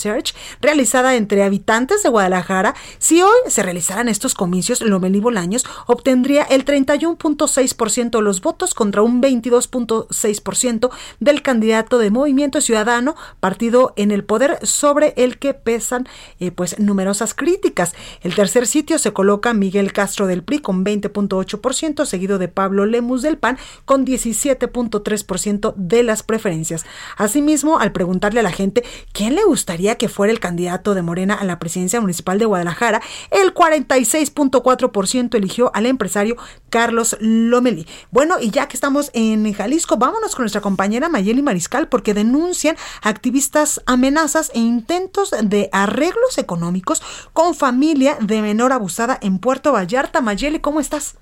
realizada 0.60 1.16
entre 1.16 1.42
habitantes 1.42 2.02
de 2.02 2.08
Guadalajara, 2.08 2.74
si 2.98 3.22
hoy 3.22 3.38
se 3.48 3.62
realizaran 3.62 4.08
estos 4.08 4.34
comicios, 4.34 4.80
Lomelí 4.80 5.20
Bolaños 5.20 5.64
obtendría 5.86 6.42
el 6.44 6.64
31.6% 6.64 8.10
de 8.10 8.22
los 8.22 8.40
votos 8.40 8.74
contra 8.74 9.02
un 9.02 9.22
22.6% 9.22 10.90
del 11.20 11.42
candidato 11.42 11.98
de 11.98 12.10
Movimiento 12.10 12.60
Ciudadano, 12.60 13.14
partido 13.40 13.92
en 13.96 14.10
el 14.10 14.24
poder 14.24 14.58
sobre 14.66 15.14
el 15.16 15.38
que 15.38 15.54
pesan 15.54 16.08
eh, 16.38 16.50
pues 16.50 16.78
numerosas 16.78 17.34
críticas. 17.34 17.94
El 18.22 18.34
tercer 18.34 18.66
sitio 18.66 18.98
se 18.98 19.12
coloca 19.12 19.54
Miguel 19.54 19.92
Castro 19.92 20.26
del 20.26 20.42
PRI 20.42 20.60
con 20.60 20.84
20.8%, 20.84 22.04
seguido 22.06 22.38
de 22.38 22.48
Pablo 22.48 22.86
Lemus 22.86 23.22
del 23.22 23.38
PAN 23.38 23.58
con 23.84 24.06
17.3% 24.06 25.74
de 25.76 26.02
las 26.02 26.22
preferencias. 26.22 26.84
Asimismo, 27.16 27.78
al 27.78 27.92
preguntarle 27.92 28.40
a 28.40 28.44
la 28.44 28.52
gente 28.52 28.84
quién 29.12 29.34
le 29.34 29.44
gustaría 29.44 29.89
que 29.96 30.08
fuera 30.08 30.32
el 30.32 30.40
candidato 30.40 30.94
de 30.94 31.02
Morena 31.02 31.34
a 31.34 31.44
la 31.44 31.58
presidencia 31.58 32.00
municipal 32.00 32.38
de 32.38 32.44
Guadalajara, 32.44 33.00
el 33.30 33.54
46.4% 33.54 35.34
eligió 35.34 35.70
al 35.74 35.86
empresario 35.86 36.36
Carlos 36.68 37.16
Lomeli. 37.20 37.86
Bueno, 38.10 38.36
y 38.40 38.50
ya 38.50 38.68
que 38.68 38.76
estamos 38.76 39.10
en 39.14 39.52
Jalisco, 39.52 39.96
vámonos 39.96 40.34
con 40.34 40.44
nuestra 40.44 40.60
compañera 40.60 41.08
Mayeli 41.08 41.42
Mariscal 41.42 41.88
porque 41.88 42.14
denuncian 42.14 42.76
activistas 43.02 43.82
amenazas 43.86 44.50
e 44.54 44.58
intentos 44.58 45.34
de 45.42 45.68
arreglos 45.72 46.38
económicos 46.38 47.02
con 47.32 47.54
familia 47.54 48.16
de 48.20 48.42
menor 48.42 48.72
abusada 48.72 49.18
en 49.20 49.38
Puerto 49.38 49.72
Vallarta. 49.72 50.20
Mayeli, 50.20 50.60
¿cómo 50.60 50.80
estás? 50.80 51.16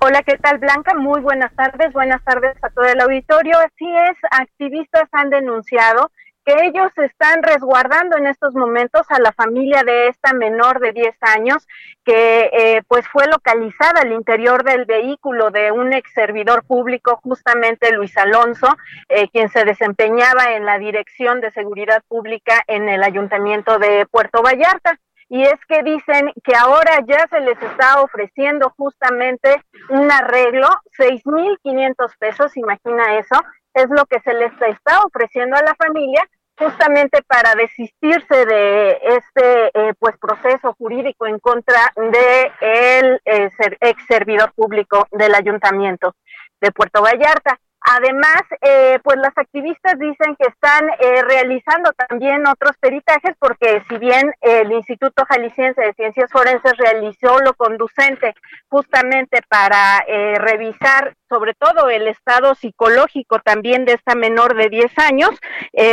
Hola, 0.00 0.22
¿qué 0.22 0.36
tal 0.38 0.58
Blanca? 0.58 0.94
Muy 0.94 1.20
buenas 1.20 1.52
tardes, 1.54 1.92
buenas 1.92 2.22
tardes 2.24 2.56
a 2.62 2.70
todo 2.70 2.84
el 2.84 3.00
auditorio. 3.00 3.58
Así 3.58 3.86
es, 3.86 4.16
activistas 4.30 5.08
han 5.12 5.30
denunciado 5.30 6.10
que 6.50 6.66
ellos 6.66 6.90
están 6.96 7.42
resguardando 7.42 8.16
en 8.16 8.26
estos 8.26 8.54
momentos 8.54 9.06
a 9.10 9.20
la 9.20 9.32
familia 9.32 9.82
de 9.84 10.08
esta 10.08 10.32
menor 10.32 10.80
de 10.80 10.92
10 10.92 11.16
años 11.20 11.66
que 12.04 12.50
eh, 12.52 12.82
pues 12.88 13.06
fue 13.08 13.26
localizada 13.26 14.00
al 14.00 14.12
interior 14.12 14.64
del 14.64 14.84
vehículo 14.84 15.50
de 15.50 15.70
un 15.70 15.92
ex 15.92 16.12
servidor 16.12 16.64
público, 16.64 17.20
justamente 17.22 17.92
Luis 17.92 18.16
Alonso, 18.16 18.66
eh, 19.08 19.28
quien 19.28 19.48
se 19.48 19.64
desempeñaba 19.64 20.54
en 20.54 20.64
la 20.64 20.78
Dirección 20.78 21.40
de 21.40 21.52
Seguridad 21.52 22.02
Pública 22.08 22.62
en 22.66 22.88
el 22.88 23.02
Ayuntamiento 23.02 23.78
de 23.78 24.06
Puerto 24.06 24.42
Vallarta. 24.42 24.98
Y 25.28 25.44
es 25.44 25.64
que 25.68 25.84
dicen 25.84 26.32
que 26.42 26.56
ahora 26.56 26.98
ya 27.06 27.28
se 27.30 27.40
les 27.40 27.62
está 27.62 28.00
ofreciendo 28.02 28.74
justamente 28.76 29.62
un 29.88 30.10
arreglo, 30.10 30.66
6.500 30.98 31.94
pesos, 32.18 32.56
imagina 32.56 33.18
eso, 33.18 33.36
es 33.74 33.88
lo 33.90 34.04
que 34.06 34.18
se 34.20 34.34
les 34.34 34.52
está 34.62 34.98
ofreciendo 35.02 35.56
a 35.56 35.62
la 35.62 35.76
familia 35.76 36.28
justamente 36.60 37.22
para 37.26 37.54
desistirse 37.54 38.44
de 38.44 38.98
este 39.02 39.70
eh, 39.72 39.94
pues 39.98 40.16
proceso 40.18 40.74
jurídico 40.74 41.26
en 41.26 41.38
contra 41.38 41.90
de 41.96 42.52
el 42.60 43.20
eh, 43.24 43.50
ex 43.80 44.04
servidor 44.06 44.52
público 44.52 45.06
del 45.10 45.34
ayuntamiento 45.34 46.14
de 46.60 46.70
Puerto 46.70 47.00
Vallarta. 47.00 47.58
Además, 47.82 48.42
eh, 48.60 48.98
pues 49.02 49.16
las 49.16 49.36
activistas 49.36 49.98
dicen 49.98 50.36
que 50.36 50.48
están 50.48 50.90
eh, 51.00 51.22
realizando 51.22 51.92
también 51.92 52.46
otros 52.46 52.76
peritajes 52.78 53.34
porque 53.38 53.82
si 53.88 53.96
bien 53.96 54.34
el 54.42 54.70
Instituto 54.70 55.24
Jalisciense 55.26 55.80
de 55.80 55.94
Ciencias 55.94 56.30
Forenses 56.30 56.76
realizó 56.76 57.38
lo 57.40 57.54
conducente 57.54 58.34
justamente 58.68 59.40
para 59.48 60.04
eh, 60.06 60.34
revisar 60.38 61.14
sobre 61.26 61.54
todo 61.54 61.88
el 61.88 62.06
estado 62.06 62.54
psicológico 62.54 63.38
también 63.38 63.86
de 63.86 63.94
esta 63.94 64.14
menor 64.14 64.56
de 64.56 64.68
10 64.68 64.98
años, 64.98 65.30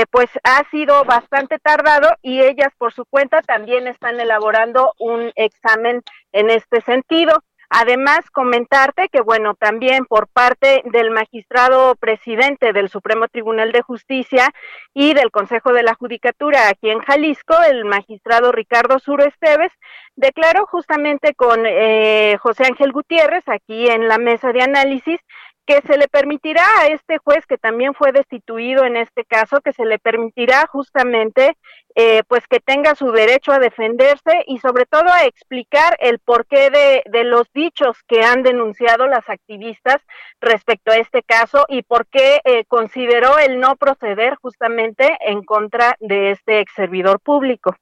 pues 0.09 0.31
ha 0.43 0.67
sido 0.71 1.05
bastante 1.05 1.59
tardado 1.59 2.09
y 2.23 2.41
ellas 2.41 2.73
por 2.79 2.91
su 2.91 3.05
cuenta 3.05 3.43
también 3.43 3.87
están 3.87 4.19
elaborando 4.19 4.93
un 4.97 5.31
examen 5.35 6.01
en 6.31 6.49
este 6.49 6.81
sentido. 6.81 7.43
Además, 7.69 8.29
comentarte 8.31 9.09
que, 9.09 9.19
bueno, 9.19 9.53
también 9.53 10.05
por 10.05 10.27
parte 10.29 10.83
del 10.85 11.11
magistrado 11.11 11.95
presidente 11.95 12.71
del 12.71 12.87
Supremo 12.87 13.27
Tribunal 13.27 13.73
de 13.73 13.81
Justicia 13.81 14.53
y 14.93 15.13
del 15.13 15.31
Consejo 15.31 15.73
de 15.73 15.83
la 15.83 15.93
Judicatura 15.93 16.69
aquí 16.69 16.89
en 16.89 16.99
Jalisco, 16.99 17.55
el 17.69 17.83
magistrado 17.83 18.53
Ricardo 18.53 18.99
Suro 18.99 19.25
Esteves, 19.25 19.73
declaró 20.15 20.65
justamente 20.65 21.33
con 21.35 21.65
eh, 21.65 22.37
José 22.39 22.65
Ángel 22.65 22.93
Gutiérrez 22.93 23.43
aquí 23.47 23.87
en 23.89 24.07
la 24.07 24.17
mesa 24.17 24.53
de 24.53 24.61
análisis 24.61 25.19
que 25.67 25.81
se 25.81 25.97
le 25.97 26.07
permitirá 26.07 26.65
a 26.79 26.87
este 26.87 27.17
juez 27.17 27.45
que 27.45 27.57
también 27.57 27.93
fue 27.93 28.13
destituido 28.13 28.85
en 28.85 28.95
este 28.95 29.25
caso, 29.25 29.59
que 29.59 29.73
se 29.73 29.85
le 29.85 29.99
permitirá 29.99 30.65
justamente 30.67 31.57
eh, 31.95 32.23
pues 32.27 32.47
que 32.47 32.61
tenga 32.61 32.95
su 32.95 33.11
derecho 33.11 33.51
a 33.51 33.59
defenderse 33.59 34.43
y 34.47 34.59
sobre 34.59 34.85
todo 34.85 35.09
a 35.11 35.25
explicar 35.25 35.97
el 35.99 36.19
porqué 36.19 36.69
de, 36.69 37.23
los 37.25 37.51
dichos 37.53 37.97
que 38.07 38.21
han 38.21 38.43
denunciado 38.43 39.07
las 39.07 39.27
activistas 39.29 39.97
respecto 40.39 40.91
a 40.91 40.97
este 40.97 41.21
caso 41.21 41.65
y 41.67 41.81
por 41.81 42.07
qué 42.07 42.39
eh, 42.45 42.63
consideró 42.65 43.37
el 43.37 43.59
no 43.59 43.75
proceder 43.75 44.35
justamente 44.41 45.17
en 45.19 45.43
contra 45.43 45.97
de 45.99 46.31
este 46.31 46.61
ex 46.61 46.71
servidor 46.75 47.19
público. 47.19 47.75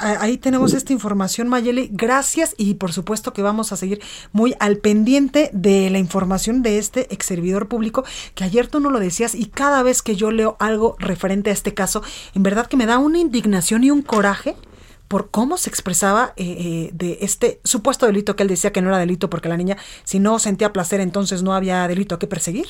Ahí 0.00 0.36
tenemos 0.36 0.74
esta 0.74 0.92
información, 0.92 1.46
Mayeli. 1.48 1.88
Gracias 1.92 2.56
y 2.58 2.74
por 2.74 2.92
supuesto 2.92 3.32
que 3.32 3.42
vamos 3.42 3.70
a 3.70 3.76
seguir 3.76 4.00
muy 4.32 4.56
al 4.58 4.78
pendiente 4.78 5.48
de 5.52 5.90
la 5.90 5.98
información 5.98 6.62
de 6.62 6.78
este 6.78 7.06
ex 7.14 7.24
servidor 7.24 7.68
público 7.68 8.04
que 8.34 8.42
ayer 8.42 8.66
tú 8.66 8.80
no 8.80 8.90
lo 8.90 8.98
decías 8.98 9.36
y 9.36 9.46
cada 9.46 9.84
vez 9.84 10.02
que 10.02 10.16
yo 10.16 10.32
leo 10.32 10.56
algo 10.58 10.96
referente 10.98 11.50
a 11.50 11.52
este 11.52 11.72
caso, 11.72 12.02
en 12.34 12.42
verdad 12.42 12.66
que 12.66 12.76
me 12.76 12.86
da 12.86 12.98
una 12.98 13.20
indignación 13.20 13.84
y 13.84 13.92
un 13.92 14.02
coraje 14.02 14.56
por 15.06 15.30
cómo 15.30 15.56
se 15.56 15.70
expresaba 15.70 16.32
eh, 16.34 16.56
eh, 16.58 16.90
de 16.92 17.18
este 17.20 17.60
supuesto 17.62 18.06
delito 18.06 18.34
que 18.34 18.42
él 18.42 18.48
decía 18.48 18.72
que 18.72 18.82
no 18.82 18.88
era 18.88 18.98
delito 18.98 19.30
porque 19.30 19.48
la 19.48 19.56
niña 19.56 19.76
si 20.02 20.18
no 20.18 20.40
sentía 20.40 20.72
placer 20.72 21.00
entonces 21.00 21.44
no 21.44 21.54
había 21.54 21.86
delito 21.86 22.18
que 22.18 22.26
perseguir. 22.26 22.66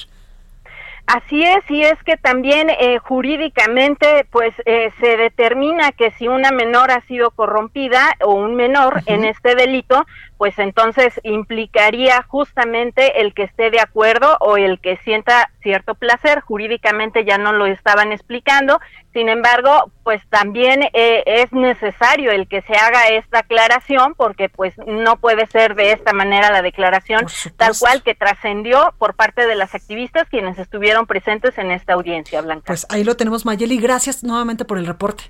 Así 1.07 1.41
es, 1.41 1.63
y 1.71 1.83
es 1.83 2.03
que 2.03 2.17
también 2.17 2.69
eh, 2.69 2.99
jurídicamente 2.99 4.27
pues 4.33 4.53
eh, 4.65 4.91
se 5.01 5.17
determina 5.17 5.93
que 5.93 6.11
si 6.13 6.27
una 6.27 6.51
menor 6.51 6.91
ha 6.91 7.01
sido 7.03 7.31
corrompida 7.31 8.01
o 8.25 8.35
un 8.35 8.57
menor 8.57 9.03
en 9.07 9.25
este 9.25 9.55
delito, 9.55 10.05
pues 10.39 10.59
entonces 10.59 11.19
implicaría 11.23 12.23
justamente 12.23 13.21
el 13.21 13.35
que 13.35 13.45
esté 13.45 13.71
de 13.71 13.81
acuerdo 13.81 14.37
o 14.41 14.57
el 14.57 14.81
que 14.81 14.97
sienta 14.99 15.51
cierto 15.63 15.95
placer. 15.95 16.41
Jurídicamente 16.41 17.25
ya 17.25 17.39
no 17.39 17.53
lo 17.53 17.67
estaban 17.67 18.13
explicando, 18.13 18.81
sin 19.13 19.29
embargo, 19.29 19.91
pues 20.05 20.23
también 20.29 20.83
eh, 20.93 21.23
es 21.27 21.51
necesario 21.53 22.31
el 22.33 22.47
que 22.49 22.61
se 22.63 22.75
haga 22.75 23.09
esta 23.09 23.39
aclaración 23.39 24.15
porque 24.15 24.49
pues 24.49 24.75
no 24.87 25.17
puede 25.17 25.47
ser 25.47 25.75
de 25.75 25.93
esta 25.93 26.13
manera 26.13 26.53
la 26.53 26.61
declaración 26.61 27.27
tal 27.57 27.73
cual 27.79 28.03
que 28.03 28.15
trascendió 28.15 28.95
por 28.99 29.15
parte 29.15 29.47
de 29.47 29.55
las 29.55 29.75
activistas 29.75 30.29
quienes 30.29 30.59
estuvieron 30.59 31.07
presentes 31.07 31.57
en 31.57 31.71
esta 31.71 31.95
audiencia, 31.95 32.43
Blanca. 32.43 32.65
Pues 32.67 32.87
ahí 32.91 33.05
lo 33.05 33.17
tenemos, 33.17 33.47
Mayeli. 33.47 33.79
Gracias 33.79 34.23
nuevamente 34.23 34.65
por 34.67 34.77
el 34.77 34.87
reporte. 34.87 35.25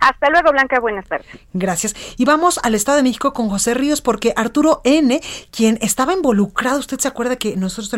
Hasta 0.00 0.30
luego, 0.30 0.52
Blanca. 0.52 0.80
Buenas 0.80 1.06
tardes. 1.06 1.26
Gracias. 1.52 1.94
Y 2.16 2.24
vamos 2.24 2.60
al 2.62 2.74
Estado 2.74 2.96
de 2.96 3.02
México 3.02 3.32
con 3.32 3.48
José 3.48 3.74
Ríos, 3.74 4.00
porque 4.00 4.32
Arturo 4.36 4.80
N., 4.84 5.20
quien 5.50 5.78
estaba 5.80 6.12
involucrado, 6.12 6.78
usted 6.78 6.98
se 6.98 7.08
acuerda 7.08 7.36
que 7.36 7.56
nosotros 7.56 7.88
se 7.88 7.96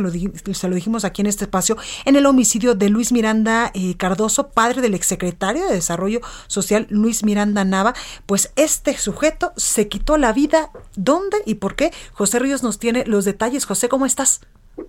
lo, 0.68 0.74
dijimos 0.74 1.05
aquí 1.05 1.22
en 1.22 1.26
este 1.26 1.45
espacio, 1.45 1.76
en 2.05 2.16
el 2.16 2.26
homicidio 2.26 2.74
de 2.74 2.89
Luis 2.89 3.12
Miranda 3.12 3.70
eh, 3.74 3.97
Cardoso, 3.97 4.49
padre 4.49 4.80
del 4.80 4.95
exsecretario 4.95 5.66
de 5.66 5.74
Desarrollo 5.74 6.20
Social, 6.47 6.87
Luis 6.91 7.24
Miranda 7.24 7.64
Nava, 7.64 7.95
pues 8.26 8.53
este 8.57 8.97
sujeto 8.97 9.53
se 9.57 9.89
quitó 9.89 10.16
la 10.16 10.32
vida. 10.32 10.70
¿Dónde 10.97 11.39
y 11.47 11.55
por 11.57 11.76
qué? 11.76 11.93
José 12.12 12.39
Ríos 12.39 12.62
nos 12.62 12.78
tiene 12.78 13.05
los 13.07 13.24
detalles. 13.24 13.66
José, 13.66 13.89
¿cómo 13.89 14.07
estás? 14.07 14.41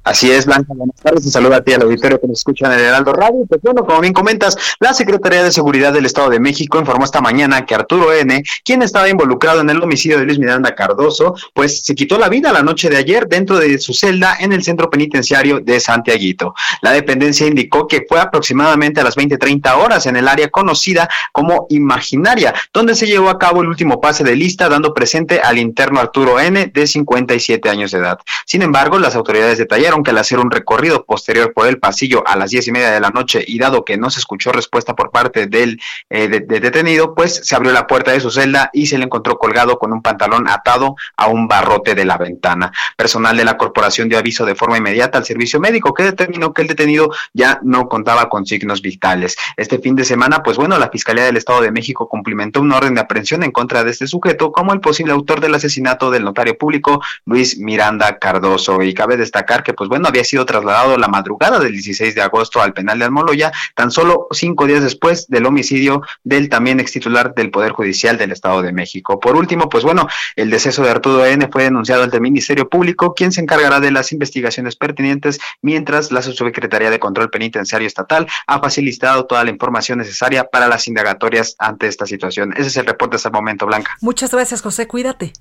Así 0.03 0.31
es, 0.31 0.45
Blanca, 0.45 0.73
buenas 0.75 0.95
tardes. 1.01 1.25
Un 1.25 1.31
saludo 1.31 1.55
a 1.55 1.61
ti 1.61 1.73
al 1.73 1.81
auditorio 1.83 2.19
que 2.19 2.27
nos 2.27 2.39
escucha 2.39 2.67
en 2.67 2.73
el 2.73 2.85
Heraldo 2.85 3.13
Radio. 3.13 3.45
Pues 3.47 3.61
bueno, 3.61 3.85
como 3.85 3.99
bien 4.01 4.13
comentas, 4.13 4.57
la 4.79 4.93
Secretaría 4.93 5.43
de 5.43 5.51
Seguridad 5.51 5.93
del 5.93 6.05
Estado 6.05 6.29
de 6.29 6.39
México 6.39 6.79
informó 6.79 7.05
esta 7.05 7.21
mañana 7.21 7.65
que 7.65 7.75
Arturo 7.75 8.13
N., 8.13 8.43
quien 8.63 8.81
estaba 8.81 9.09
involucrado 9.09 9.61
en 9.61 9.69
el 9.69 9.81
homicidio 9.81 10.19
de 10.19 10.25
Luis 10.25 10.39
Miranda 10.39 10.75
Cardoso, 10.75 11.35
pues 11.53 11.81
se 11.81 11.95
quitó 11.95 12.17
la 12.17 12.29
vida 12.29 12.51
la 12.51 12.63
noche 12.63 12.89
de 12.89 12.97
ayer 12.97 13.27
dentro 13.27 13.57
de 13.57 13.77
su 13.79 13.93
celda 13.93 14.37
en 14.39 14.53
el 14.53 14.63
centro 14.63 14.89
penitenciario 14.89 15.59
de 15.59 15.79
Santiaguito. 15.79 16.53
La 16.81 16.91
dependencia 16.91 17.47
indicó 17.47 17.87
que 17.87 18.05
fue 18.07 18.19
aproximadamente 18.19 19.01
a 19.01 19.03
las 19.03 19.15
20:30 19.15 19.75
horas 19.77 20.05
en 20.05 20.15
el 20.15 20.27
área 20.27 20.49
conocida 20.49 21.09
como 21.31 21.67
Imaginaria, 21.69 22.53
donde 22.73 22.95
se 22.95 23.07
llevó 23.07 23.29
a 23.29 23.39
cabo 23.39 23.61
el 23.61 23.67
último 23.67 24.01
pase 24.01 24.23
de 24.23 24.35
lista, 24.35 24.69
dando 24.69 24.93
presente 24.93 25.39
al 25.39 25.57
interno 25.57 25.99
Arturo 25.99 26.39
N., 26.39 26.71
de 26.73 26.87
57 26.87 27.69
años 27.69 27.91
de 27.91 27.99
edad. 27.99 28.19
Sin 28.45 28.61
embargo, 28.61 28.99
las 28.99 29.15
autoridades 29.15 29.57
detallaron 29.75 30.03
que 30.03 30.11
al 30.11 30.17
hacer 30.17 30.39
un 30.39 30.51
recorrido 30.51 31.05
posterior 31.05 31.51
por 31.53 31.67
el 31.67 31.79
pasillo 31.79 32.25
a 32.25 32.37
las 32.37 32.51
diez 32.51 32.67
y 32.67 32.71
media 32.71 32.91
de 32.91 32.99
la 33.01 33.09
noche 33.09 33.43
y 33.45 33.59
dado 33.59 33.83
que 33.83 33.97
no 33.97 34.09
se 34.09 34.19
escuchó 34.19 34.53
respuesta 34.53 34.95
por 34.95 35.11
parte 35.11 35.47
del 35.47 35.81
eh, 36.09 36.29
de, 36.29 36.39
de 36.39 36.59
detenido, 36.61 37.13
pues 37.13 37.41
se 37.43 37.55
abrió 37.55 37.73
la 37.73 37.85
puerta 37.85 38.11
de 38.11 38.21
su 38.21 38.31
celda 38.31 38.69
y 38.71 38.85
se 38.85 38.97
le 38.97 39.03
encontró 39.03 39.37
colgado 39.37 39.77
con 39.77 39.91
un 39.91 40.01
pantalón 40.01 40.47
atado 40.47 40.95
a 41.17 41.27
un 41.27 41.49
barrote 41.49 41.93
de 41.93 42.05
la 42.05 42.17
ventana. 42.17 42.71
Personal 42.95 43.35
de 43.35 43.43
la 43.43 43.57
corporación 43.57 44.07
dio 44.07 44.17
aviso 44.17 44.45
de 44.45 44.55
forma 44.55 44.77
inmediata 44.77 45.17
al 45.17 45.25
servicio 45.25 45.59
médico 45.59 45.93
que 45.93 46.03
determinó 46.03 46.53
que 46.53 46.61
el 46.61 46.69
detenido 46.69 47.09
ya 47.33 47.59
no 47.61 47.89
contaba 47.89 48.29
con 48.29 48.45
signos 48.45 48.81
vitales. 48.81 49.35
Este 49.57 49.79
fin 49.79 49.95
de 49.95 50.05
semana, 50.05 50.41
pues 50.41 50.55
bueno, 50.55 50.77
la 50.77 50.89
Fiscalía 50.89 51.25
del 51.25 51.35
Estado 51.35 51.61
de 51.61 51.71
México 51.71 52.07
cumplimentó 52.07 52.61
una 52.61 52.77
orden 52.77 52.95
de 52.95 53.01
aprehensión 53.01 53.43
en 53.43 53.51
contra 53.51 53.83
de 53.83 53.91
este 53.91 54.07
sujeto 54.07 54.53
como 54.53 54.71
el 54.71 54.79
posible 54.79 55.11
autor 55.11 55.41
del 55.41 55.55
asesinato 55.55 56.11
del 56.11 56.23
notario 56.23 56.57
público 56.57 57.01
Luis 57.25 57.57
Miranda 57.57 58.17
Cardoso. 58.19 58.81
Y 58.81 58.93
cabe 58.93 59.17
destacar 59.17 59.64
que, 59.65 59.73
pues 59.73 59.89
bueno, 59.89 60.07
había 60.07 60.23
sido 60.23 60.45
trasladado 60.45 60.97
la 60.97 61.09
madrugada 61.09 61.59
del 61.59 61.73
16 61.73 62.15
de 62.15 62.21
agosto 62.21 62.61
al 62.61 62.71
penal 62.71 62.99
de 62.99 63.05
Almoloya, 63.05 63.51
tan 63.75 63.91
solo 63.91 64.27
cinco 64.31 64.67
días 64.67 64.81
después 64.81 65.27
del 65.27 65.45
homicidio 65.45 66.01
del 66.23 66.47
también 66.47 66.79
ex 66.79 66.93
titular 66.93 67.33
del 67.35 67.51
Poder 67.51 67.73
Judicial 67.73 68.17
del 68.17 68.31
Estado 68.31 68.61
de 68.61 68.71
México. 68.71 69.19
Por 69.19 69.35
último, 69.35 69.67
pues 69.67 69.83
bueno, 69.83 70.07
el 70.37 70.49
deceso 70.49 70.83
de 70.83 70.91
Arturo 70.91 71.25
N 71.25 71.49
fue 71.51 71.63
denunciado 71.63 72.03
ante 72.03 72.17
el 72.17 72.21
Ministerio 72.21 72.69
Público, 72.69 73.13
quien 73.13 73.33
se 73.33 73.41
encargará 73.41 73.81
de 73.81 73.91
las 73.91 74.13
investigaciones 74.13 74.75
pertinentes, 74.75 75.39
mientras 75.61 76.11
la 76.11 76.21
Subsecretaría 76.21 76.89
de 76.89 76.99
Control 76.99 77.29
Penitenciario 77.29 77.87
Estatal 77.87 78.27
ha 78.47 78.59
facilitado 78.59 79.25
toda 79.25 79.43
la 79.43 79.49
información 79.49 79.99
necesaria 79.99 80.45
para 80.45 80.67
las 80.67 80.87
indagatorias 80.87 81.55
ante 81.59 81.87
esta 81.87 82.05
situación. 82.05 82.53
Ese 82.53 82.67
es 82.67 82.77
el 82.77 82.85
reporte 82.85 83.15
hasta 83.15 83.29
el 83.29 83.33
momento, 83.33 83.65
Blanca. 83.65 83.97
Muchas 84.01 84.31
gracias, 84.31 84.61
José. 84.61 84.87
Cuídate. 84.87 85.33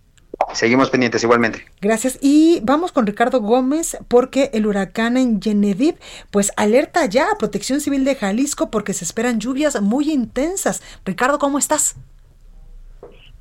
Seguimos 0.53 0.91
pendientes 0.91 1.23
igualmente. 1.25 1.65
Gracias. 1.81 2.19
Y 2.21 2.61
vamos 2.63 2.93
con 2.93 3.07
Ricardo 3.07 3.41
Gómez 3.41 3.97
porque 4.09 4.51
el 4.53 4.67
huracán 4.67 5.17
en 5.17 5.41
Genevieve 5.41 5.99
pues 6.31 6.53
alerta 6.57 7.07
ya 7.07 7.31
a 7.31 7.39
Protección 7.39 7.81
Civil 7.81 8.05
de 8.05 8.15
Jalisco 8.15 8.71
porque 8.71 8.93
se 8.93 9.05
esperan 9.05 9.41
lluvias 9.41 9.81
muy 9.81 10.11
intensas. 10.11 10.83
Ricardo, 11.05 11.39
¿cómo 11.39 11.59
estás? 11.59 11.97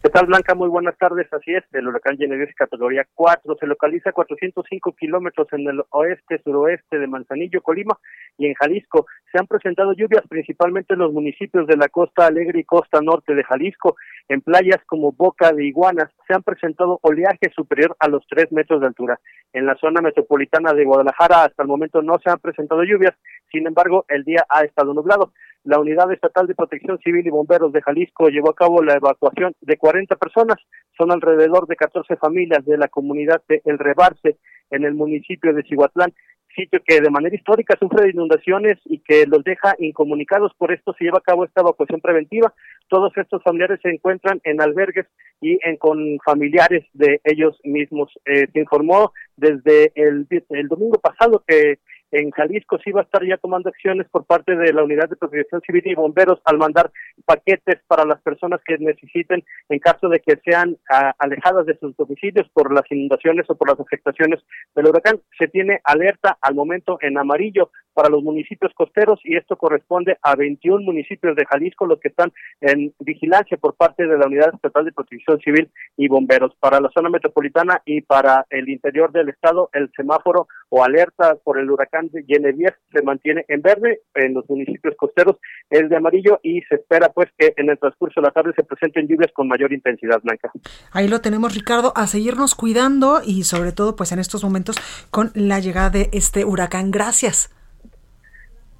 ¿Qué 0.03 0.09
tal, 0.09 0.25
Blanca? 0.25 0.53
Muy 0.53 0.67
buenas 0.67 0.97
tardes. 0.97 1.31
Así 1.31 1.53
es, 1.53 1.63
el 1.71 1.87
huracán 1.87 2.17
Genevieve 2.17 2.53
categoría 2.55 3.07
4 3.13 3.55
se 3.57 3.65
localiza 3.65 4.09
a 4.09 4.11
405 4.11 4.91
kilómetros 4.99 5.47
en 5.53 5.65
el 5.65 5.81
oeste, 5.91 6.41
suroeste 6.43 6.99
de 6.99 7.07
Manzanillo, 7.07 7.61
Colima 7.61 7.97
y 8.37 8.47
en 8.47 8.53
Jalisco. 8.53 9.05
Se 9.31 9.39
han 9.39 9.47
presentado 9.47 9.93
lluvias 9.93 10.27
principalmente 10.27 10.95
en 10.95 10.99
los 10.99 11.13
municipios 11.13 11.67
de 11.67 11.77
la 11.77 11.87
costa 11.87 12.25
alegre 12.25 12.59
y 12.59 12.63
costa 12.65 12.99
norte 12.99 13.33
de 13.33 13.45
Jalisco. 13.45 13.95
En 14.29 14.41
playas 14.41 14.79
como 14.85 15.11
Boca 15.11 15.51
de 15.51 15.65
Iguanas 15.65 16.09
se 16.27 16.33
han 16.33 16.43
presentado 16.43 16.99
oleaje 17.01 17.51
superior 17.55 17.95
a 17.99 18.07
los 18.07 18.25
3 18.27 18.51
metros 18.51 18.81
de 18.81 18.87
altura. 18.87 19.19
En 19.51 19.65
la 19.65 19.75
zona 19.75 20.01
metropolitana 20.01 20.73
de 20.73 20.85
Guadalajara 20.85 21.43
hasta 21.43 21.63
el 21.63 21.69
momento 21.69 22.01
no 22.01 22.19
se 22.23 22.29
han 22.29 22.39
presentado 22.39 22.83
lluvias, 22.83 23.13
sin 23.51 23.67
embargo, 23.67 24.05
el 24.07 24.23
día 24.23 24.45
ha 24.49 24.63
estado 24.63 24.93
nublado 24.93 25.31
la 25.63 25.79
Unidad 25.79 26.11
Estatal 26.11 26.45
de 26.45 26.55
Protección 26.55 26.99
Civil 26.99 27.25
y 27.25 27.29
Bomberos 27.29 27.71
de 27.71 27.81
Jalisco 27.81 28.27
llevó 28.27 28.49
a 28.49 28.55
cabo 28.55 28.83
la 28.83 28.95
evacuación 28.95 29.55
de 29.61 29.77
40 29.77 30.17
personas. 30.17 30.57
Son 30.97 31.09
alrededor 31.11 31.67
de 31.67 31.77
14 31.77 32.17
familias 32.17 32.65
de 32.65 32.77
la 32.77 32.89
comunidad 32.89 33.41
de 33.47 33.61
El 33.63 33.79
Rebarce 33.79 34.37
en 34.71 34.83
el 34.83 34.93
municipio 34.93 35.53
de 35.53 35.63
Cihuatlán, 35.63 36.13
sitio 36.55 36.81
que 36.85 37.01
de 37.01 37.09
manera 37.09 37.35
histórica 37.35 37.77
sufre 37.79 38.03
de 38.03 38.11
inundaciones 38.11 38.77
y 38.85 38.99
que 38.99 39.25
los 39.25 39.43
deja 39.43 39.75
incomunicados. 39.79 40.53
Por 40.57 40.71
esto 40.71 40.93
se 40.97 41.05
lleva 41.05 41.19
a 41.19 41.21
cabo 41.21 41.45
esta 41.45 41.61
evacuación 41.61 42.01
preventiva. 42.01 42.53
Todos 42.87 43.15
estos 43.17 43.41
familiares 43.43 43.79
se 43.81 43.89
encuentran 43.89 44.39
en 44.43 44.61
albergues 44.61 45.07
y 45.41 45.59
en, 45.63 45.77
con 45.77 46.17
familiares 46.25 46.85
de 46.93 47.21
ellos 47.23 47.59
mismos. 47.63 48.11
Eh, 48.25 48.47
se 48.51 48.59
informó 48.59 49.13
desde 49.35 49.91
el, 49.95 50.27
el 50.49 50.67
domingo 50.67 50.99
pasado 50.99 51.43
que 51.47 51.79
en 52.13 52.29
Jalisco 52.29 52.77
sí 52.83 52.91
va 52.91 53.01
a 53.01 53.03
estar 53.03 53.25
ya 53.25 53.37
tomando 53.37 53.69
acciones 53.69 54.07
por 54.09 54.25
parte 54.25 54.55
de 54.55 54.71
la 54.71 54.83
Unidad 54.83 55.09
de 55.09 55.15
Protección 55.15 55.61
Civil 55.61 55.81
y 55.85 55.95
Bomberos 55.95 56.39
al 56.45 56.59
mandar 56.59 56.91
paquetes 57.25 57.79
para 57.87 58.05
las 58.05 58.21
personas 58.21 58.61
que 58.63 58.77
necesiten 58.77 59.43
en 59.69 59.79
caso 59.79 60.09
de 60.09 60.19
que 60.19 60.37
sean 60.45 60.77
a, 60.89 61.13
alejadas 61.17 61.65
de 61.65 61.77
sus 61.79 61.97
domicilios 61.97 62.47
por 62.53 62.71
las 62.71 62.83
inundaciones 62.91 63.49
o 63.49 63.55
por 63.55 63.69
las 63.69 63.79
afectaciones 63.79 64.39
del 64.75 64.87
huracán. 64.87 65.19
Se 65.39 65.47
tiene 65.47 65.81
alerta 65.83 66.37
al 66.39 66.53
momento 66.53 66.99
en 67.01 67.17
amarillo 67.17 67.71
para 67.93 68.09
los 68.09 68.23
municipios 68.23 68.73
costeros 68.75 69.19
y 69.23 69.35
esto 69.35 69.55
corresponde 69.55 70.17
a 70.21 70.35
21 70.35 70.83
municipios 70.83 71.35
de 71.35 71.45
Jalisco 71.45 71.85
los 71.85 71.99
que 71.99 72.09
están 72.09 72.31
en 72.61 72.93
vigilancia 72.99 73.57
por 73.57 73.75
parte 73.75 74.05
de 74.05 74.17
la 74.17 74.27
Unidad 74.27 74.53
Estatal 74.53 74.85
de 74.85 74.91
Protección 74.91 75.39
Civil 75.39 75.69
y 75.97 76.07
Bomberos. 76.07 76.53
Para 76.59 76.79
la 76.79 76.89
zona 76.93 77.09
metropolitana 77.09 77.81
y 77.85 78.01
para 78.01 78.45
el 78.49 78.69
interior 78.69 79.11
del 79.11 79.29
estado, 79.29 79.69
el 79.73 79.91
semáforo 79.95 80.47
o 80.69 80.83
alerta 80.83 81.35
por 81.43 81.59
el 81.59 81.69
huracán 81.69 82.09
de 82.11 82.23
Genevieve 82.23 82.75
se 82.91 83.01
mantiene 83.03 83.45
en 83.47 83.61
verde, 83.61 84.01
en 84.15 84.33
los 84.33 84.49
municipios 84.49 84.95
costeros 84.97 85.37
es 85.69 85.89
de 85.89 85.95
amarillo 85.95 86.39
y 86.43 86.61
se 86.63 86.75
espera 86.75 87.09
pues 87.09 87.29
que 87.37 87.53
en 87.57 87.69
el 87.69 87.77
transcurso 87.77 88.21
de 88.21 88.27
la 88.27 88.31
tarde 88.31 88.53
se 88.55 88.63
presenten 88.63 89.07
lluvias 89.07 89.31
con 89.33 89.47
mayor 89.47 89.71
intensidad 89.71 90.21
blanca. 90.21 90.51
Ahí 90.91 91.07
lo 91.07 91.21
tenemos 91.21 91.55
Ricardo, 91.55 91.93
a 91.95 92.07
seguirnos 92.07 92.55
cuidando 92.55 93.21
y 93.23 93.43
sobre 93.43 93.71
todo 93.71 93.95
pues 93.95 94.11
en 94.11 94.19
estos 94.19 94.43
momentos 94.43 94.77
con 95.11 95.31
la 95.35 95.59
llegada 95.59 95.89
de 95.89 96.09
este 96.11 96.45
huracán. 96.45 96.91
Gracias. 96.91 97.53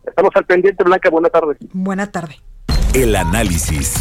Estamos 0.05 0.31
al 0.35 0.45
pendiente 0.45 0.83
Blanca, 0.83 1.09
buena 1.09 1.29
tarde. 1.29 1.57
Buena 1.71 2.11
tarde. 2.11 2.35
El 2.93 3.15
análisis. 3.15 3.95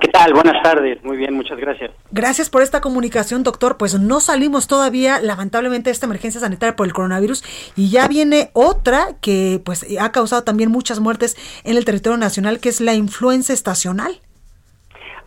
¿Qué 0.00 0.08
tal? 0.08 0.32
Buenas 0.32 0.62
tardes. 0.62 1.04
Muy 1.04 1.18
bien, 1.18 1.34
muchas 1.34 1.58
gracias. 1.58 1.90
Gracias 2.10 2.48
por 2.48 2.62
esta 2.62 2.80
comunicación, 2.80 3.42
doctor. 3.42 3.76
Pues 3.76 4.00
no 4.00 4.20
salimos 4.20 4.66
todavía, 4.66 5.20
lamentablemente, 5.20 5.90
de 5.90 5.92
esta 5.92 6.06
emergencia 6.06 6.40
sanitaria 6.40 6.74
por 6.74 6.86
el 6.86 6.94
coronavirus 6.94 7.44
y 7.76 7.90
ya 7.90 8.08
viene 8.08 8.48
otra 8.54 9.08
que 9.20 9.60
pues 9.62 9.86
ha 10.00 10.10
causado 10.10 10.42
también 10.42 10.70
muchas 10.70 11.00
muertes 11.00 11.36
en 11.64 11.76
el 11.76 11.84
territorio 11.84 12.16
nacional, 12.16 12.60
que 12.60 12.70
es 12.70 12.80
la 12.80 12.94
influenza 12.94 13.52
estacional. 13.52 14.20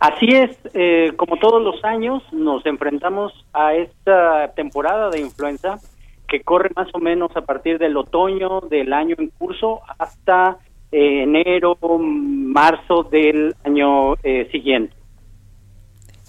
Así 0.00 0.26
es, 0.26 0.50
eh, 0.74 1.12
como 1.16 1.36
todos 1.36 1.62
los 1.62 1.82
años 1.84 2.22
nos 2.32 2.66
enfrentamos 2.66 3.32
a 3.52 3.74
esta 3.74 4.52
temporada 4.54 5.08
de 5.10 5.20
influenza 5.20 5.78
que 6.28 6.42
corre 6.42 6.70
más 6.74 6.88
o 6.94 6.98
menos 6.98 7.30
a 7.36 7.42
partir 7.42 7.78
del 7.78 7.96
otoño 7.96 8.60
del 8.68 8.92
año 8.92 9.14
en 9.18 9.30
curso 9.30 9.82
hasta 9.98 10.58
enero, 10.92 11.76
marzo 11.98 13.02
del 13.04 13.54
año 13.64 14.14
eh, 14.22 14.48
siguiente. 14.50 14.94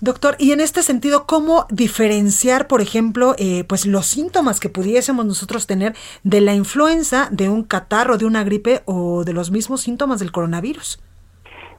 Doctor, 0.01 0.35
y 0.39 0.51
en 0.51 0.59
este 0.59 0.81
sentido, 0.81 1.25
¿cómo 1.25 1.65
diferenciar, 1.69 2.67
por 2.67 2.81
ejemplo, 2.81 3.33
eh, 3.37 3.63
pues 3.63 3.85
los 3.85 4.05
síntomas 4.05 4.59
que 4.59 4.67
pudiésemos 4.67 5.25
nosotros 5.25 5.67
tener 5.67 5.93
de 6.23 6.41
la 6.41 6.53
influenza, 6.53 7.29
de 7.31 7.47
un 7.47 7.63
catarro, 7.63 8.17
de 8.17 8.25
una 8.25 8.43
gripe 8.43 8.81
o 8.85 9.23
de 9.23 9.31
los 9.31 9.51
mismos 9.51 9.81
síntomas 9.81 10.19
del 10.19 10.33
coronavirus? 10.33 10.99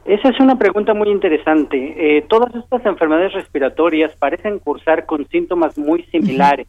Esa 0.06 0.28
es 0.30 0.40
una 0.40 0.56
pregunta 0.56 0.94
muy 0.94 1.10
interesante. 1.10 1.76
Eh, 1.98 2.24
todas 2.28 2.54
estas 2.54 2.86
enfermedades 2.86 3.34
respiratorias 3.34 4.14
parecen 4.16 4.60
cursar 4.60 5.04
con 5.04 5.26
síntomas 5.28 5.76
muy 5.76 6.04
similares. 6.04 6.68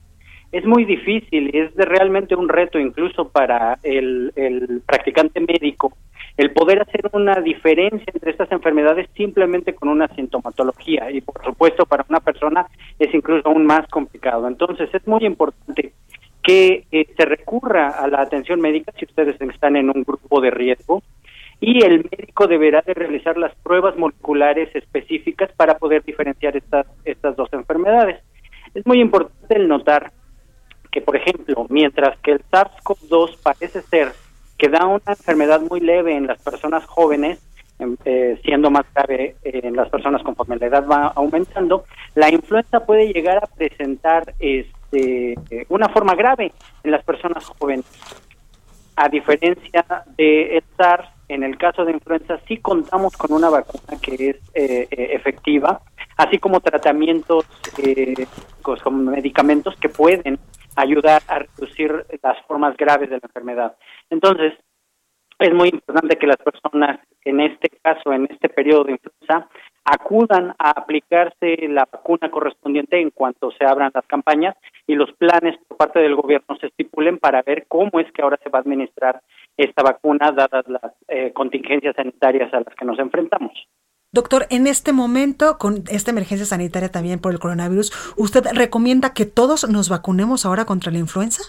Es 0.52 0.66
muy 0.66 0.86
difícil, 0.86 1.52
es 1.54 1.76
de 1.76 1.86
realmente 1.86 2.36
un 2.36 2.48
reto 2.48 2.80
incluso 2.80 3.30
para 3.30 3.80
el, 3.84 4.32
el 4.36 4.82
practicante 4.86 5.40
médico 5.42 5.94
el 6.38 6.52
poder 6.52 6.84
hacer 6.84 7.10
una 7.14 7.42
diferencia 7.42 8.06
entre 8.14 8.32
estas 8.32 8.52
enfermedades 8.52 9.10
simplemente 9.16 9.74
con 9.74 9.90
una 9.90 10.08
sintomatología 10.10 11.10
y 11.10 11.22
por 11.22 11.44
supuesto 11.44 11.86
para 11.86 12.06
una 12.08 12.20
persona 12.20 12.68
es 13.00 13.12
incluso 13.14 13.48
aún 13.48 13.66
más 13.66 13.88
complicado. 13.88 14.48
Entonces 14.48 14.90
es 14.94 15.06
muy 15.08 15.26
importante 15.26 15.94
que 16.44 16.86
eh, 16.92 17.08
se 17.18 17.26
recurra 17.26 17.90
a 17.90 18.08
la 18.08 18.22
atención 18.22 18.62
médica 18.62 18.94
si 18.98 19.06
ustedes 19.06 19.42
están 19.42 19.76
en 19.76 19.90
un 19.90 20.04
grupo 20.04 20.40
de 20.40 20.52
riesgo 20.52 21.02
y 21.60 21.84
el 21.84 22.08
médico 22.12 22.46
deberá 22.46 22.84
de 22.84 22.94
realizar 22.94 23.36
las 23.36 23.56
pruebas 23.56 23.98
moleculares 23.98 24.70
específicas 24.76 25.52
para 25.54 25.80
poder 25.80 26.04
diferenciar 26.04 26.56
estas, 26.56 26.86
estas 27.04 27.36
dos 27.36 27.52
enfermedades. 27.52 28.22
Es 28.76 28.86
muy 28.86 29.02
importante 29.02 29.56
el 29.56 29.68
notar 29.68 30.12
por 31.02 31.16
ejemplo, 31.16 31.66
mientras 31.70 32.18
que 32.20 32.32
el 32.32 32.42
SARS-CoV-2 32.52 33.38
parece 33.42 33.82
ser 33.82 34.14
que 34.58 34.70
da 34.70 34.86
una 34.86 35.02
enfermedad 35.08 35.62
muy 35.62 35.80
leve 35.80 36.16
en 36.16 36.28
las 36.28 36.42
personas 36.42 36.86
jóvenes, 36.86 37.40
em, 37.80 37.96
eh, 38.06 38.40
siendo 38.44 38.72
más 38.72 38.86
grave 38.94 39.36
en 39.44 39.76
las 39.76 39.90
personas 39.90 40.24
conforme 40.24 40.58
la 40.58 40.66
edad 40.66 40.88
va 40.88 41.14
aumentando, 41.16 41.86
la 42.16 42.32
influenza 42.32 42.86
puede 42.86 43.14
llegar 43.14 43.38
a 43.38 43.48
presentar 43.48 44.34
este, 44.40 45.36
una 45.70 45.90
forma 45.90 46.16
grave 46.16 46.52
en 46.84 46.92
las 46.92 47.04
personas 47.04 47.46
jóvenes. 47.46 47.86
A 48.96 49.10
diferencia 49.10 49.86
de 50.18 50.64
SARS, 50.76 51.08
en 51.30 51.44
el 51.44 51.58
caso 51.58 51.86
de 51.86 51.92
influenza 51.92 52.40
sí 52.48 52.58
contamos 52.58 53.16
con 53.16 53.32
una 53.34 53.50
vacuna 53.50 54.00
que 54.02 54.30
es 54.30 54.38
eh, 54.56 54.88
eh, 54.90 55.10
efectiva, 55.12 55.82
así 56.16 56.40
como 56.40 56.62
tratamientos 56.62 57.46
con 58.84 59.06
medicamentos 59.06 59.76
que 59.78 59.90
pueden 59.90 60.40
ayudar 60.78 61.22
a 61.28 61.40
reducir 61.40 62.06
las 62.22 62.40
formas 62.46 62.78
graves 62.78 63.10
de 63.10 63.18
la 63.18 63.28
enfermedad. 63.28 63.76
Entonces, 64.10 64.54
es 65.40 65.54
muy 65.54 65.70
importante 65.70 66.18
que 66.18 66.28
las 66.28 66.38
personas, 66.38 67.00
en 67.24 67.40
este 67.42 67.70
caso, 67.84 68.12
en 68.12 68.28
este 68.30 68.50
periodo 68.50 68.86
de 68.86 68.94
influenza, 68.94 69.50
acudan 69.86 70.54
a 70.58 70.72
aplicarse 70.72 71.58
la 71.70 71.88
vacuna 71.92 72.30
correspondiente 72.30 73.00
en 73.00 73.12
cuanto 73.12 73.52
se 73.52 73.66
abran 73.66 73.92
las 73.94 74.06
campañas 74.06 74.56
y 74.86 74.96
los 74.96 75.12
planes 75.14 75.58
por 75.68 75.78
parte 75.78 76.00
del 76.00 76.16
gobierno 76.16 76.58
se 76.60 76.68
estipulen 76.68 77.20
para 77.20 77.42
ver 77.42 77.66
cómo 77.68 78.00
es 78.00 78.12
que 78.12 78.22
ahora 78.22 78.40
se 78.44 78.50
va 78.50 78.60
a 78.60 78.62
administrar 78.62 79.22
esta 79.56 79.84
vacuna 79.84 80.32
dadas 80.32 80.68
las 80.68 80.94
eh, 81.08 81.32
contingencias 81.34 81.96
sanitarias 81.96 82.54
a 82.54 82.62
las 82.62 82.76
que 82.76 82.86
nos 82.86 83.00
enfrentamos. 83.00 83.54
Doctor, 84.14 84.48
en 84.50 84.68
este 84.68 84.94
momento, 84.94 85.58
con 85.60 85.84
esta 85.92 86.12
emergencia 86.12 86.46
sanitaria 86.46 86.90
también 86.90 87.20
por 87.20 87.34
el 87.34 87.40
coronavirus, 87.40 88.16
¿usted 88.16 88.46
recomienda 88.54 89.14
que 89.14 89.26
todos 89.26 89.70
nos 89.70 89.90
vacunemos 89.90 90.46
ahora 90.46 90.66
contra 90.66 90.92
la 90.94 90.98
influenza? 90.98 91.44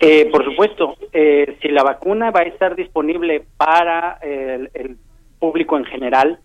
Eh, 0.00 0.30
por 0.30 0.44
supuesto, 0.44 0.96
eh, 1.12 1.58
si 1.60 1.68
la 1.68 1.82
vacuna 1.82 2.30
va 2.30 2.40
a 2.40 2.44
estar 2.44 2.76
disponible 2.76 3.44
para 3.56 4.18
el, 4.22 4.96
público 5.40 5.76
en 5.76 5.84
general, 5.84 6.38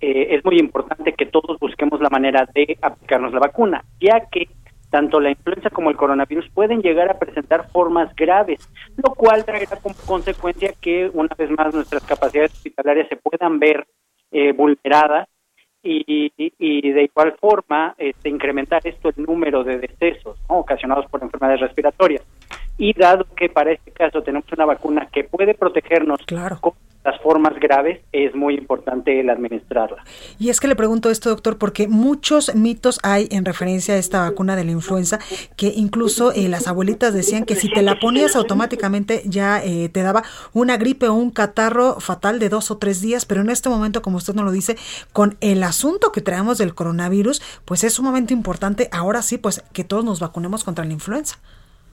eh, 0.00 0.28
es 0.30 0.44
muy 0.44 0.58
importante 0.58 1.12
que 1.12 1.26
todos 1.26 1.58
busquemos 1.58 2.00
la 2.00 2.10
manera 2.10 2.46
de 2.54 2.76
aplicarnos 2.82 3.32
la 3.32 3.40
vacuna, 3.40 3.84
ya 4.00 4.28
que 4.30 4.48
tanto 4.90 5.18
la 5.18 5.30
influenza 5.30 5.70
como 5.70 5.90
el 5.90 5.96
coronavirus 5.96 6.48
pueden 6.50 6.82
llegar 6.82 7.10
a 7.10 7.18
presentar 7.18 7.68
formas 7.70 8.14
graves, 8.14 8.68
lo 8.96 9.14
cual 9.14 9.44
traerá 9.44 9.76
como 9.76 9.94
consecuencia 10.06 10.72
que 10.80 11.10
una 11.12 11.34
vez 11.36 11.50
más 11.50 11.74
nuestras 11.74 12.04
capacidades 12.04 12.52
hospitalarias 12.52 13.08
se 13.08 13.16
puedan 13.16 13.58
ver 13.58 13.86
eh, 14.34 14.52
vulneradas 14.52 15.28
y, 15.80 16.32
y, 16.36 16.92
de 16.92 17.02
igual 17.04 17.36
forma 17.40 17.94
este, 17.98 18.28
incrementar 18.28 18.80
esto 18.84 19.10
el 19.10 19.22
número 19.22 19.62
de 19.62 19.78
decesos 19.78 20.36
ocasionados 20.48 21.06
por 21.06 21.22
enfermedades 21.22 21.60
respiratorias. 21.60 22.22
Y 22.78 22.92
dado 22.98 23.26
que 23.36 23.48
para 23.48 23.70
este 23.70 23.92
caso 23.92 24.22
tenemos 24.22 24.50
una 24.52 24.64
vacuna 24.64 25.06
que 25.12 25.22
puede 25.22 25.54
protegernos 25.54 26.20
claro 26.26 26.58
las 26.60 26.74
formas 27.24 27.58
graves, 27.58 28.00
es 28.12 28.34
muy 28.34 28.54
importante 28.54 29.18
el 29.18 29.30
administrarla. 29.30 30.04
Y 30.38 30.50
es 30.50 30.60
que 30.60 30.68
le 30.68 30.76
pregunto 30.76 31.10
esto, 31.10 31.30
doctor, 31.30 31.56
porque 31.58 31.88
muchos 31.88 32.54
mitos 32.54 33.00
hay 33.02 33.26
en 33.30 33.46
referencia 33.46 33.94
a 33.94 33.96
esta 33.96 34.20
vacuna 34.20 34.54
de 34.54 34.64
la 34.64 34.72
influenza, 34.72 35.18
que 35.56 35.72
incluso 35.74 36.32
eh, 36.32 36.48
las 36.48 36.68
abuelitas 36.68 37.14
decían 37.14 37.44
que 37.44 37.56
si 37.56 37.72
te 37.72 37.82
la 37.82 37.98
ponías 37.98 38.36
automáticamente 38.36 39.22
ya 39.24 39.64
eh, 39.64 39.88
te 39.88 40.02
daba 40.02 40.22
una 40.52 40.76
gripe 40.76 41.08
o 41.08 41.14
un 41.14 41.30
catarro 41.30 41.98
fatal 41.98 42.38
de 42.38 42.50
dos 42.50 42.70
o 42.70 42.76
tres 42.76 43.00
días, 43.00 43.24
pero 43.24 43.40
en 43.40 43.48
este 43.48 43.70
momento, 43.70 44.02
como 44.02 44.18
usted 44.18 44.34
nos 44.34 44.44
lo 44.44 44.52
dice, 44.52 44.76
con 45.14 45.36
el 45.40 45.62
asunto 45.62 46.12
que 46.12 46.20
traemos 46.20 46.58
del 46.58 46.74
coronavirus, 46.74 47.40
pues 47.64 47.84
es 47.84 47.94
sumamente 47.94 48.34
importante 48.34 48.90
ahora 48.92 49.22
sí, 49.22 49.38
pues 49.38 49.64
que 49.72 49.84
todos 49.84 50.04
nos 50.04 50.20
vacunemos 50.20 50.62
contra 50.62 50.84
la 50.84 50.92
influenza. 50.92 51.38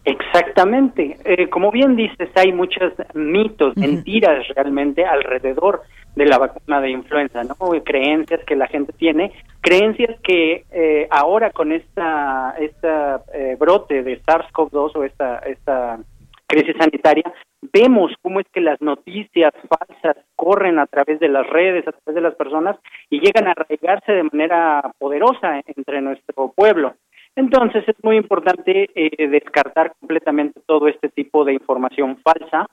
Exactamente. 0.04 1.18
Eh, 1.24 1.48
como 1.50 1.72
bien 1.72 1.96
dices, 1.96 2.30
hay 2.36 2.52
muchos 2.52 2.94
mitos, 3.14 3.78
mentiras 3.78 4.48
realmente 4.56 5.06
alrededor 5.06 5.84
de 6.16 6.26
la 6.26 6.38
vacuna 6.38 6.82
de 6.82 6.90
influenza, 6.90 7.44
¿no? 7.44 7.56
Creencias 7.84 8.44
que 8.46 8.56
la 8.56 8.68
gente 8.68 8.94
tiene, 8.94 9.32
creencias 9.62 10.20
que 10.22 10.66
eh, 10.72 11.08
ahora 11.10 11.52
con 11.52 11.72
esta, 11.72 12.56
esta 12.60 13.22
eh, 13.34 13.56
brote 13.60 14.04
de 14.04 14.22
SARS-CoV-2 14.24 14.96
o 14.96 15.04
esta, 15.04 15.38
esta 15.40 16.00
crisis 16.48 16.76
sanitaria, 16.78 17.32
vemos 17.72 18.12
cómo 18.22 18.40
es 18.40 18.48
que 18.52 18.60
las 18.60 18.82
noticias 18.82 19.54
falsas 19.70 20.18
corren 20.36 20.80
a 20.80 20.88
través 20.88 21.20
de 21.20 21.30
las 21.30 21.48
redes, 21.48 21.88
a 21.88 21.92
través 21.92 22.16
de 22.16 22.22
las 22.22 22.36
personas 22.36 22.76
y 23.10 23.20
llegan 23.20 23.48
a 23.48 23.52
arraigarse 23.52 24.12
de 24.12 24.24
manera 24.24 24.92
poderosa 24.98 25.62
entre 25.66 26.02
nuestro 26.02 26.52
pueblo. 26.54 26.96
Entonces 27.42 27.84
es 27.88 27.96
muy 28.04 28.18
importante 28.18 28.88
eh, 28.94 29.28
descartar 29.28 29.96
completamente 30.00 30.62
todo 30.68 30.88
este 30.88 31.10
tipo 31.10 31.44
de 31.44 31.54
información 31.54 32.18
falsa. 32.18 32.68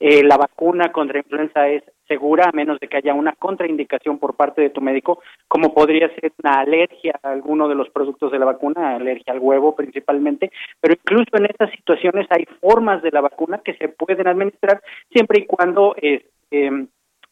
Eh, 0.00 0.24
la 0.24 0.36
vacuna 0.36 0.90
contra 0.90 1.20
influenza 1.20 1.68
es 1.68 1.84
segura 2.08 2.48
a 2.48 2.52
menos 2.52 2.80
de 2.80 2.88
que 2.88 2.96
haya 2.96 3.14
una 3.14 3.34
contraindicación 3.34 4.18
por 4.18 4.34
parte 4.34 4.60
de 4.60 4.70
tu 4.70 4.80
médico, 4.80 5.22
como 5.46 5.72
podría 5.72 6.08
ser 6.16 6.32
una 6.42 6.54
alergia 6.54 7.20
a 7.22 7.30
alguno 7.30 7.68
de 7.68 7.76
los 7.76 7.90
productos 7.90 8.32
de 8.32 8.40
la 8.40 8.46
vacuna, 8.46 8.96
alergia 8.96 9.32
al 9.32 9.38
huevo 9.38 9.76
principalmente, 9.76 10.50
pero 10.80 10.94
incluso 10.94 11.36
en 11.36 11.44
estas 11.46 11.70
situaciones 11.70 12.26
hay 12.30 12.44
formas 12.60 13.00
de 13.02 13.12
la 13.12 13.20
vacuna 13.20 13.60
que 13.64 13.74
se 13.74 13.86
pueden 13.86 14.26
administrar 14.26 14.82
siempre 15.12 15.42
y 15.42 15.46
cuando 15.46 15.94
eh, 16.02 16.26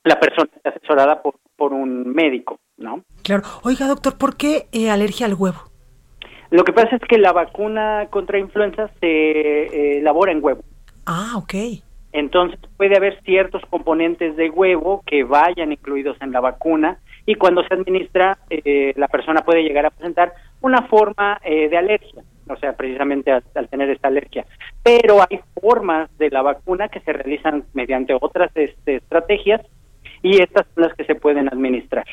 la 0.04 0.20
persona 0.20 0.50
esté 0.54 0.68
asesorada 0.68 1.20
por, 1.20 1.34
por 1.56 1.72
un 1.72 2.14
médico, 2.14 2.60
¿no? 2.76 3.02
Claro. 3.24 3.42
Oiga, 3.64 3.88
doctor, 3.88 4.16
¿por 4.18 4.36
qué 4.36 4.68
alergia 4.88 5.26
al 5.26 5.34
huevo? 5.34 5.75
Lo 6.50 6.64
que 6.64 6.72
pasa 6.72 6.96
es 6.96 7.02
que 7.02 7.18
la 7.18 7.32
vacuna 7.32 8.06
contra 8.10 8.38
influenza 8.38 8.88
se 9.00 9.06
eh, 9.06 9.98
elabora 9.98 10.32
en 10.32 10.44
huevo. 10.44 10.62
Ah, 11.06 11.34
ok. 11.36 11.54
Entonces 12.12 12.58
puede 12.76 12.96
haber 12.96 13.20
ciertos 13.24 13.62
componentes 13.68 14.36
de 14.36 14.48
huevo 14.48 15.02
que 15.06 15.22
vayan 15.24 15.72
incluidos 15.72 16.16
en 16.22 16.32
la 16.32 16.40
vacuna 16.40 16.98
y 17.26 17.34
cuando 17.34 17.62
se 17.64 17.74
administra 17.74 18.38
eh, 18.48 18.94
la 18.96 19.08
persona 19.08 19.42
puede 19.42 19.62
llegar 19.62 19.84
a 19.84 19.90
presentar 19.90 20.32
una 20.62 20.82
forma 20.82 21.38
eh, 21.44 21.68
de 21.68 21.76
alergia, 21.76 22.22
o 22.48 22.56
sea, 22.56 22.74
precisamente 22.74 23.30
al, 23.30 23.68
tener 23.68 23.90
esta 23.90 24.08
alergia. 24.08 24.46
Pero 24.82 25.20
hay 25.20 25.40
formas 25.60 26.08
de 26.16 26.30
la 26.30 26.42
vacuna 26.42 26.88
que 26.88 27.00
se 27.00 27.12
realizan 27.12 27.64
mediante 27.74 28.16
otras 28.18 28.50
este, 28.54 28.96
estrategias 28.96 29.60
y 30.22 30.40
estas 30.40 30.66
son 30.74 30.84
las 30.84 30.94
que 30.94 31.04
se 31.04 31.16
pueden 31.16 31.48
administrar. 31.48 32.06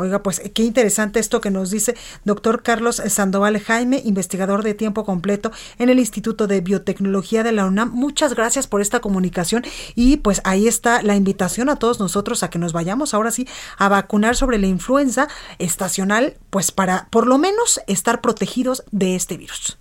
Oiga, 0.00 0.22
pues 0.22 0.40
qué 0.54 0.62
interesante 0.62 1.20
esto 1.20 1.42
que 1.42 1.50
nos 1.50 1.70
dice 1.70 1.94
doctor 2.24 2.62
Carlos 2.62 2.96
Sandoval 2.96 3.58
Jaime, 3.58 4.00
investigador 4.02 4.62
de 4.62 4.72
tiempo 4.72 5.04
completo 5.04 5.50
en 5.78 5.90
el 5.90 5.98
Instituto 5.98 6.46
de 6.46 6.62
Biotecnología 6.62 7.42
de 7.42 7.52
la 7.52 7.66
UNAM. 7.66 7.90
Muchas 7.92 8.34
gracias 8.34 8.66
por 8.66 8.80
esta 8.80 9.00
comunicación 9.00 9.62
y 9.94 10.16
pues 10.16 10.40
ahí 10.46 10.66
está 10.66 11.02
la 11.02 11.16
invitación 11.16 11.68
a 11.68 11.76
todos 11.76 12.00
nosotros 12.00 12.42
a 12.42 12.48
que 12.48 12.58
nos 12.58 12.72
vayamos 12.72 13.12
ahora 13.12 13.30
sí 13.30 13.46
a 13.76 13.90
vacunar 13.90 14.36
sobre 14.36 14.56
la 14.56 14.68
influenza 14.68 15.28
estacional, 15.58 16.32
pues 16.48 16.72
para 16.72 17.08
por 17.10 17.26
lo 17.26 17.36
menos 17.36 17.82
estar 17.86 18.22
protegidos 18.22 18.84
de 18.92 19.16
este 19.16 19.36
virus. 19.36 19.78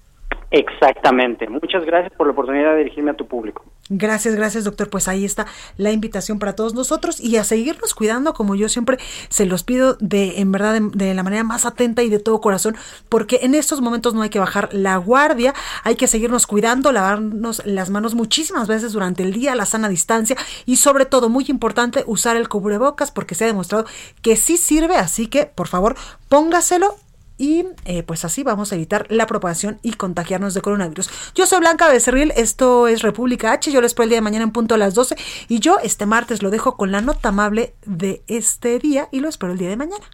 Exactamente. 0.51 1.47
Muchas 1.47 1.86
gracias 1.86 2.11
por 2.17 2.28
la 2.28 2.34
oportunidad 2.34 2.72
de 2.72 2.80
dirigirme 2.80 3.11
a 3.11 3.15
tu 3.15 3.26
público. 3.26 3.63
Gracias, 3.91 4.35
gracias 4.35 4.65
doctor. 4.65 4.87
Pues 4.89 5.07
ahí 5.07 5.25
está 5.25 5.47
la 5.77 5.91
invitación 5.91 6.37
para 6.37 6.53
todos 6.53 6.75
nosotros 6.75 7.19
y 7.19 7.37
a 7.37 7.43
seguirnos 7.43 7.95
cuidando 7.95 8.35
como 8.35 8.53
yo 8.53 8.69
siempre 8.69 8.99
se 9.29 9.47
los 9.47 9.63
pido 9.63 9.97
de 9.99 10.39
en 10.41 10.51
verdad 10.51 10.79
de, 10.79 11.13
la 11.15 11.23
manera 11.23 11.43
más 11.43 11.65
atenta 11.65 12.03
y 12.03 12.09
de 12.09 12.19
todo 12.19 12.39
corazón 12.39 12.77
porque 13.09 13.39
en 13.41 13.55
estos 13.55 13.81
momentos 13.81 14.13
no 14.13 14.21
hay 14.21 14.29
que 14.29 14.37
bajar 14.37 14.69
la 14.73 14.97
guardia, 14.97 15.55
hay 15.83 15.95
que 15.95 16.05
seguirnos 16.05 16.45
cuidando, 16.45 16.91
lavarnos 16.91 17.63
las 17.65 17.89
manos 17.89 18.13
muchísimas 18.13 18.67
veces 18.67 18.91
durante 18.91 19.23
el 19.23 19.33
día, 19.33 19.55
la 19.55 19.65
sana 19.65 19.89
distancia 19.89 20.37
y 20.67 20.75
sobre 20.75 21.05
todo 21.05 21.27
muy 21.27 21.45
importante 21.47 22.03
usar 22.05 22.37
el 22.37 22.47
cubrebocas 22.47 23.09
porque 23.09 23.33
se 23.33 23.45
ha 23.45 23.47
demostrado 23.47 23.85
que 24.21 24.35
sí 24.35 24.57
sirve, 24.57 24.97
así 24.97 25.25
que 25.25 25.47
por 25.47 25.67
favor 25.67 25.95
póngaselo 26.27 26.95
y 27.39 27.65
eh, 27.85 28.03
pues 28.03 28.25
así 28.25 28.43
vamos 28.43 28.71
a 28.71 28.75
evitar 28.75 29.07
la 29.09 29.25
propagación 29.25 29.79
y 29.81 29.93
contagiarnos 29.93 30.53
de 30.53 30.61
coronavirus. 30.61 31.09
Yo 31.33 31.47
soy 31.47 31.59
Blanca 31.59 31.87
Becerril, 31.87 32.31
esto 32.35 32.87
es 32.87 33.01
República 33.01 33.53
H, 33.53 33.71
yo 33.71 33.81
les 33.81 33.89
espero 33.89 34.03
el 34.03 34.09
día 34.09 34.17
de 34.17 34.21
mañana 34.21 34.43
en 34.43 34.51
punto 34.51 34.75
a 34.75 34.77
las 34.77 34.93
12 34.93 35.15
y 35.47 35.59
yo 35.59 35.79
este 35.81 36.05
martes 36.05 36.43
lo 36.43 36.51
dejo 36.51 36.75
con 36.77 36.91
la 36.91 37.01
nota 37.01 37.29
amable 37.29 37.73
de 37.85 38.21
este 38.27 38.77
día 38.77 39.07
y 39.11 39.21
lo 39.21 39.29
espero 39.29 39.53
el 39.53 39.57
día 39.57 39.69
de 39.69 39.77
mañana. 39.77 40.05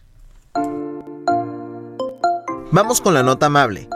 Vamos 2.71 3.01
con 3.01 3.13
la 3.13 3.23
nota 3.23 3.47
amable 3.47 3.89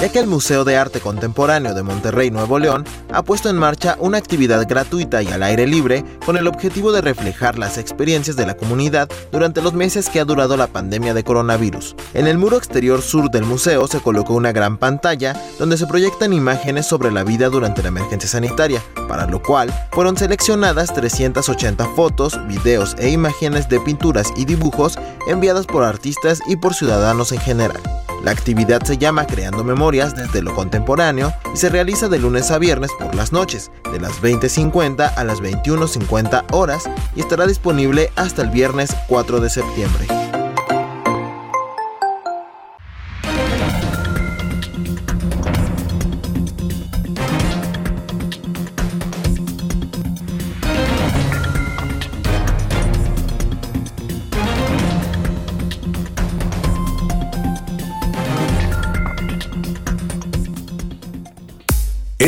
ya 0.00 0.10
que 0.10 0.18
el 0.18 0.26
Museo 0.26 0.64
de 0.64 0.76
Arte 0.76 1.00
Contemporáneo 1.00 1.74
de 1.74 1.82
Monterrey, 1.82 2.30
Nuevo 2.30 2.58
León, 2.58 2.84
ha 3.12 3.22
puesto 3.22 3.48
en 3.48 3.56
marcha 3.56 3.96
una 4.00 4.18
actividad 4.18 4.66
gratuita 4.68 5.22
y 5.22 5.28
al 5.28 5.42
aire 5.42 5.66
libre 5.66 6.04
con 6.24 6.36
el 6.36 6.46
objetivo 6.46 6.92
de 6.92 7.00
reflejar 7.00 7.58
las 7.58 7.78
experiencias 7.78 8.36
de 8.36 8.46
la 8.46 8.56
comunidad 8.56 9.08
durante 9.30 9.62
los 9.62 9.74
meses 9.74 10.08
que 10.08 10.20
ha 10.20 10.24
durado 10.24 10.56
la 10.56 10.66
pandemia 10.66 11.14
de 11.14 11.24
coronavirus. 11.24 11.94
En 12.14 12.26
el 12.26 12.38
muro 12.38 12.56
exterior 12.56 13.02
sur 13.02 13.30
del 13.30 13.44
museo 13.44 13.86
se 13.86 14.00
colocó 14.00 14.34
una 14.34 14.52
gran 14.52 14.78
pantalla 14.78 15.40
donde 15.58 15.76
se 15.76 15.86
proyectan 15.86 16.32
imágenes 16.32 16.86
sobre 16.86 17.12
la 17.12 17.24
vida 17.24 17.48
durante 17.48 17.82
la 17.82 17.88
emergencia 17.88 18.28
sanitaria, 18.28 18.82
para 19.08 19.26
lo 19.26 19.42
cual 19.42 19.72
fueron 19.92 20.16
seleccionadas 20.16 20.92
380 20.94 21.86
fotos, 21.94 22.38
videos 22.48 22.96
e 22.98 23.10
imágenes 23.10 23.68
de 23.68 23.80
pinturas 23.80 24.32
y 24.36 24.44
dibujos 24.44 24.98
enviadas 25.26 25.66
por 25.66 25.84
artistas 25.84 26.40
y 26.46 26.56
por 26.56 26.74
ciudadanos 26.74 27.32
en 27.32 27.40
general. 27.40 28.01
La 28.22 28.30
actividad 28.30 28.82
se 28.82 28.98
llama 28.98 29.26
Creando 29.26 29.64
Memorias 29.64 30.14
desde 30.14 30.42
lo 30.42 30.54
Contemporáneo 30.54 31.32
y 31.52 31.56
se 31.56 31.68
realiza 31.68 32.08
de 32.08 32.20
lunes 32.20 32.52
a 32.52 32.58
viernes 32.58 32.92
por 32.98 33.14
las 33.16 33.32
noches, 33.32 33.72
de 33.92 33.98
las 33.98 34.22
20.50 34.22 35.12
a 35.16 35.24
las 35.24 35.40
21.50 35.40 36.44
horas 36.52 36.88
y 37.16 37.20
estará 37.20 37.46
disponible 37.46 38.10
hasta 38.14 38.42
el 38.42 38.50
viernes 38.50 38.94
4 39.08 39.40
de 39.40 39.50
septiembre. 39.50 40.31